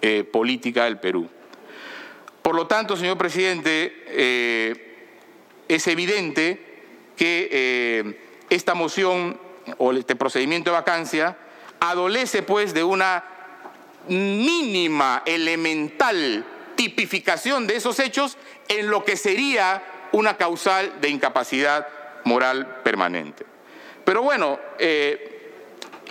eh, 0.00 0.24
Política 0.24 0.84
del 0.84 0.98
Perú. 0.98 1.28
Por 2.42 2.56
lo 2.56 2.66
tanto, 2.66 2.96
señor 2.96 3.16
presidente, 3.16 4.04
eh, 4.08 4.96
es 5.68 5.86
evidente 5.86 6.60
que 7.16 7.48
eh, 7.52 8.20
esta 8.50 8.74
moción 8.74 9.38
o 9.78 9.92
este 9.92 10.16
procedimiento 10.16 10.70
de 10.70 10.76
vacancia 10.76 11.38
adolece 11.78 12.42
pues 12.42 12.74
de 12.74 12.82
una 12.82 13.24
mínima, 14.08 15.22
elemental 15.24 16.44
tipificación 16.74 17.68
de 17.68 17.76
esos 17.76 18.00
hechos 18.00 18.36
en 18.68 18.88
lo 18.88 19.04
que 19.04 19.16
sería 19.16 19.82
una 20.12 20.36
causal 20.36 21.00
de 21.00 21.08
incapacidad 21.08 21.86
moral 22.24 22.80
permanente. 22.82 23.44
Pero 24.04 24.22
bueno, 24.22 24.58
eh, 24.78 25.32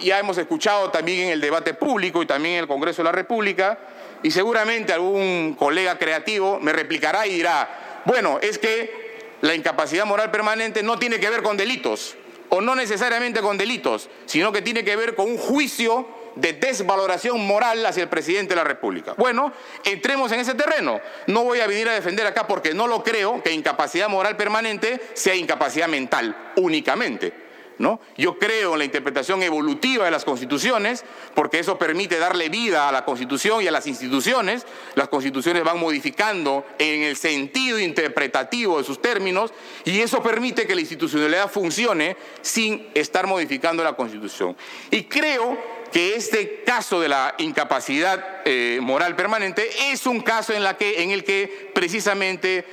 ya 0.02 0.20
hemos 0.20 0.38
escuchado 0.38 0.90
también 0.90 1.28
en 1.28 1.30
el 1.30 1.42
debate 1.42 1.74
público 1.74 2.22
y 2.22 2.26
también 2.26 2.56
en 2.56 2.62
el 2.62 2.68
Congreso 2.68 3.02
de 3.02 3.06
la 3.06 3.12
República, 3.12 3.80
y 4.24 4.32
seguramente 4.32 4.94
algún 4.94 5.56
colega 5.58 5.98
creativo 5.98 6.60
me 6.60 6.74
replicará 6.74 7.26
y 7.26 7.34
dirá, 7.34 8.02
bueno, 8.06 8.40
es 8.42 8.58
que 8.58 9.30
la 9.42 9.56
incapacidad 9.56 10.06
moral 10.06 10.32
permanente 10.32 10.84
no 10.84 11.00
tiene 11.00 11.20
que 11.20 11.30
ver 11.30 11.42
con 11.42 11.58
delitos, 11.58 12.16
o 12.50 12.62
no 12.62 12.76
necesariamente 12.76 13.42
con 13.42 13.58
delitos, 13.58 14.10
sino 14.26 14.52
que 14.52 14.62
tiene 14.62 14.84
que 14.84 14.96
ver 14.96 15.16
con 15.16 15.30
un 15.30 15.38
juicio 15.38 16.08
de 16.36 16.54
desvaloración 16.54 17.46
moral 17.46 17.86
hacia 17.86 18.04
el 18.04 18.10
presidente 18.10 18.50
de 18.50 18.56
la 18.58 18.64
República. 18.64 19.14
Bueno, 19.18 19.52
entremos 19.84 20.32
en 20.32 20.40
ese 20.40 20.54
terreno. 20.54 21.00
No 21.28 21.44
voy 21.44 21.60
a 21.60 21.68
venir 21.68 21.90
a 21.90 21.94
defender 21.94 22.26
acá 22.26 22.48
porque 22.48 22.74
no 22.74 22.88
lo 22.88 23.04
creo 23.04 23.42
que 23.44 23.52
incapacidad 23.52 24.10
moral 24.10 24.38
permanente 24.38 25.02
sea 25.14 25.36
incapacidad 25.36 25.88
mental 25.88 26.54
únicamente. 26.58 27.52
¿No? 27.78 28.00
Yo 28.16 28.38
creo 28.38 28.74
en 28.74 28.80
la 28.80 28.86
interpretación 28.86 29.42
evolutiva 29.42 30.06
de 30.06 30.12
las 30.12 30.24
constituciones, 30.24 31.04
porque 31.34 31.58
eso 31.58 31.80
permite 31.80 32.20
darle 32.20 32.48
vida 32.48 32.88
a 32.88 32.92
la 32.92 33.06
constitución 33.06 33.64
y 33.64 33.68
a 33.68 33.72
las 33.72 33.88
instituciones. 33.88 34.68
Las 34.94 35.08
constituciones 35.08 35.64
van 35.64 35.80
modificando 35.80 36.64
en 36.78 37.02
el 37.02 37.18
sentido 37.18 37.80
interpretativo 37.80 38.78
de 38.78 38.84
sus 38.84 39.02
términos 39.02 39.52
y 39.84 40.00
eso 40.00 40.22
permite 40.22 40.68
que 40.68 40.76
la 40.76 40.82
institucionalidad 40.82 41.50
funcione 41.50 42.18
sin 42.42 42.88
estar 42.94 43.26
modificando 43.26 43.84
la 43.84 43.94
constitución. 43.94 44.56
Y 44.92 45.06
creo 45.06 45.81
que 45.92 46.16
este 46.16 46.64
caso 46.64 47.00
de 47.00 47.10
la 47.10 47.36
incapacidad 47.38 48.42
eh, 48.46 48.80
moral 48.82 49.16
permanente 49.16 49.70
es 49.92 50.06
un 50.06 50.22
caso 50.22 50.54
en, 50.54 50.64
la 50.64 50.78
que, 50.78 51.04
en 51.04 51.12
el 51.12 51.24
que 51.24 51.72
precisamente 51.74 52.66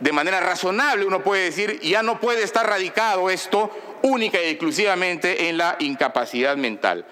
de 0.00 0.12
manera 0.12 0.40
razonable 0.40 1.04
uno 1.04 1.22
puede 1.22 1.44
decir 1.44 1.78
ya 1.80 2.02
no 2.02 2.18
puede 2.18 2.42
estar 2.42 2.66
radicado 2.66 3.30
esto 3.30 3.70
única 4.02 4.42
y 4.42 4.48
exclusivamente 4.48 5.48
en 5.48 5.58
la 5.58 5.76
incapacidad 5.78 6.56
mental. 6.56 7.04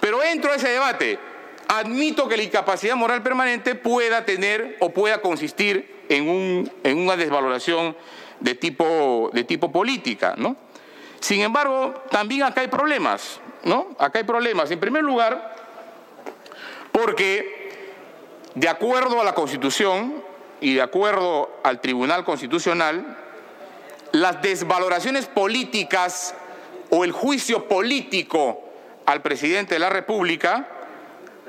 Pero 0.00 0.22
entro 0.22 0.52
a 0.52 0.56
ese 0.56 0.68
debate. 0.68 1.18
Admito 1.68 2.28
que 2.28 2.36
la 2.36 2.44
incapacidad 2.44 2.94
moral 2.94 3.24
permanente 3.24 3.74
pueda 3.74 4.24
tener 4.24 4.76
o 4.78 4.90
pueda 4.90 5.20
consistir 5.20 6.04
en, 6.08 6.28
un, 6.28 6.70
en 6.84 6.98
una 6.98 7.16
desvaloración 7.16 7.96
de 8.38 8.54
tipo, 8.54 9.30
de 9.32 9.42
tipo 9.42 9.72
política. 9.72 10.36
Sin 11.20 11.40
embargo, 11.40 11.94
también 12.10 12.44
acá 12.44 12.60
hay 12.60 12.68
problemas. 12.68 13.40
¿No? 13.66 13.88
Acá 13.98 14.20
hay 14.20 14.24
problemas. 14.24 14.70
En 14.70 14.80
primer 14.80 15.02
lugar, 15.02 15.54
porque 16.92 17.90
de 18.54 18.68
acuerdo 18.68 19.20
a 19.20 19.24
la 19.24 19.34
Constitución 19.34 20.22
y 20.60 20.74
de 20.74 20.82
acuerdo 20.82 21.50
al 21.64 21.80
Tribunal 21.80 22.24
Constitucional, 22.24 23.18
las 24.12 24.40
desvaloraciones 24.40 25.26
políticas 25.26 26.34
o 26.90 27.04
el 27.04 27.10
juicio 27.10 27.66
político 27.66 28.62
al 29.04 29.20
presidente 29.20 29.74
de 29.74 29.80
la 29.80 29.90
República 29.90 30.68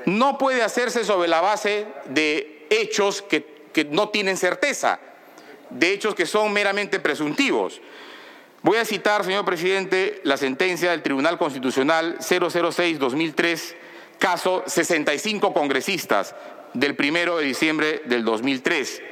no 0.04 0.38
puede 0.38 0.62
hacerse 0.62 1.04
sobre 1.04 1.28
la 1.28 1.40
base 1.40 1.86
de 2.06 2.66
hechos 2.68 3.22
que, 3.22 3.68
que 3.72 3.84
no 3.84 4.08
tienen 4.08 4.36
certeza, 4.36 4.98
de 5.70 5.92
hechos 5.92 6.16
que 6.16 6.26
son 6.26 6.52
meramente 6.52 6.98
presuntivos. 6.98 7.80
Voy 8.62 8.76
a 8.78 8.84
citar, 8.84 9.24
señor 9.24 9.44
presidente, 9.44 10.20
la 10.24 10.36
sentencia 10.36 10.90
del 10.90 11.02
Tribunal 11.02 11.38
Constitucional 11.38 12.18
006-2003, 12.18 13.74
caso 14.18 14.64
65 14.66 15.52
congresistas 15.52 16.34
del 16.74 16.96
1 16.98 17.36
de 17.36 17.44
diciembre 17.44 18.02
del 18.06 18.24
2003. 18.24 19.02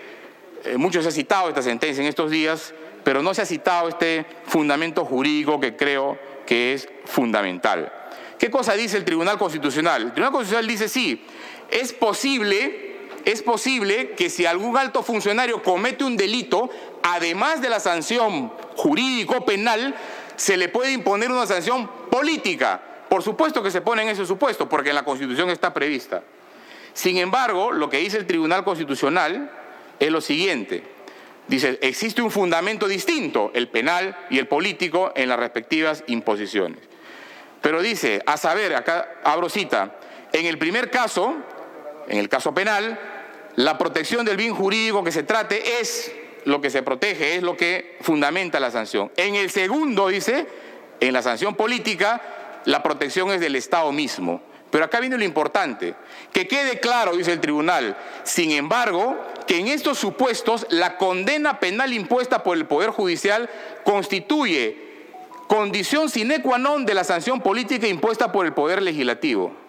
Eh, 0.64 0.76
mucho 0.76 1.00
se 1.00 1.08
ha 1.08 1.12
citado 1.12 1.48
esta 1.48 1.62
sentencia 1.62 2.02
en 2.02 2.08
estos 2.08 2.30
días, 2.30 2.74
pero 3.04 3.22
no 3.22 3.34
se 3.34 3.42
ha 3.42 3.46
citado 3.46 3.88
este 3.88 4.26
fundamento 4.46 5.04
jurídico 5.04 5.60
que 5.60 5.76
creo 5.76 6.18
que 6.44 6.74
es 6.74 6.88
fundamental. 7.04 7.92
¿Qué 8.40 8.50
cosa 8.50 8.74
dice 8.74 8.96
el 8.96 9.04
Tribunal 9.04 9.38
Constitucional? 9.38 10.02
El 10.02 10.12
Tribunal 10.12 10.32
Constitucional 10.32 10.66
dice 10.66 10.88
sí, 10.88 11.24
es 11.70 11.92
posible 11.92 12.85
es 13.26 13.42
posible 13.42 14.12
que 14.12 14.30
si 14.30 14.46
algún 14.46 14.78
alto 14.78 15.02
funcionario 15.02 15.60
comete 15.60 16.04
un 16.04 16.16
delito, 16.16 16.70
además 17.02 17.60
de 17.60 17.68
la 17.68 17.80
sanción 17.80 18.52
jurídico-penal, 18.76 19.96
se 20.36 20.56
le 20.56 20.68
puede 20.68 20.92
imponer 20.92 21.32
una 21.32 21.44
sanción 21.44 21.90
política. 22.08 22.80
Por 23.08 23.24
supuesto 23.24 23.64
que 23.64 23.72
se 23.72 23.80
pone 23.80 24.02
en 24.02 24.10
ese 24.10 24.24
supuesto, 24.26 24.68
porque 24.68 24.90
en 24.90 24.94
la 24.94 25.04
Constitución 25.04 25.50
está 25.50 25.74
prevista. 25.74 26.22
Sin 26.94 27.18
embargo, 27.18 27.72
lo 27.72 27.90
que 27.90 27.98
dice 27.98 28.16
el 28.16 28.28
Tribunal 28.28 28.62
Constitucional 28.62 29.50
es 29.98 30.10
lo 30.12 30.20
siguiente. 30.20 30.84
Dice, 31.48 31.80
existe 31.82 32.22
un 32.22 32.30
fundamento 32.30 32.86
distinto, 32.86 33.50
el 33.54 33.66
penal 33.66 34.16
y 34.30 34.38
el 34.38 34.46
político, 34.46 35.12
en 35.16 35.28
las 35.28 35.40
respectivas 35.40 36.04
imposiciones. 36.06 36.78
Pero 37.60 37.82
dice, 37.82 38.22
a 38.24 38.36
saber, 38.36 38.76
acá 38.76 39.08
abro 39.24 39.48
cita, 39.48 39.96
en 40.32 40.46
el 40.46 40.58
primer 40.58 40.92
caso, 40.92 41.34
en 42.06 42.18
el 42.18 42.28
caso 42.28 42.54
penal, 42.54 43.14
la 43.56 43.78
protección 43.78 44.24
del 44.24 44.36
bien 44.36 44.54
jurídico 44.54 45.02
que 45.02 45.12
se 45.12 45.22
trate 45.22 45.80
es 45.80 46.12
lo 46.44 46.60
que 46.60 46.70
se 46.70 46.82
protege, 46.82 47.36
es 47.36 47.42
lo 47.42 47.56
que 47.56 47.96
fundamenta 48.02 48.60
la 48.60 48.70
sanción. 48.70 49.10
En 49.16 49.34
el 49.34 49.50
segundo, 49.50 50.08
dice, 50.08 50.46
en 51.00 51.12
la 51.12 51.22
sanción 51.22 51.54
política, 51.56 52.22
la 52.66 52.82
protección 52.82 53.30
es 53.30 53.40
del 53.40 53.56
Estado 53.56 53.90
mismo. 53.92 54.42
Pero 54.70 54.84
acá 54.84 55.00
viene 55.00 55.16
lo 55.16 55.24
importante, 55.24 55.94
que 56.32 56.46
quede 56.46 56.80
claro, 56.80 57.16
dice 57.16 57.32
el 57.32 57.40
tribunal, 57.40 57.96
sin 58.24 58.50
embargo, 58.50 59.16
que 59.46 59.58
en 59.58 59.68
estos 59.68 59.98
supuestos 59.98 60.66
la 60.70 60.98
condena 60.98 61.60
penal 61.60 61.92
impuesta 61.92 62.42
por 62.42 62.56
el 62.56 62.66
Poder 62.66 62.90
Judicial 62.90 63.48
constituye 63.84 64.76
condición 65.46 66.10
sine 66.10 66.42
qua 66.42 66.58
non 66.58 66.84
de 66.84 66.94
la 66.94 67.04
sanción 67.04 67.40
política 67.40 67.86
impuesta 67.86 68.32
por 68.32 68.44
el 68.44 68.52
Poder 68.52 68.82
Legislativo. 68.82 69.65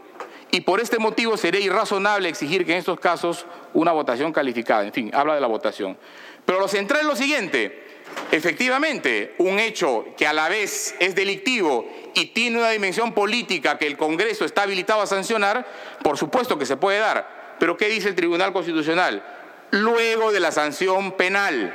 Y 0.51 0.61
por 0.61 0.79
este 0.79 0.97
motivo 0.97 1.35
sería 1.35 1.59
irrazonable 1.59 2.29
exigir 2.29 2.65
que 2.65 2.71
en 2.71 2.77
estos 2.79 2.99
casos 2.99 3.45
una 3.73 3.91
votación 3.91 4.31
calificada, 4.31 4.83
en 4.85 4.93
fin, 4.93 5.11
habla 5.13 5.35
de 5.35 5.41
la 5.41 5.47
votación. 5.47 5.97
Pero 6.45 6.59
lo 6.59 6.67
central 6.67 7.01
es 7.01 7.07
lo 7.07 7.15
siguiente, 7.15 7.83
efectivamente, 8.31 9.35
un 9.39 9.59
hecho 9.59 10.05
que 10.17 10.25
a 10.25 10.33
la 10.33 10.47
vez 10.47 10.95
es 10.99 11.15
delictivo 11.15 11.87
y 12.13 12.27
tiene 12.27 12.59
una 12.59 12.69
dimensión 12.69 13.13
política 13.13 13.77
que 13.77 13.87
el 13.87 13.97
Congreso 13.97 14.45
está 14.45 14.63
habilitado 14.63 15.01
a 15.01 15.07
sancionar, 15.07 15.67
por 16.01 16.17
supuesto 16.17 16.57
que 16.57 16.65
se 16.65 16.77
puede 16.77 16.99
dar. 16.99 17.55
Pero 17.59 17.75
¿qué 17.75 17.89
dice 17.89 18.07
el 18.07 18.15
Tribunal 18.15 18.53
Constitucional? 18.53 19.23
Luego 19.71 20.31
de 20.31 20.39
la 20.39 20.51
sanción 20.51 21.11
penal. 21.13 21.73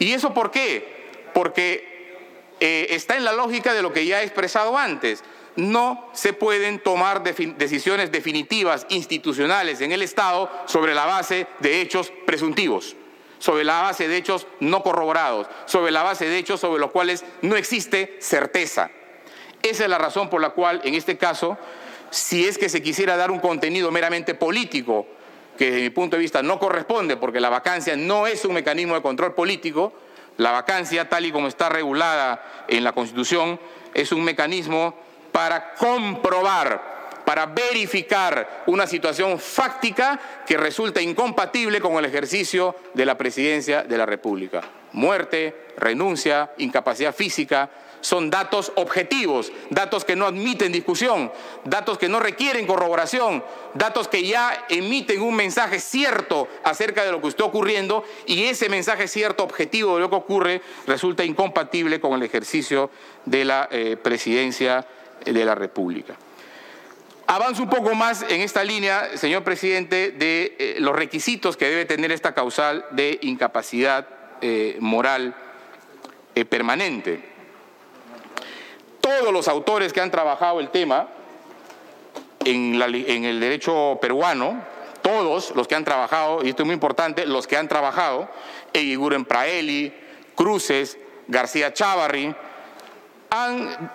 ¿Y 0.00 0.12
eso 0.12 0.34
por 0.34 0.50
qué? 0.50 1.30
Porque 1.34 2.16
eh, 2.58 2.88
está 2.90 3.16
en 3.16 3.24
la 3.24 3.32
lógica 3.32 3.72
de 3.72 3.82
lo 3.82 3.92
que 3.92 4.04
ya 4.04 4.20
he 4.20 4.24
expresado 4.24 4.76
antes 4.76 5.22
no 5.56 6.08
se 6.12 6.32
pueden 6.32 6.78
tomar 6.80 7.22
decisiones 7.22 8.12
definitivas 8.12 8.86
institucionales 8.90 9.80
en 9.80 9.92
el 9.92 10.02
Estado 10.02 10.50
sobre 10.66 10.94
la 10.94 11.06
base 11.06 11.46
de 11.60 11.80
hechos 11.80 12.12
presuntivos, 12.26 12.96
sobre 13.38 13.64
la 13.64 13.82
base 13.82 14.08
de 14.08 14.16
hechos 14.16 14.46
no 14.60 14.82
corroborados, 14.82 15.46
sobre 15.66 15.90
la 15.90 16.02
base 16.02 16.28
de 16.28 16.38
hechos 16.38 16.60
sobre 16.60 16.80
los 16.80 16.90
cuales 16.90 17.24
no 17.42 17.56
existe 17.56 18.16
certeza. 18.20 18.90
Esa 19.62 19.84
es 19.84 19.90
la 19.90 19.98
razón 19.98 20.30
por 20.30 20.40
la 20.40 20.50
cual, 20.50 20.80
en 20.84 20.94
este 20.94 21.16
caso, 21.16 21.58
si 22.10 22.46
es 22.46 22.58
que 22.58 22.68
se 22.68 22.82
quisiera 22.82 23.16
dar 23.16 23.30
un 23.30 23.40
contenido 23.40 23.90
meramente 23.90 24.34
político, 24.34 25.06
que 25.56 25.70
desde 25.70 25.82
mi 25.82 25.90
punto 25.90 26.16
de 26.16 26.22
vista 26.22 26.42
no 26.42 26.58
corresponde, 26.58 27.16
porque 27.16 27.40
la 27.40 27.48
vacancia 27.48 27.96
no 27.96 28.26
es 28.26 28.44
un 28.44 28.54
mecanismo 28.54 28.94
de 28.94 29.02
control 29.02 29.34
político, 29.34 29.92
la 30.36 30.52
vacancia, 30.52 31.08
tal 31.08 31.26
y 31.26 31.32
como 31.32 31.48
está 31.48 31.68
regulada 31.68 32.64
en 32.68 32.84
la 32.84 32.92
Constitución, 32.92 33.58
es 33.92 34.12
un 34.12 34.22
mecanismo 34.22 34.94
para 35.32 35.74
comprobar, 35.74 37.22
para 37.24 37.46
verificar 37.46 38.64
una 38.66 38.86
situación 38.86 39.38
fáctica 39.38 40.18
que 40.46 40.56
resulta 40.56 41.00
incompatible 41.00 41.80
con 41.80 41.96
el 41.96 42.04
ejercicio 42.04 42.74
de 42.94 43.04
la 43.04 43.18
presidencia 43.18 43.82
de 43.82 43.98
la 43.98 44.06
República. 44.06 44.62
Muerte, 44.92 45.68
renuncia, 45.76 46.50
incapacidad 46.56 47.14
física, 47.14 47.68
son 48.00 48.30
datos 48.30 48.72
objetivos, 48.76 49.52
datos 49.70 50.04
que 50.04 50.16
no 50.16 50.26
admiten 50.26 50.72
discusión, 50.72 51.32
datos 51.64 51.98
que 51.98 52.08
no 52.08 52.20
requieren 52.20 52.66
corroboración, 52.66 53.44
datos 53.74 54.08
que 54.08 54.24
ya 54.24 54.66
emiten 54.68 55.20
un 55.20 55.34
mensaje 55.34 55.80
cierto 55.80 56.48
acerca 56.64 57.04
de 57.04 57.12
lo 57.12 57.20
que 57.20 57.28
está 57.28 57.44
ocurriendo 57.44 58.04
y 58.26 58.44
ese 58.44 58.68
mensaje 58.68 59.08
cierto, 59.08 59.44
objetivo 59.44 59.96
de 59.96 60.00
lo 60.00 60.10
que 60.10 60.16
ocurre, 60.16 60.62
resulta 60.86 61.24
incompatible 61.24 62.00
con 62.00 62.12
el 62.14 62.22
ejercicio 62.22 62.90
de 63.24 63.44
la 63.44 63.68
eh, 63.70 63.96
presidencia 64.00 64.86
de 65.24 65.44
la 65.44 65.54
República. 65.54 66.14
Avanzo 67.30 67.62
un 67.62 67.68
poco 67.68 67.94
más 67.94 68.22
en 68.22 68.40
esta 68.40 68.64
línea, 68.64 69.18
señor 69.18 69.44
presidente, 69.44 70.12
de 70.12 70.56
eh, 70.58 70.76
los 70.78 70.96
requisitos 70.96 71.58
que 71.58 71.68
debe 71.68 71.84
tener 71.84 72.10
esta 72.10 72.32
causal 72.32 72.86
de 72.92 73.18
incapacidad 73.20 74.08
eh, 74.40 74.78
moral 74.80 75.34
eh, 76.34 76.46
permanente. 76.46 77.22
Todos 79.02 79.30
los 79.30 79.46
autores 79.46 79.92
que 79.92 80.00
han 80.00 80.10
trabajado 80.10 80.58
el 80.58 80.70
tema 80.70 81.08
en, 82.46 82.80
el 82.80 83.40
derecho 83.40 83.98
peruano, 84.00 84.64
todos 85.02 85.54
los 85.54 85.68
que 85.68 85.74
han 85.74 85.84
trabajado, 85.84 86.42
y 86.42 86.48
esto 86.48 86.62
es 86.62 86.66
muy 86.66 86.74
importante, 86.74 87.26
los 87.26 87.46
que 87.46 87.58
han 87.58 87.68
trabajado, 87.68 88.30
Eguiguren 88.72 89.26
Praeli, 89.26 89.92
Cruces, 90.34 90.96
García 91.26 91.74
Chávarri, 91.74 92.34
han 93.28 93.90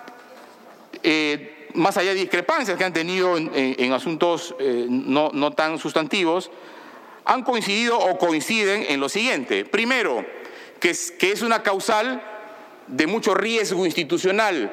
eh, 1.04 1.68
más 1.74 1.98
allá 1.98 2.14
de 2.14 2.20
discrepancias 2.20 2.78
que 2.78 2.84
han 2.84 2.92
tenido 2.92 3.36
en, 3.36 3.92
asuntos 3.92 4.54
eh, 4.58 4.86
no, 4.88 5.52
tan 5.52 5.78
sustantivos, 5.78 6.50
han 7.26 7.42
coincidido 7.42 7.98
o 7.98 8.16
coinciden 8.16 8.86
en 8.88 9.00
lo 9.00 9.08
siguiente. 9.08 9.64
Primero, 9.66 10.24
que 10.80 10.90
es, 10.90 11.42
una 11.42 11.62
causal 11.62 12.22
de 12.86 13.06
mucho 13.06 13.34
riesgo 13.34 13.84
institucional, 13.84 14.72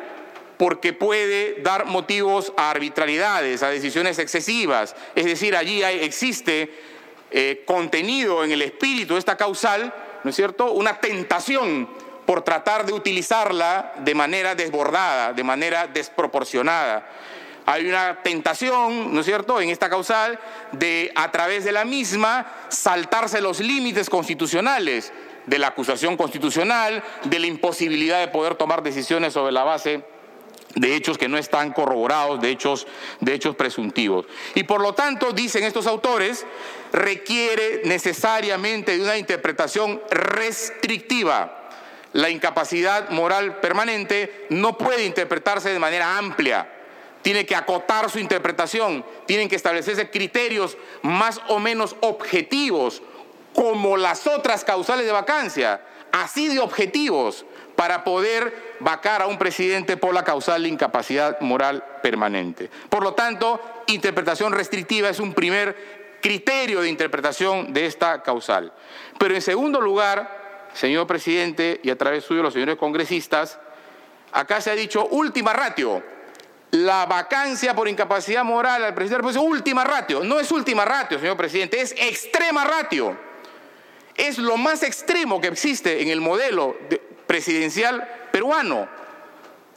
porque 0.57 0.93
puede 0.93 1.61
dar 1.61 1.85
motivos 1.85 2.53
a 2.55 2.69
arbitrariedades, 2.69 3.63
a 3.63 3.69
decisiones 3.69 4.19
excesivas. 4.19 4.95
Es 5.15 5.25
decir, 5.25 5.55
allí 5.55 5.83
existe 5.83 6.71
eh, 7.31 7.63
contenido 7.65 8.43
en 8.43 8.51
el 8.51 8.61
espíritu 8.61 9.13
de 9.15 9.19
esta 9.19 9.37
causal, 9.37 9.93
¿no 10.23 10.29
es 10.29 10.35
cierto?, 10.35 10.71
una 10.71 10.99
tentación 10.99 11.89
por 12.25 12.43
tratar 12.43 12.85
de 12.85 12.93
utilizarla 12.93 13.93
de 13.99 14.15
manera 14.15 14.55
desbordada, 14.55 15.33
de 15.33 15.43
manera 15.43 15.87
desproporcionada. 15.87 17.07
Hay 17.65 17.87
una 17.87 18.21
tentación, 18.23 19.13
¿no 19.13 19.19
es 19.19 19.25
cierto?, 19.25 19.61
en 19.61 19.69
esta 19.69 19.89
causal 19.89 20.39
de, 20.71 21.11
a 21.15 21.31
través 21.31 21.63
de 21.63 21.71
la 21.71 21.85
misma, 21.85 22.51
saltarse 22.69 23.41
los 23.41 23.59
límites 23.59 24.09
constitucionales 24.09 25.13
de 25.45 25.59
la 25.59 25.67
acusación 25.67 26.17
constitucional, 26.17 27.03
de 27.23 27.39
la 27.39 27.47
imposibilidad 27.47 28.19
de 28.19 28.27
poder 28.27 28.55
tomar 28.55 28.83
decisiones 28.83 29.33
sobre 29.33 29.51
la 29.51 29.63
base 29.63 30.03
de 30.75 30.95
hechos 30.95 31.17
que 31.17 31.27
no 31.27 31.37
están 31.37 31.73
corroborados, 31.73 32.39
de 32.41 32.49
hechos, 32.49 32.87
de 33.19 33.33
hechos 33.33 33.55
presuntivos. 33.55 34.25
Y 34.55 34.63
por 34.63 34.81
lo 34.81 34.93
tanto, 34.93 35.31
dicen 35.31 35.63
estos 35.63 35.85
autores, 35.85 36.45
requiere 36.93 37.81
necesariamente 37.85 38.97
de 38.97 39.03
una 39.03 39.17
interpretación 39.17 40.01
restrictiva 40.09 41.60
la 42.13 42.29
incapacidad 42.29 43.09
moral 43.09 43.59
permanente 43.59 44.47
no 44.49 44.77
puede 44.77 45.05
interpretarse 45.05 45.69
de 45.69 45.79
manera 45.79 46.17
amplia. 46.17 46.69
Tiene 47.21 47.45
que 47.45 47.55
acotar 47.55 48.09
su 48.09 48.19
interpretación, 48.19 49.05
tienen 49.27 49.47
que 49.47 49.55
establecerse 49.55 50.09
criterios 50.09 50.77
más 51.03 51.39
o 51.47 51.59
menos 51.59 51.95
objetivos, 52.01 53.01
como 53.53 53.97
las 53.97 54.27
otras 54.27 54.63
causales 54.63 55.05
de 55.05 55.11
vacancia, 55.11 55.81
así 56.11 56.47
de 56.47 56.59
objetivos, 56.59 57.45
para 57.75 58.03
poder 58.03 58.75
vacar 58.79 59.21
a 59.21 59.27
un 59.27 59.37
presidente 59.37 59.97
por 59.97 60.13
la 60.13 60.23
causal 60.23 60.63
de 60.63 60.69
incapacidad 60.69 61.39
moral 61.41 61.83
permanente. 62.01 62.69
Por 62.89 63.03
lo 63.03 63.13
tanto, 63.13 63.61
interpretación 63.87 64.53
restrictiva 64.53 65.09
es 65.09 65.19
un 65.19 65.33
primer 65.33 66.19
criterio 66.21 66.81
de 66.81 66.89
interpretación 66.89 67.73
de 67.73 67.85
esta 67.85 68.21
causal. 68.23 68.73
Pero 69.17 69.33
en 69.33 69.41
segundo 69.41 69.81
lugar, 69.81 70.40
señor 70.73 71.07
presidente, 71.07 71.79
y 71.83 71.89
a 71.89 71.97
través 71.97 72.23
suyo 72.23 72.43
los 72.43 72.53
señores 72.53 72.77
congresistas, 72.77 73.59
acá 74.31 74.61
se 74.61 74.71
ha 74.71 74.75
dicho 74.75 75.05
última 75.07 75.53
ratio. 75.53 76.03
La 76.71 77.05
vacancia 77.05 77.75
por 77.75 77.89
incapacidad 77.89 78.45
moral 78.45 78.83
al 78.83 78.93
presidente 78.93 79.29
es 79.29 79.35
última 79.35 79.83
ratio. 79.83 80.23
No 80.23 80.39
es 80.39 80.51
última 80.51 80.85
ratio, 80.85 81.19
señor 81.19 81.35
presidente, 81.35 81.81
es 81.81 81.91
extrema 81.97 82.63
ratio. 82.63 83.17
Es 84.15 84.37
lo 84.37 84.57
más 84.57 84.83
extremo 84.83 85.41
que 85.41 85.47
existe 85.47 86.01
en 86.01 86.09
el 86.09 86.21
modelo 86.21 86.77
presidencial 87.27 88.07
peruano. 88.31 88.87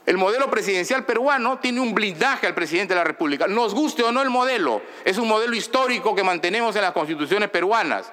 El 0.05 0.17
modelo 0.17 0.49
presidencial 0.51 1.03
peruano 1.03 1.57
tiene 1.59 1.79
un 1.79 1.93
blindaje 1.93 2.45
al 2.45 2.53
presidente 2.53 2.93
de 2.93 2.99
la 2.99 3.03
República. 3.03 3.47
Nos 3.47 3.73
guste 3.73 4.03
o 4.03 4.11
no 4.11 4.21
el 4.21 4.29
modelo, 4.29 4.81
es 5.03 5.17
un 5.17 5.27
modelo 5.27 5.55
histórico 5.55 6.13
que 6.13 6.23
mantenemos 6.23 6.75
en 6.75 6.83
las 6.83 6.91
constituciones 6.91 7.49
peruanas. 7.49 8.11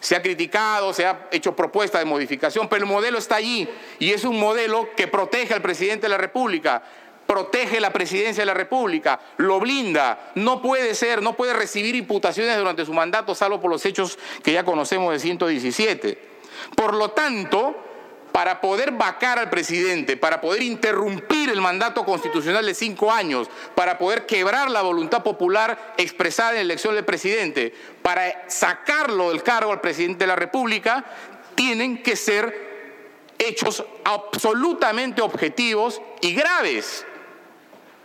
Se 0.00 0.14
ha 0.14 0.22
criticado, 0.22 0.92
se 0.92 1.06
ha 1.06 1.28
hecho 1.30 1.56
propuesta 1.56 1.98
de 1.98 2.04
modificación, 2.04 2.68
pero 2.68 2.84
el 2.84 2.90
modelo 2.90 3.18
está 3.18 3.36
allí 3.36 3.68
y 3.98 4.12
es 4.12 4.24
un 4.24 4.38
modelo 4.38 4.88
que 4.94 5.08
protege 5.08 5.54
al 5.54 5.62
presidente 5.62 6.02
de 6.02 6.10
la 6.10 6.18
República. 6.18 6.82
protege 7.26 7.80
la 7.80 7.92
presidencia 7.92 8.42
de 8.42 8.46
la 8.46 8.54
República, 8.54 9.18
lo 9.38 9.58
blinda, 9.58 10.30
no 10.36 10.62
puede 10.62 10.94
ser, 10.94 11.22
no 11.22 11.34
puede 11.34 11.54
recibir 11.54 11.96
imputaciones 11.96 12.56
durante 12.56 12.84
su 12.84 12.92
mandato, 12.92 13.34
salvo 13.34 13.60
por 13.60 13.68
los 13.68 13.84
hechos 13.84 14.16
que 14.44 14.52
ya 14.52 14.64
conocemos 14.64 15.12
de 15.12 15.18
117. 15.18 16.18
Por 16.76 16.94
lo 16.94 17.10
tanto, 17.10 17.74
para 18.36 18.60
poder 18.60 18.90
vacar 18.90 19.38
al 19.38 19.48
presidente, 19.48 20.18
para 20.18 20.42
poder 20.42 20.60
interrumpir 20.60 21.48
el 21.48 21.62
mandato 21.62 22.04
constitucional 22.04 22.66
de 22.66 22.74
cinco 22.74 23.10
años, 23.10 23.48
para 23.74 23.96
poder 23.96 24.26
quebrar 24.26 24.70
la 24.70 24.82
voluntad 24.82 25.22
popular 25.22 25.94
expresada 25.96 26.50
en 26.50 26.56
la 26.56 26.60
elección 26.60 26.94
del 26.94 27.06
presidente, 27.06 27.72
para 28.02 28.44
sacarlo 28.50 29.30
del 29.30 29.42
cargo 29.42 29.72
al 29.72 29.80
presidente 29.80 30.24
de 30.24 30.26
la 30.26 30.36
República, 30.36 31.02
tienen 31.54 32.02
que 32.02 32.14
ser 32.14 33.32
hechos 33.38 33.82
absolutamente 34.04 35.22
objetivos 35.22 36.02
y 36.20 36.34
graves. 36.34 37.06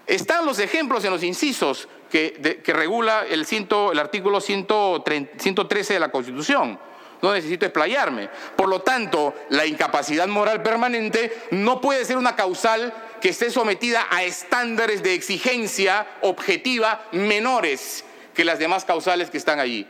Están 0.08 0.46
los 0.46 0.60
ejemplos 0.60 1.04
en 1.04 1.12
los 1.12 1.24
incisos 1.24 1.90
que, 2.10 2.62
regula 2.68 3.26
el, 3.30 3.46
el 3.92 4.00
artículo 4.00 4.40
113 4.40 5.94
de 5.94 6.00
la 6.00 6.10
Constitución. 6.10 6.80
No 7.22 7.34
necesito 7.34 7.66
explayarme. 7.66 8.30
Por 8.56 8.68
lo 8.68 8.82
tanto, 8.82 9.34
la 9.50 9.66
incapacidad 9.66 10.28
moral 10.28 10.64
permanente 10.64 11.32
no 11.52 11.82
puede 11.82 12.06
ser 12.06 12.18
una 12.18 12.36
causal 12.36 12.94
que 13.22 13.30
esté 13.30 13.52
sometida 13.52 14.08
a 14.10 14.24
estándares 14.24 15.04
de 15.04 15.14
exigencia 15.14 16.08
objetiva 16.22 17.06
menores 17.12 18.04
que 18.34 18.46
las 18.46 18.60
demás 18.60 18.86
causales 18.86 19.30
que 19.30 19.38
están 19.38 19.60
allí 19.60 19.88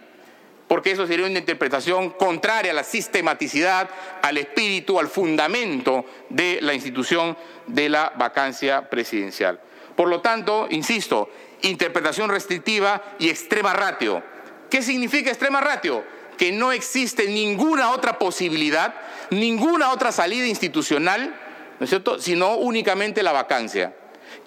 porque 0.72 0.92
eso 0.92 1.06
sería 1.06 1.26
una 1.26 1.38
interpretación 1.38 2.12
contraria 2.12 2.72
a 2.72 2.74
la 2.74 2.86
sistematicidad, 2.86 3.90
al 4.22 4.38
espíritu, 4.38 5.02
al 5.02 5.10
fundamento 5.10 6.06
de 6.30 6.60
la 6.62 6.74
institución 6.74 7.36
de 7.68 7.90
la 7.90 8.14
vacancia 8.16 8.90
presidencial. 8.90 9.60
Por 9.98 10.08
lo 10.08 10.22
tanto, 10.22 10.68
insisto, 10.70 11.30
interpretación 11.64 12.30
restrictiva 12.30 13.04
y 13.20 13.28
extrema 13.28 13.74
ratio. 13.74 14.24
¿Qué 14.70 14.82
significa 14.82 15.30
extrema 15.30 15.60
ratio? 15.60 16.06
Que 16.42 16.52
no 16.52 16.72
existe 16.72 17.28
ninguna 17.28 17.92
otra 17.92 18.18
posibilidad, 18.18 18.96
ninguna 19.30 19.92
otra 19.92 20.12
salida 20.12 20.48
institucional, 20.48 21.36
¿no 21.80 21.84
es 21.84 21.92
cierto?, 21.92 22.20
sino 22.20 22.56
únicamente 22.56 23.22
la 23.22 23.32
vacancia. 23.32 23.94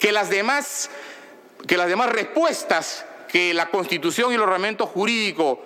Que 0.00 0.10
las 0.10 0.28
demás, 0.28 0.90
que 1.68 1.76
las 1.76 1.86
demás 1.86 2.10
respuestas 2.10 3.06
que 3.28 3.54
la 3.54 3.70
Constitución 3.70 4.32
y 4.32 4.34
el 4.34 4.40
ordenamiento 4.40 4.86
jurídico 4.86 5.64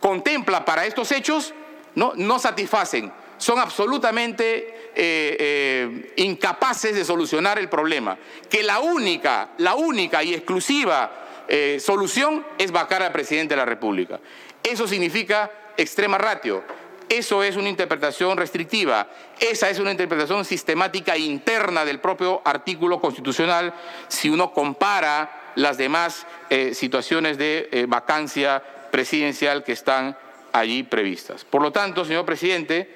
contempla 0.00 0.64
para 0.64 0.84
estos 0.84 1.12
hechos 1.12 1.54
no, 1.94 2.12
no 2.16 2.40
satisfacen, 2.40 3.12
son 3.36 3.60
absolutamente 3.60 4.90
eh, 4.96 5.36
eh, 5.38 6.12
incapaces 6.16 6.92
de 6.96 7.04
solucionar 7.04 7.56
el 7.56 7.68
problema. 7.68 8.18
Que 8.50 8.64
la 8.64 8.80
única, 8.80 9.50
la 9.58 9.76
única 9.76 10.24
y 10.24 10.34
exclusiva 10.34 11.44
eh, 11.46 11.78
solución 11.80 12.44
es 12.58 12.72
vacar 12.72 13.00
al 13.04 13.12
presidente 13.12 13.54
de 13.54 13.58
la 13.58 13.64
República. 13.64 14.18
Eso 14.64 14.88
significa 14.88 15.52
extrema 15.78 16.18
ratio. 16.18 16.62
Eso 17.08 17.42
es 17.42 17.56
una 17.56 17.70
interpretación 17.70 18.36
restrictiva. 18.36 19.08
Esa 19.40 19.70
es 19.70 19.78
una 19.78 19.92
interpretación 19.92 20.44
sistemática 20.44 21.16
interna 21.16 21.86
del 21.86 22.00
propio 22.00 22.42
artículo 22.44 23.00
constitucional 23.00 23.72
si 24.08 24.28
uno 24.28 24.52
compara 24.52 25.52
las 25.54 25.78
demás 25.78 26.26
situaciones 26.72 27.38
de 27.38 27.86
vacancia 27.88 28.62
presidencial 28.90 29.64
que 29.64 29.72
están 29.72 30.16
allí 30.52 30.82
previstas. 30.82 31.44
Por 31.44 31.62
lo 31.62 31.72
tanto, 31.72 32.04
señor 32.04 32.24
presidente, 32.24 32.90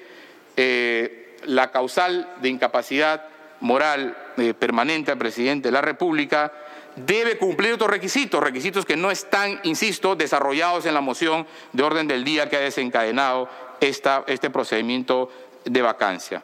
eh, 0.55 1.37
la 1.45 1.71
causal 1.71 2.35
de 2.41 2.49
incapacidad 2.49 3.25
moral 3.59 4.17
eh, 4.37 4.53
permanente 4.53 5.11
al 5.11 5.17
presidente 5.17 5.69
de 5.69 5.71
la 5.71 5.81
República 5.81 6.51
debe 6.95 7.37
cumplir 7.37 7.73
otros 7.73 7.89
requisitos, 7.89 8.41
requisitos 8.41 8.85
que 8.85 8.95
no 8.95 9.11
están, 9.11 9.59
insisto, 9.63 10.15
desarrollados 10.15 10.85
en 10.85 10.93
la 10.93 11.01
moción 11.01 11.47
de 11.71 11.83
orden 11.83 12.07
del 12.07 12.23
día 12.23 12.49
que 12.49 12.57
ha 12.57 12.61
desencadenado 12.61 13.49
esta, 13.79 14.23
este 14.27 14.49
procedimiento 14.49 15.29
de 15.65 15.81
vacancia. 15.81 16.43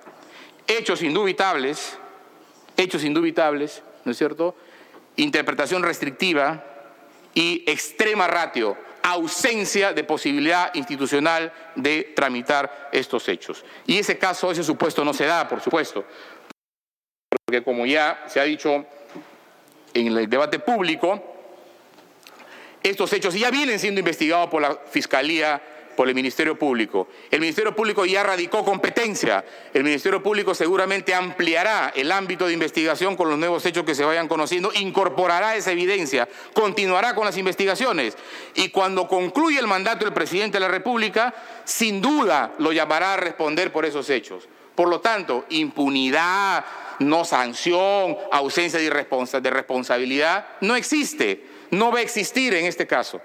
Hechos 0.68 1.02
indubitables, 1.02 1.98
hechos 2.78 3.04
indubitables, 3.04 3.84
¿no 4.06 4.12
es 4.12 4.18
cierto? 4.18 4.56
Interpretación 5.16 5.84
restrictiva 5.84 6.64
y 7.34 7.64
extrema 7.68 8.28
ratio 8.28 8.78
ausencia 9.02 9.94
de 9.94 10.04
posibilidad 10.04 10.74
institucional 10.76 11.52
de 11.76 12.14
tramitar 12.16 12.90
estos 12.92 13.28
hechos. 13.28 13.64
Y 13.86 13.98
ese 13.98 14.18
caso, 14.18 14.52
ese 14.52 14.64
supuesto 14.64 15.04
no 15.04 15.14
se 15.14 15.26
da, 15.26 15.48
por 15.48 15.62
supuesto, 15.62 16.06
porque 17.46 17.64
como 17.64 17.86
ya 17.86 18.24
se 18.28 18.40
ha 18.40 18.44
dicho 18.44 18.86
en 19.94 20.08
el 20.08 20.30
debate 20.30 20.60
público, 20.60 21.22
estos 22.84 23.12
hechos 23.14 23.34
ya 23.34 23.52
vienen 23.52 23.80
siendo 23.80 24.00
investigados 24.00 24.50
por 24.50 24.62
la 24.62 24.78
Fiscalía 24.90 25.62
por 26.00 26.08
el 26.08 26.16
Ministerio 26.16 26.58
Público. 26.58 27.10
El 27.30 27.42
Ministerio 27.42 27.76
Público 27.76 28.06
ya 28.06 28.24
radicó 28.24 28.64
competencia. 28.64 29.44
El 29.74 29.84
Ministerio 29.84 30.24
Público 30.24 30.56
seguramente 30.56 31.14
ampliará 31.14 31.92
el 31.94 32.10
ámbito 32.14 32.48
de 32.48 32.54
investigación 32.54 33.18
con 33.18 33.28
los 33.28 33.38
nuevos 33.38 33.66
hechos 33.66 33.84
que 33.84 33.94
se 33.94 34.06
vayan 34.06 34.30
conociendo, 34.30 34.72
incorporará 34.76 35.58
esa 35.58 35.74
evidencia, 35.74 36.30
continuará 36.54 37.14
con 37.16 37.26
las 37.26 37.36
investigaciones 37.36 38.16
y 38.56 38.70
cuando 38.70 39.10
concluya 39.10 39.60
el 39.60 39.68
mandato 39.68 40.06
del 40.06 40.14
presidente 40.14 40.56
de 40.56 40.62
la 40.62 40.70
República, 40.70 41.34
sin 41.66 42.02
duda 42.02 42.54
lo 42.60 42.72
llamará 42.72 43.16
a 43.16 43.18
responder 43.18 43.74
por 43.74 43.84
esos 43.84 44.10
hechos. 44.10 44.48
Por 44.76 44.88
lo 44.88 45.02
tanto, 45.02 45.44
impunidad, 45.50 46.64
no 47.00 47.26
sanción, 47.26 48.18
ausencia 48.32 48.80
de 48.80 49.50
responsabilidad, 49.50 50.48
no 50.62 50.76
existe, 50.76 51.44
no 51.72 51.92
va 51.92 52.00
a 52.00 52.02
existir 52.02 52.54
en 52.54 52.66
este 52.66 52.88
caso. 52.88 53.22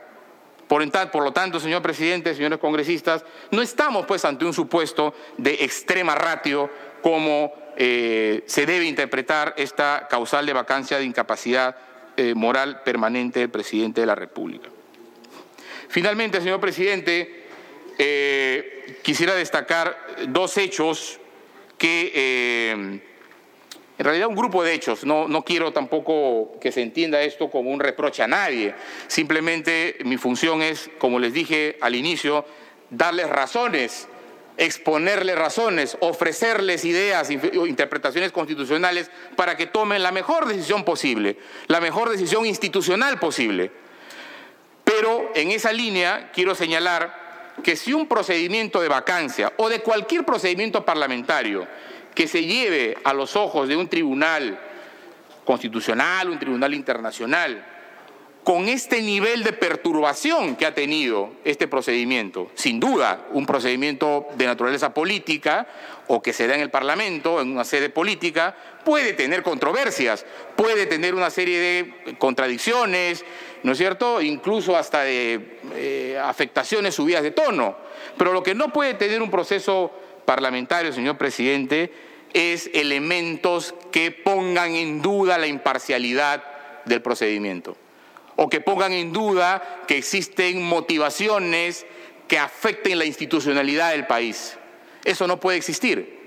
Por, 0.68 1.22
lo 1.22 1.32
tanto, 1.32 1.60
señor 1.60 1.82
presidente, 1.82 2.34
señores 2.34 2.58
congresistas, 2.58 3.24
no 3.50 3.60
estamos 3.60 4.06
pues 4.06 4.24
ante 4.24 4.44
un 4.44 4.54
supuesto 4.54 5.14
de 5.36 5.54
extrema 5.60 6.14
ratio 6.14 6.70
como 7.02 7.52
eh, 7.76 8.42
se 8.46 8.64
debe 8.64 8.86
interpretar 8.86 9.54
esta 9.58 10.08
causal 10.08 10.46
de 10.46 10.52
vacancia 10.52 10.98
de 10.98 11.04
incapacidad 11.04 11.76
eh, 12.16 12.34
moral 12.34 12.82
permanente 12.82 13.40
del 13.40 13.50
presidente 13.50 14.00
de 14.00 14.06
la 14.06 14.14
República. 14.14 14.68
Finalmente, 15.88 16.40
señor 16.40 16.60
presidente, 16.60 17.44
eh, 17.98 18.98
quisiera 19.02 19.34
destacar 19.34 19.96
dos 20.28 20.56
hechos 20.56 21.20
que 21.76 23.02
en 23.96 24.04
realidad 24.04 24.28
un 24.28 24.34
grupo 24.34 24.64
de 24.64 24.74
hechos, 24.74 25.04
no, 25.04 25.44
quiero 25.44 25.72
tampoco 25.72 26.58
que 26.60 26.72
se 26.72 26.82
entienda 26.82 27.22
esto 27.22 27.50
como 27.50 27.70
un 27.70 27.78
reproche 27.78 28.22
a 28.22 28.26
nadie, 28.26 28.74
simplemente 29.06 29.98
mi 30.04 30.16
función 30.16 30.62
es, 30.62 30.90
como 30.98 31.20
les 31.20 31.32
dije 31.32 31.78
al 31.80 31.94
inicio, 31.94 32.44
darles 32.90 33.28
razones, 33.28 34.08
exponerles 34.56 35.36
razones, 35.36 35.96
ofrecerles 36.00 36.84
ideas, 36.84 37.30
interpretaciones 37.30 38.32
constitucionales 38.32 39.10
para 39.36 39.56
que 39.56 39.66
tomen 39.66 40.02
la 40.02 40.10
mejor 40.10 40.46
decisión 40.46 40.84
posible, 40.84 41.38
la 41.68 41.80
mejor 41.80 42.10
decisión 42.10 42.46
institucional 42.46 43.20
posible. 43.20 43.70
Pero 44.82 45.30
en 45.36 45.52
esa 45.52 45.72
línea 45.72 46.30
quiero 46.32 46.56
señalar 46.56 47.52
que 47.62 47.76
si 47.76 47.92
un 47.92 48.08
procedimiento 48.08 48.80
de 48.80 48.88
vacancia 48.88 49.52
o 49.56 49.68
de 49.68 49.80
cualquier 49.80 50.24
procedimiento 50.24 50.84
parlamentario 50.84 51.66
que 52.14 52.28
se 52.28 52.44
lleve 52.44 52.96
a 53.04 53.12
los 53.12 53.36
ojos 53.36 53.68
de 53.68 53.76
un 53.76 53.88
tribunal 53.88 54.58
constitucional, 55.44 56.30
un 56.30 56.38
tribunal 56.38 56.74
internacional, 56.74 57.64
con 58.44 58.68
este 58.68 59.00
nivel 59.00 59.42
de 59.42 59.54
perturbación 59.54 60.54
que 60.56 60.66
ha 60.66 60.74
tenido 60.74 61.32
este 61.44 61.66
procedimiento, 61.66 62.50
sin 62.54 62.78
duda 62.78 63.26
un 63.32 63.46
procedimiento 63.46 64.26
de 64.36 64.44
naturaleza 64.44 64.92
política 64.92 65.66
o 66.08 66.20
que 66.20 66.34
se 66.34 66.46
da 66.46 66.54
en 66.54 66.60
el 66.60 66.70
Parlamento, 66.70 67.40
en 67.40 67.50
una 67.50 67.64
sede 67.64 67.88
política, 67.88 68.54
puede 68.84 69.14
tener 69.14 69.42
controversias, 69.42 70.26
puede 70.56 70.84
tener 70.84 71.14
una 71.14 71.30
serie 71.30 71.58
de 71.58 72.18
contradicciones, 72.18 73.24
¿no 73.62 73.72
es 73.72 73.78
cierto? 73.78 74.20
Incluso 74.20 74.76
hasta 74.76 75.04
de 75.04 75.58
eh, 75.74 76.20
afectaciones 76.22 76.94
subidas 76.94 77.22
de 77.22 77.30
tono. 77.30 77.78
Pero 78.18 78.34
lo 78.34 78.42
que 78.42 78.54
no 78.54 78.74
puede 78.74 78.92
tener 78.92 79.22
un 79.22 79.30
proceso 79.30 79.90
parlamentario, 80.26 80.92
señor 80.92 81.16
presidente, 81.16 81.90
es 82.34 82.68
elementos 82.74 83.74
que 83.90 84.10
pongan 84.10 84.74
en 84.74 85.00
duda 85.00 85.38
la 85.38 85.46
imparcialidad 85.46 86.44
del 86.84 87.00
procedimiento 87.00 87.76
o 88.36 88.50
que 88.50 88.60
pongan 88.60 88.92
en 88.92 89.12
duda 89.12 89.84
que 89.86 89.96
existen 89.96 90.62
motivaciones 90.62 91.86
que 92.28 92.38
afecten 92.38 92.98
la 92.98 93.04
institucionalidad 93.04 93.92
del 93.92 94.06
país. 94.06 94.56
Eso 95.04 95.26
no 95.26 95.38
puede 95.38 95.58
existir. 95.58 96.23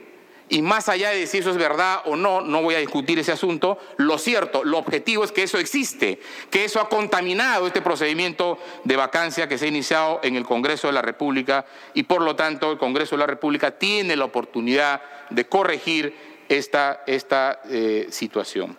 Y 0.50 0.62
más 0.62 0.88
allá 0.88 1.10
de 1.10 1.28
si 1.28 1.40
eso 1.40 1.50
es 1.50 1.58
verdad 1.58 2.02
o 2.06 2.16
no, 2.16 2.40
no 2.40 2.62
voy 2.62 2.76
a 2.76 2.80
discutir 2.80 3.20
ese 3.20 3.34
asunto, 3.34 3.78
lo 3.98 4.18
cierto, 4.18 4.64
lo 4.64 4.78
objetivo 4.78 5.26
es 5.26 5.34
que 5.34 5.44
eso 5.44 5.58
existe, 5.58 6.22
que 6.50 6.64
eso 6.64 6.80
ha 6.80 6.88
contaminado 6.88 7.68
este 7.68 7.82
procedimiento 7.82 8.58
de 8.86 8.96
vacancia 8.96 9.50
que 9.50 9.58
se 9.58 9.66
ha 9.66 9.68
iniciado 9.68 10.22
en 10.24 10.38
el 10.38 10.46
Congreso 10.46 10.88
de 10.88 10.94
la 10.94 11.02
República 11.02 11.66
y 11.94 12.04
por 12.04 12.22
lo 12.22 12.38
tanto 12.38 12.72
el 12.72 12.78
Congreso 12.78 13.16
de 13.16 13.20
la 13.20 13.28
República 13.28 13.72
tiene 13.72 14.16
la 14.16 14.24
oportunidad 14.24 15.02
de 15.30 15.46
corregir 15.48 16.16
esta, 16.48 17.04
esta 17.08 17.60
eh, 17.70 18.08
situación. 18.10 18.78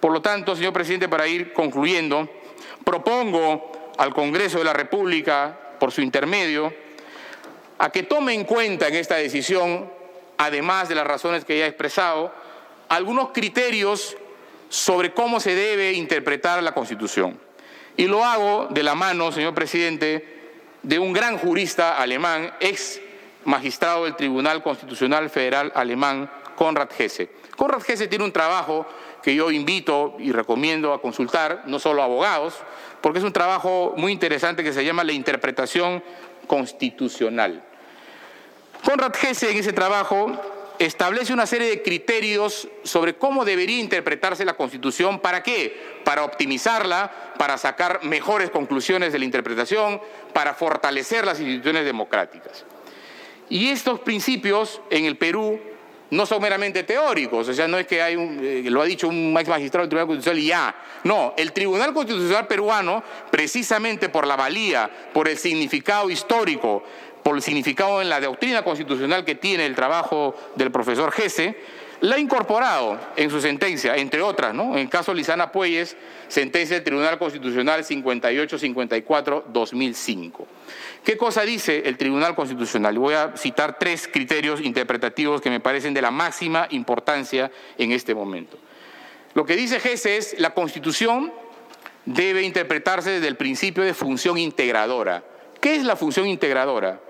Por 0.00 0.12
lo 0.12 0.20
tanto, 0.20 0.54
señor 0.54 0.74
presidente, 0.74 1.08
para 1.08 1.26
ir 1.26 1.54
concluyendo, 1.54 2.28
propongo 2.84 3.72
al 3.96 4.12
Congreso 4.12 4.58
de 4.58 4.64
la 4.64 4.74
República, 4.74 5.58
por 5.80 5.92
su 5.92 6.02
intermedio, 6.02 6.74
a 7.78 7.90
que 7.90 8.02
tome 8.02 8.34
en 8.34 8.44
cuenta 8.44 8.88
en 8.88 8.94
esta 8.94 9.16
decisión, 9.16 9.90
además 10.38 10.88
de 10.88 10.94
las 10.94 11.06
razones 11.06 11.44
que 11.44 11.58
ya 11.58 11.64
he 11.64 11.68
expresado, 11.68 12.32
algunos 12.88 13.30
criterios 13.30 14.16
sobre 14.68 15.12
cómo 15.12 15.40
se 15.40 15.54
debe 15.54 15.92
interpretar 15.92 16.62
la 16.62 16.72
Constitución. 16.72 17.38
Y 17.96 18.06
lo 18.06 18.24
hago 18.24 18.68
de 18.70 18.82
la 18.82 18.94
mano, 18.94 19.32
señor 19.32 19.54
presidente, 19.54 20.36
de 20.82 20.98
un 20.98 21.12
gran 21.12 21.38
jurista 21.38 21.96
alemán, 21.96 22.52
ex 22.60 23.00
magistrado 23.44 24.04
del 24.04 24.16
Tribunal 24.16 24.62
Constitucional 24.62 25.30
Federal 25.30 25.72
alemán, 25.74 26.30
Konrad 26.56 26.90
Hesse. 26.96 27.30
Konrad 27.56 27.82
Hesse 27.88 28.08
tiene 28.08 28.24
un 28.24 28.32
trabajo 28.32 28.86
que 29.22 29.34
yo 29.34 29.50
invito 29.50 30.16
y 30.18 30.32
recomiendo 30.32 30.92
a 30.92 31.00
consultar, 31.00 31.62
no 31.66 31.78
solo 31.78 32.02
a 32.02 32.04
abogados, 32.04 32.54
porque 33.00 33.18
es 33.18 33.24
un 33.24 33.32
trabajo 33.32 33.94
muy 33.96 34.12
interesante 34.12 34.62
que 34.62 34.72
se 34.72 34.84
llama 34.84 35.04
la 35.04 35.12
interpretación 35.12 36.02
constitucional. 36.46 37.62
Konrad 38.86 39.16
Hesse 39.20 39.50
en 39.50 39.56
ese 39.56 39.72
trabajo 39.72 40.30
establece 40.78 41.32
una 41.32 41.46
serie 41.46 41.68
de 41.68 41.82
criterios 41.82 42.68
sobre 42.84 43.16
cómo 43.16 43.44
debería 43.44 43.80
interpretarse 43.80 44.44
la 44.44 44.54
Constitución. 44.54 45.18
¿Para 45.18 45.42
qué? 45.42 46.00
Para 46.04 46.22
optimizarla, 46.22 47.10
para 47.36 47.58
sacar 47.58 48.04
mejores 48.04 48.48
conclusiones 48.48 49.12
de 49.12 49.18
la 49.18 49.24
interpretación, 49.24 50.00
para 50.32 50.54
fortalecer 50.54 51.26
las 51.26 51.40
instituciones 51.40 51.84
democráticas. 51.84 52.64
Y 53.48 53.70
estos 53.70 53.98
principios 53.98 54.80
en 54.88 55.04
el 55.06 55.16
Perú 55.16 55.58
no 56.10 56.24
son 56.24 56.40
meramente 56.40 56.84
teóricos, 56.84 57.48
o 57.48 57.52
sea, 57.52 57.66
no 57.66 57.78
es 57.78 57.86
que 57.86 58.00
hay 58.00 58.14
un, 58.14 58.38
eh, 58.40 58.62
lo 58.70 58.80
ha 58.80 58.84
dicho 58.84 59.08
un 59.08 59.32
magistrado 59.32 59.82
del 59.82 59.88
Tribunal 59.88 60.06
Constitucional 60.06 60.38
y 60.38 60.46
ya. 60.46 60.74
No, 61.02 61.34
el 61.36 61.52
Tribunal 61.52 61.92
Constitucional 61.92 62.46
peruano, 62.46 63.02
precisamente 63.30 64.08
por 64.08 64.26
la 64.26 64.36
valía, 64.36 64.88
por 65.12 65.28
el 65.28 65.36
significado 65.36 66.08
histórico, 66.08 66.84
por 67.26 67.34
el 67.34 67.42
significado 67.42 68.00
en 68.00 68.08
la 68.08 68.20
doctrina 68.20 68.62
constitucional 68.62 69.24
que 69.24 69.34
tiene 69.34 69.66
el 69.66 69.74
trabajo 69.74 70.36
del 70.54 70.70
profesor 70.70 71.10
Gese, 71.10 71.56
la 72.00 72.14
ha 72.14 72.20
incorporado 72.20 73.00
en 73.16 73.30
su 73.30 73.40
sentencia, 73.40 73.96
entre 73.96 74.22
otras, 74.22 74.54
¿no? 74.54 74.74
En 74.74 74.78
el 74.78 74.88
caso 74.88 75.12
Lizana 75.12 75.50
Puelles, 75.50 75.96
sentencia 76.28 76.76
del 76.76 76.84
Tribunal 76.84 77.18
Constitucional 77.18 77.82
5854-2005. 77.82 80.44
¿Qué 81.02 81.16
cosa 81.16 81.42
dice 81.42 81.82
el 81.86 81.96
Tribunal 81.96 82.36
Constitucional? 82.36 82.96
Voy 82.96 83.14
a 83.14 83.36
citar 83.36 83.76
tres 83.76 84.06
criterios 84.06 84.60
interpretativos 84.60 85.40
que 85.40 85.50
me 85.50 85.58
parecen 85.58 85.94
de 85.94 86.02
la 86.02 86.12
máxima 86.12 86.68
importancia 86.70 87.50
en 87.76 87.90
este 87.90 88.14
momento. 88.14 88.56
Lo 89.34 89.44
que 89.44 89.56
dice 89.56 89.80
Gese 89.80 90.16
es 90.16 90.38
la 90.38 90.54
Constitución 90.54 91.32
debe 92.04 92.44
interpretarse 92.44 93.10
desde 93.10 93.26
el 93.26 93.34
principio 93.34 93.82
de 93.82 93.94
función 93.94 94.38
integradora. 94.38 95.24
¿Qué 95.60 95.74
es 95.74 95.82
la 95.82 95.96
función 95.96 96.28
integradora? 96.28 97.00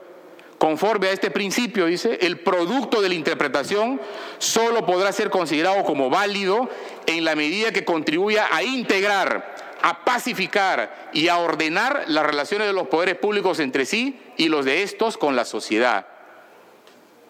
Conforme 0.59 1.09
a 1.09 1.13
este 1.13 1.31
principio, 1.31 1.87
dice, 1.87 2.19
el 2.23 2.39
producto 2.41 3.03
de 3.03 3.11
la 3.11 3.15
interpretación 3.15 4.01
solo 4.39 4.87
podrá 4.87 5.13
ser 5.13 5.29
considerado 5.29 5.85
como 5.85 6.09
válido 6.09 6.71
en 7.07 7.25
la 7.25 7.37
medida 7.37 7.73
que 7.73 7.85
contribuya 7.85 8.49
a 8.51 8.63
integrar, 8.63 9.55
a 9.83 10.05
pacificar 10.05 11.11
y 11.13 11.29
a 11.29 11.39
ordenar 11.39 12.05
las 12.09 12.25
relaciones 12.25 12.67
de 12.67 12.73
los 12.73 12.89
poderes 12.89 13.17
públicos 13.17 13.61
entre 13.61 13.85
sí 13.85 14.19
y 14.39 14.49
los 14.49 14.65
de 14.65 14.83
estos 14.83 15.19
con 15.19 15.37
la 15.37 15.45
sociedad. 15.45 16.07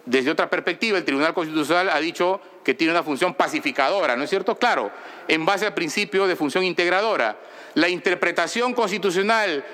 Desde 0.04 0.30
otra 0.30 0.48
perspectiva, 0.48 0.96
el 0.96 1.04
Tribunal 1.04 1.34
Constitucional 1.34 1.90
ha 1.90 1.98
dicho 1.98 2.40
que 2.62 2.74
tiene 2.74 2.92
una 2.92 3.02
función 3.02 3.34
pacificadora, 3.34 4.14
¿no 4.14 4.22
es 4.22 4.30
cierto? 4.30 4.56
Claro, 4.56 4.92
en 5.26 5.44
base 5.44 5.66
al 5.66 5.74
principio 5.74 6.28
de 6.28 6.36
función 6.36 6.62
integradora. 6.62 7.36
La 7.74 7.88
interpretación 7.88 8.72
constitucional 8.72 9.64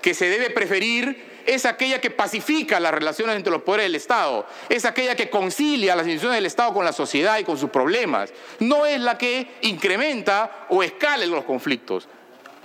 que 0.00 0.14
se 0.14 0.30
debe 0.30 0.48
preferir 0.48 1.31
es 1.46 1.64
aquella 1.66 2.00
que 2.00 2.10
pacifica 2.10 2.80
las 2.80 2.92
relaciones 2.92 3.36
entre 3.36 3.52
los 3.52 3.62
poderes 3.62 3.86
del 3.86 3.96
Estado, 3.96 4.46
es 4.68 4.84
aquella 4.84 5.14
que 5.14 5.30
concilia 5.30 5.96
las 5.96 6.06
instituciones 6.06 6.36
del 6.36 6.46
Estado 6.46 6.72
con 6.72 6.84
la 6.84 6.92
sociedad 6.92 7.38
y 7.38 7.44
con 7.44 7.58
sus 7.58 7.70
problemas, 7.70 8.32
no 8.60 8.86
es 8.86 9.00
la 9.00 9.18
que 9.18 9.48
incrementa 9.62 10.66
o 10.68 10.82
escala 10.82 11.26
los 11.26 11.44
conflictos. 11.44 12.08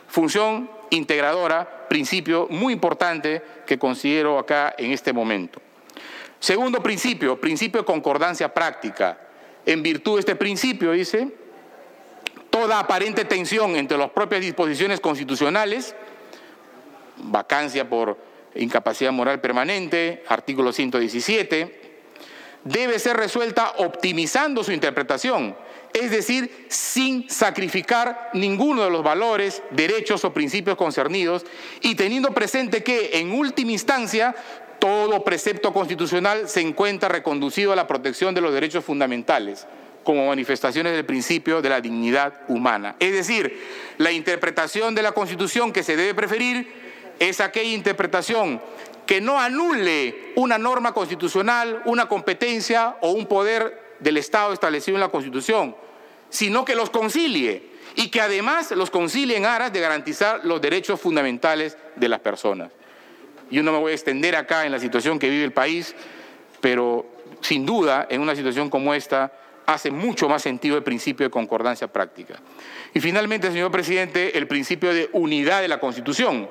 Función 0.08 0.70
integradora, 0.90 1.88
principio 1.88 2.48
muy 2.50 2.74
importante 2.74 3.42
que 3.66 3.78
considero 3.78 4.40
acá 4.40 4.74
en 4.78 4.92
este 4.92 5.14
momento. 5.14 5.62
Segundo 6.40 6.82
principio, 6.82 7.40
principio 7.40 7.82
de 7.82 7.86
concordancia 7.86 8.54
práctica. 8.54 9.18
En 9.66 9.84
virtud 9.84 10.14
de 10.16 10.20
este 10.22 10.36
principio, 10.36 10.92
dice, 10.92 11.28
toda 12.50 12.80
aparente 12.80 13.26
tensión 13.26 13.76
entre 13.76 13.98
las 13.98 14.12
propias 14.12 14.42
disposiciones 14.42 15.00
constitucionales, 15.00 15.96
vacancia 17.18 17.90
por 17.90 18.18
incapacidad 18.60 19.12
moral 19.12 19.42
permanente, 19.42 20.24
artículo 20.28 20.72
117, 20.72 21.88
debe 22.64 23.00
ser 23.00 23.18
resuelta 23.18 23.74
optimizando 23.78 24.64
su 24.64 24.72
interpretación, 24.72 25.56
es 25.94 26.12
decir, 26.12 26.66
sin 26.68 27.30
sacrificar 27.30 28.30
ninguno 28.34 28.84
de 28.84 28.90
los 28.90 29.04
valores, 29.04 29.64
derechos 29.72 30.26
o 30.26 30.34
principios 30.34 30.78
concernidos 30.78 31.46
y 31.82 31.96
teniendo 31.96 32.34
presente 32.34 32.84
que, 32.84 33.20
en 33.20 33.32
última 33.32 33.72
instancia, 33.72 34.36
todo 34.80 35.24
precepto 35.24 35.74
constitucional 35.74 36.50
se 36.50 36.62
encuentra 36.62 37.10
reconducido 37.10 37.72
a 37.72 37.76
la 37.76 37.88
protección 37.88 38.36
de 38.36 38.42
los 38.42 38.54
derechos 38.54 38.84
fundamentales 38.84 39.66
como 40.04 40.28
manifestaciones 40.28 40.94
del 40.94 41.06
principio 41.06 41.62
de 41.62 41.68
la 41.68 41.82
dignidad 41.82 42.34
humana. 42.48 42.96
Es 43.00 43.12
decir, 43.12 43.60
la 43.98 44.12
interpretación 44.12 44.96
de 44.96 45.02
la 45.02 45.12
Constitución 45.12 45.74
que 45.74 45.84
se 45.84 45.98
debe 45.98 46.14
preferir 46.14 46.87
es 47.20 47.40
aquella 47.40 47.74
interpretación 47.74 48.62
que 49.06 49.22
no 49.22 49.40
anule 49.40 50.34
una 50.36 50.58
norma 50.58 50.94
constitucional, 50.94 51.82
una 51.86 52.08
competencia 52.08 52.98
o 53.02 53.12
un 53.12 53.26
poder 53.26 53.96
del 54.00 54.18
Estado 54.18 54.54
establecido 54.54 54.98
en 54.98 55.02
la 55.02 55.10
Constitución, 55.10 55.76
sino 56.30 56.66
que 56.66 56.76
los 56.76 56.90
concilie 56.90 57.78
y 57.96 58.10
que 58.10 58.22
además 58.22 58.72
los 58.72 58.92
concilie 58.92 59.38
en 59.38 59.46
aras 59.46 59.74
de 59.74 59.80
garantizar 59.80 60.42
los 60.44 60.62
derechos 60.62 61.00
fundamentales 61.00 61.78
de 61.96 62.10
las 62.10 62.20
personas. 62.20 62.72
Yo 63.50 63.64
no 63.64 63.72
me 63.72 63.80
voy 63.80 63.92
a 63.92 63.96
extender 63.96 64.36
acá 64.36 64.66
en 64.66 64.72
la 64.72 64.80
situación 64.80 65.18
que 65.18 65.30
vive 65.30 65.46
el 65.46 65.54
país, 65.54 65.96
pero 66.60 67.06
sin 67.42 67.66
duda 67.66 68.08
en 68.10 68.22
una 68.22 68.36
situación 68.36 68.70
como 68.70 68.94
esta 68.94 69.32
hace 69.66 69.90
mucho 69.90 70.30
más 70.30 70.42
sentido 70.42 70.78
el 70.78 70.84
principio 70.84 71.26
de 71.26 71.30
concordancia 71.30 71.92
práctica. 71.92 72.36
Y 72.94 73.00
finalmente, 73.00 73.52
señor 73.52 73.72
presidente, 73.72 74.38
el 74.38 74.48
principio 74.48 74.94
de 74.94 75.10
unidad 75.14 75.62
de 75.62 75.68
la 75.68 75.80
Constitución 75.80 76.50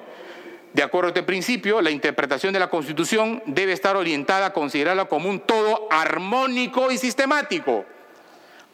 de 0.76 0.82
acuerdo 0.82 1.06
a 1.06 1.08
este 1.08 1.22
principio, 1.22 1.80
la 1.80 1.90
interpretación 1.90 2.52
de 2.52 2.58
la 2.58 2.68
Constitución 2.68 3.42
debe 3.46 3.72
estar 3.72 3.96
orientada 3.96 4.44
a 4.44 4.52
considerarla 4.52 5.06
como 5.06 5.30
un 5.30 5.40
todo 5.40 5.88
armónico 5.90 6.92
y 6.92 6.98
sistemático. 6.98 7.86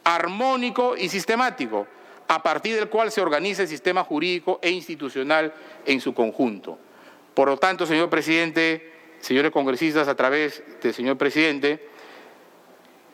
Armónico 0.03 0.97
y 0.97 1.07
sistemático, 1.07 1.87
a 2.27 2.43
partir 2.43 2.75
del 2.75 2.89
cual 2.89 3.09
se 3.09 3.21
organiza 3.21 3.61
el 3.61 3.69
sistema 3.69 4.03
jurídico 4.03 4.59
e 4.61 4.69
institucional 4.69 5.53
en 5.85 6.01
su 6.01 6.13
conjunto. 6.13 6.77
Por 7.33 7.47
lo 7.47 7.55
tanto, 7.55 7.85
señor 7.85 8.09
presidente, 8.09 8.91
señores 9.21 9.53
congresistas, 9.53 10.09
a 10.09 10.15
través 10.15 10.61
del 10.81 10.93
señor 10.93 11.17
presidente, 11.17 11.87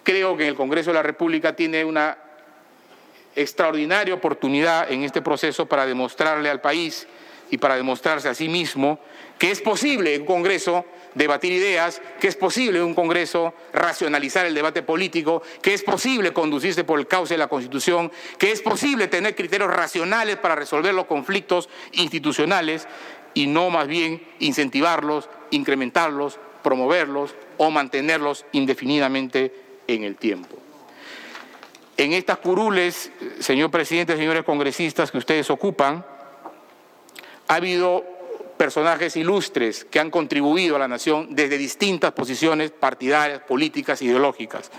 creo 0.01 0.35
que 0.35 0.47
el 0.47 0.55
Congreso 0.55 0.89
de 0.89 0.95
la 0.95 1.03
República 1.03 1.55
tiene 1.55 1.85
una 1.85 2.17
extraordinaria 3.35 4.15
oportunidad 4.15 4.91
en 4.91 5.03
este 5.03 5.21
proceso 5.21 5.67
para 5.67 5.85
demostrarle 5.85 6.49
al 6.49 6.59
país 6.59 7.07
y 7.51 7.57
para 7.57 7.75
demostrarse 7.75 8.29
a 8.29 8.33
sí 8.33 8.47
mismo 8.49 8.99
que 9.37 9.51
es 9.51 9.61
posible 9.61 10.15
en 10.15 10.21
un 10.21 10.27
Congreso 10.27 10.85
debatir 11.15 11.51
ideas, 11.51 12.01
que 12.19 12.27
es 12.27 12.35
posible 12.35 12.79
en 12.79 12.85
un 12.85 12.93
Congreso 12.93 13.53
racionalizar 13.73 14.45
el 14.45 14.53
debate 14.53 14.83
político, 14.83 15.41
que 15.61 15.73
es 15.73 15.83
posible 15.83 16.33
conducirse 16.33 16.83
por 16.83 16.99
el 16.99 17.07
cauce 17.07 17.33
de 17.33 17.39
la 17.39 17.47
Constitución, 17.47 18.11
que 18.37 18.51
es 18.51 18.61
posible 18.61 19.07
tener 19.07 19.35
criterios 19.35 19.73
racionales 19.73 20.37
para 20.37 20.55
resolver 20.55 20.93
los 20.93 21.05
conflictos 21.05 21.69
institucionales 21.93 22.87
y 23.33 23.47
no 23.47 23.69
más 23.69 23.87
bien 23.87 24.21
incentivarlos, 24.39 25.29
incrementarlos, 25.51 26.39
promoverlos 26.63 27.35
o 27.57 27.71
mantenerlos 27.71 28.45
indefinidamente 28.51 29.53
en 29.87 30.03
el 30.03 30.15
tiempo. 30.15 30.57
En 31.97 32.13
estas 32.13 32.37
curules, 32.37 33.11
señor 33.39 33.71
presidente, 33.71 34.15
señores 34.15 34.43
congresistas 34.43 35.11
que 35.11 35.17
ustedes 35.17 35.49
ocupan, 35.49 36.05
ha 37.49 37.55
habido 37.55 38.05
personajes 38.57 39.15
ilustres 39.17 39.83
que 39.85 39.99
han 39.99 40.11
contribuido 40.11 40.75
a 40.75 40.79
la 40.79 40.87
nación 40.87 41.29
desde 41.31 41.57
distintas 41.57 42.11
posiciones 42.11 42.71
partidarias, 42.71 43.41
políticas, 43.41 44.01
ideológicas. 44.03 44.69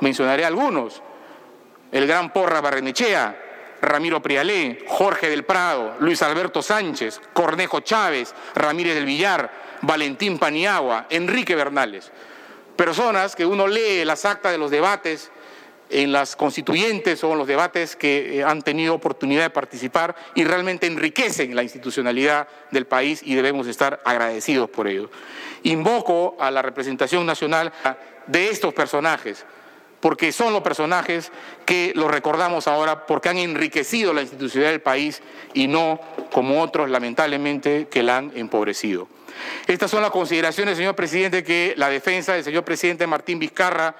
Mencionaré 0.00 0.44
algunos. 0.44 1.00
El 1.92 2.08
gran 2.08 2.32
Porra 2.32 2.60
Barrenechea, 2.60 3.40
Ramiro 3.80 4.20
Prialé, 4.20 4.84
Jorge 4.88 5.30
del 5.30 5.44
Prado, 5.44 5.94
Luis 6.00 6.22
Alberto 6.22 6.60
Sánchez, 6.60 7.20
Cornejo 7.32 7.80
Chávez, 7.80 8.34
Ramírez 8.56 8.96
del 8.96 9.06
Villar, 9.06 9.52
Valentín 9.82 10.40
Paniagua, 10.40 11.06
Enrique 11.08 11.54
Bernales. 11.54 12.10
Personas 12.74 13.36
que 13.36 13.46
uno 13.46 13.68
lee 13.68 14.04
las 14.04 14.24
actas 14.24 14.50
de 14.50 14.58
los 14.58 14.72
debates 14.72 15.30
en 15.90 16.12
las 16.12 16.36
constituyentes 16.36 17.22
o 17.24 17.32
en 17.32 17.38
los 17.38 17.46
debates 17.46 17.96
que 17.96 18.38
eh, 18.38 18.44
han 18.44 18.62
tenido 18.62 18.94
oportunidad 18.94 19.42
de 19.42 19.50
participar 19.50 20.16
y 20.34 20.44
realmente 20.44 20.86
enriquecen 20.86 21.54
la 21.54 21.62
institucionalidad 21.62 22.48
del 22.70 22.86
país 22.86 23.22
y 23.24 23.34
debemos 23.34 23.66
estar 23.66 24.00
agradecidos 24.04 24.68
por 24.70 24.88
ello. 24.88 25.10
Invoco 25.62 26.36
a 26.40 26.50
la 26.50 26.62
representación 26.62 27.26
nacional 27.26 27.72
de 28.26 28.48
estos 28.48 28.74
personajes, 28.74 29.44
porque 30.00 30.32
son 30.32 30.52
los 30.52 30.62
personajes 30.62 31.32
que 31.64 31.92
los 31.94 32.10
recordamos 32.10 32.68
ahora 32.68 33.06
porque 33.06 33.28
han 33.28 33.38
enriquecido 33.38 34.12
la 34.12 34.22
institucionalidad 34.22 34.72
del 34.72 34.82
país 34.82 35.22
y 35.54 35.66
no 35.66 36.00
como 36.32 36.62
otros, 36.62 36.90
lamentablemente, 36.90 37.88
que 37.90 38.02
la 38.02 38.18
han 38.18 38.32
empobrecido. 38.36 39.08
Estas 39.66 39.90
son 39.90 40.02
las 40.02 40.10
consideraciones, 40.10 40.76
señor 40.76 40.94
presidente, 40.94 41.44
que 41.44 41.74
la 41.76 41.88
defensa 41.88 42.34
del 42.34 42.44
señor 42.44 42.64
presidente 42.64 43.06
Martín 43.06 43.38
Vizcarra 43.38 43.96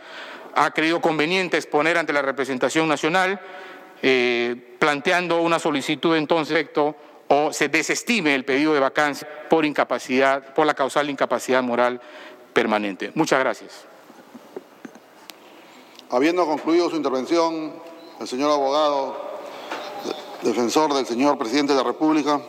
ha 0.57 0.71
creído 0.73 1.01
conveniente 1.01 1.57
exponer 1.57 1.99
ante 1.99 2.13
la 2.13 2.23
representación 2.23 2.89
nacional, 2.89 3.41
eh, 4.03 4.77
planteando 4.79 5.41
una 5.43 5.59
solicitud 5.59 6.17
entonces 6.17 6.67
o 7.29 7.53
se 7.53 7.69
desestime 7.69 8.35
el 8.35 8.45
pedido 8.45 8.73
de 8.73 8.81
vacancia 8.81 9.29
por 9.51 9.65
incapacidad, 9.65 10.55
por 10.55 10.67
la 10.67 10.75
causal 10.75 11.11
incapacidad 11.11 11.63
moral 11.63 12.01
permanente. 12.53 13.13
Muchas 13.15 13.39
gracias. 13.39 13.85
Habiendo 16.09 16.47
concluido 16.47 16.89
su 16.89 16.97
intervención, 16.97 17.75
el 18.21 18.29
señor 18.29 18.51
abogado, 18.51 19.17
defensor 20.43 20.95
del 20.95 21.05
señor 21.05 21.37
presidente 21.37 21.73
de 21.73 21.79
la 21.79 21.85
República, 21.85 22.41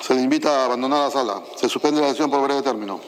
se 0.00 0.14
le 0.14 0.22
invita 0.22 0.62
a 0.62 0.64
abandonar 0.64 1.04
la 1.04 1.10
sala. 1.10 1.42
Se 1.56 1.68
suspende 1.68 2.00
la 2.00 2.08
sesión 2.08 2.30
por 2.30 2.42
breve 2.42 2.62
término. 2.62 3.00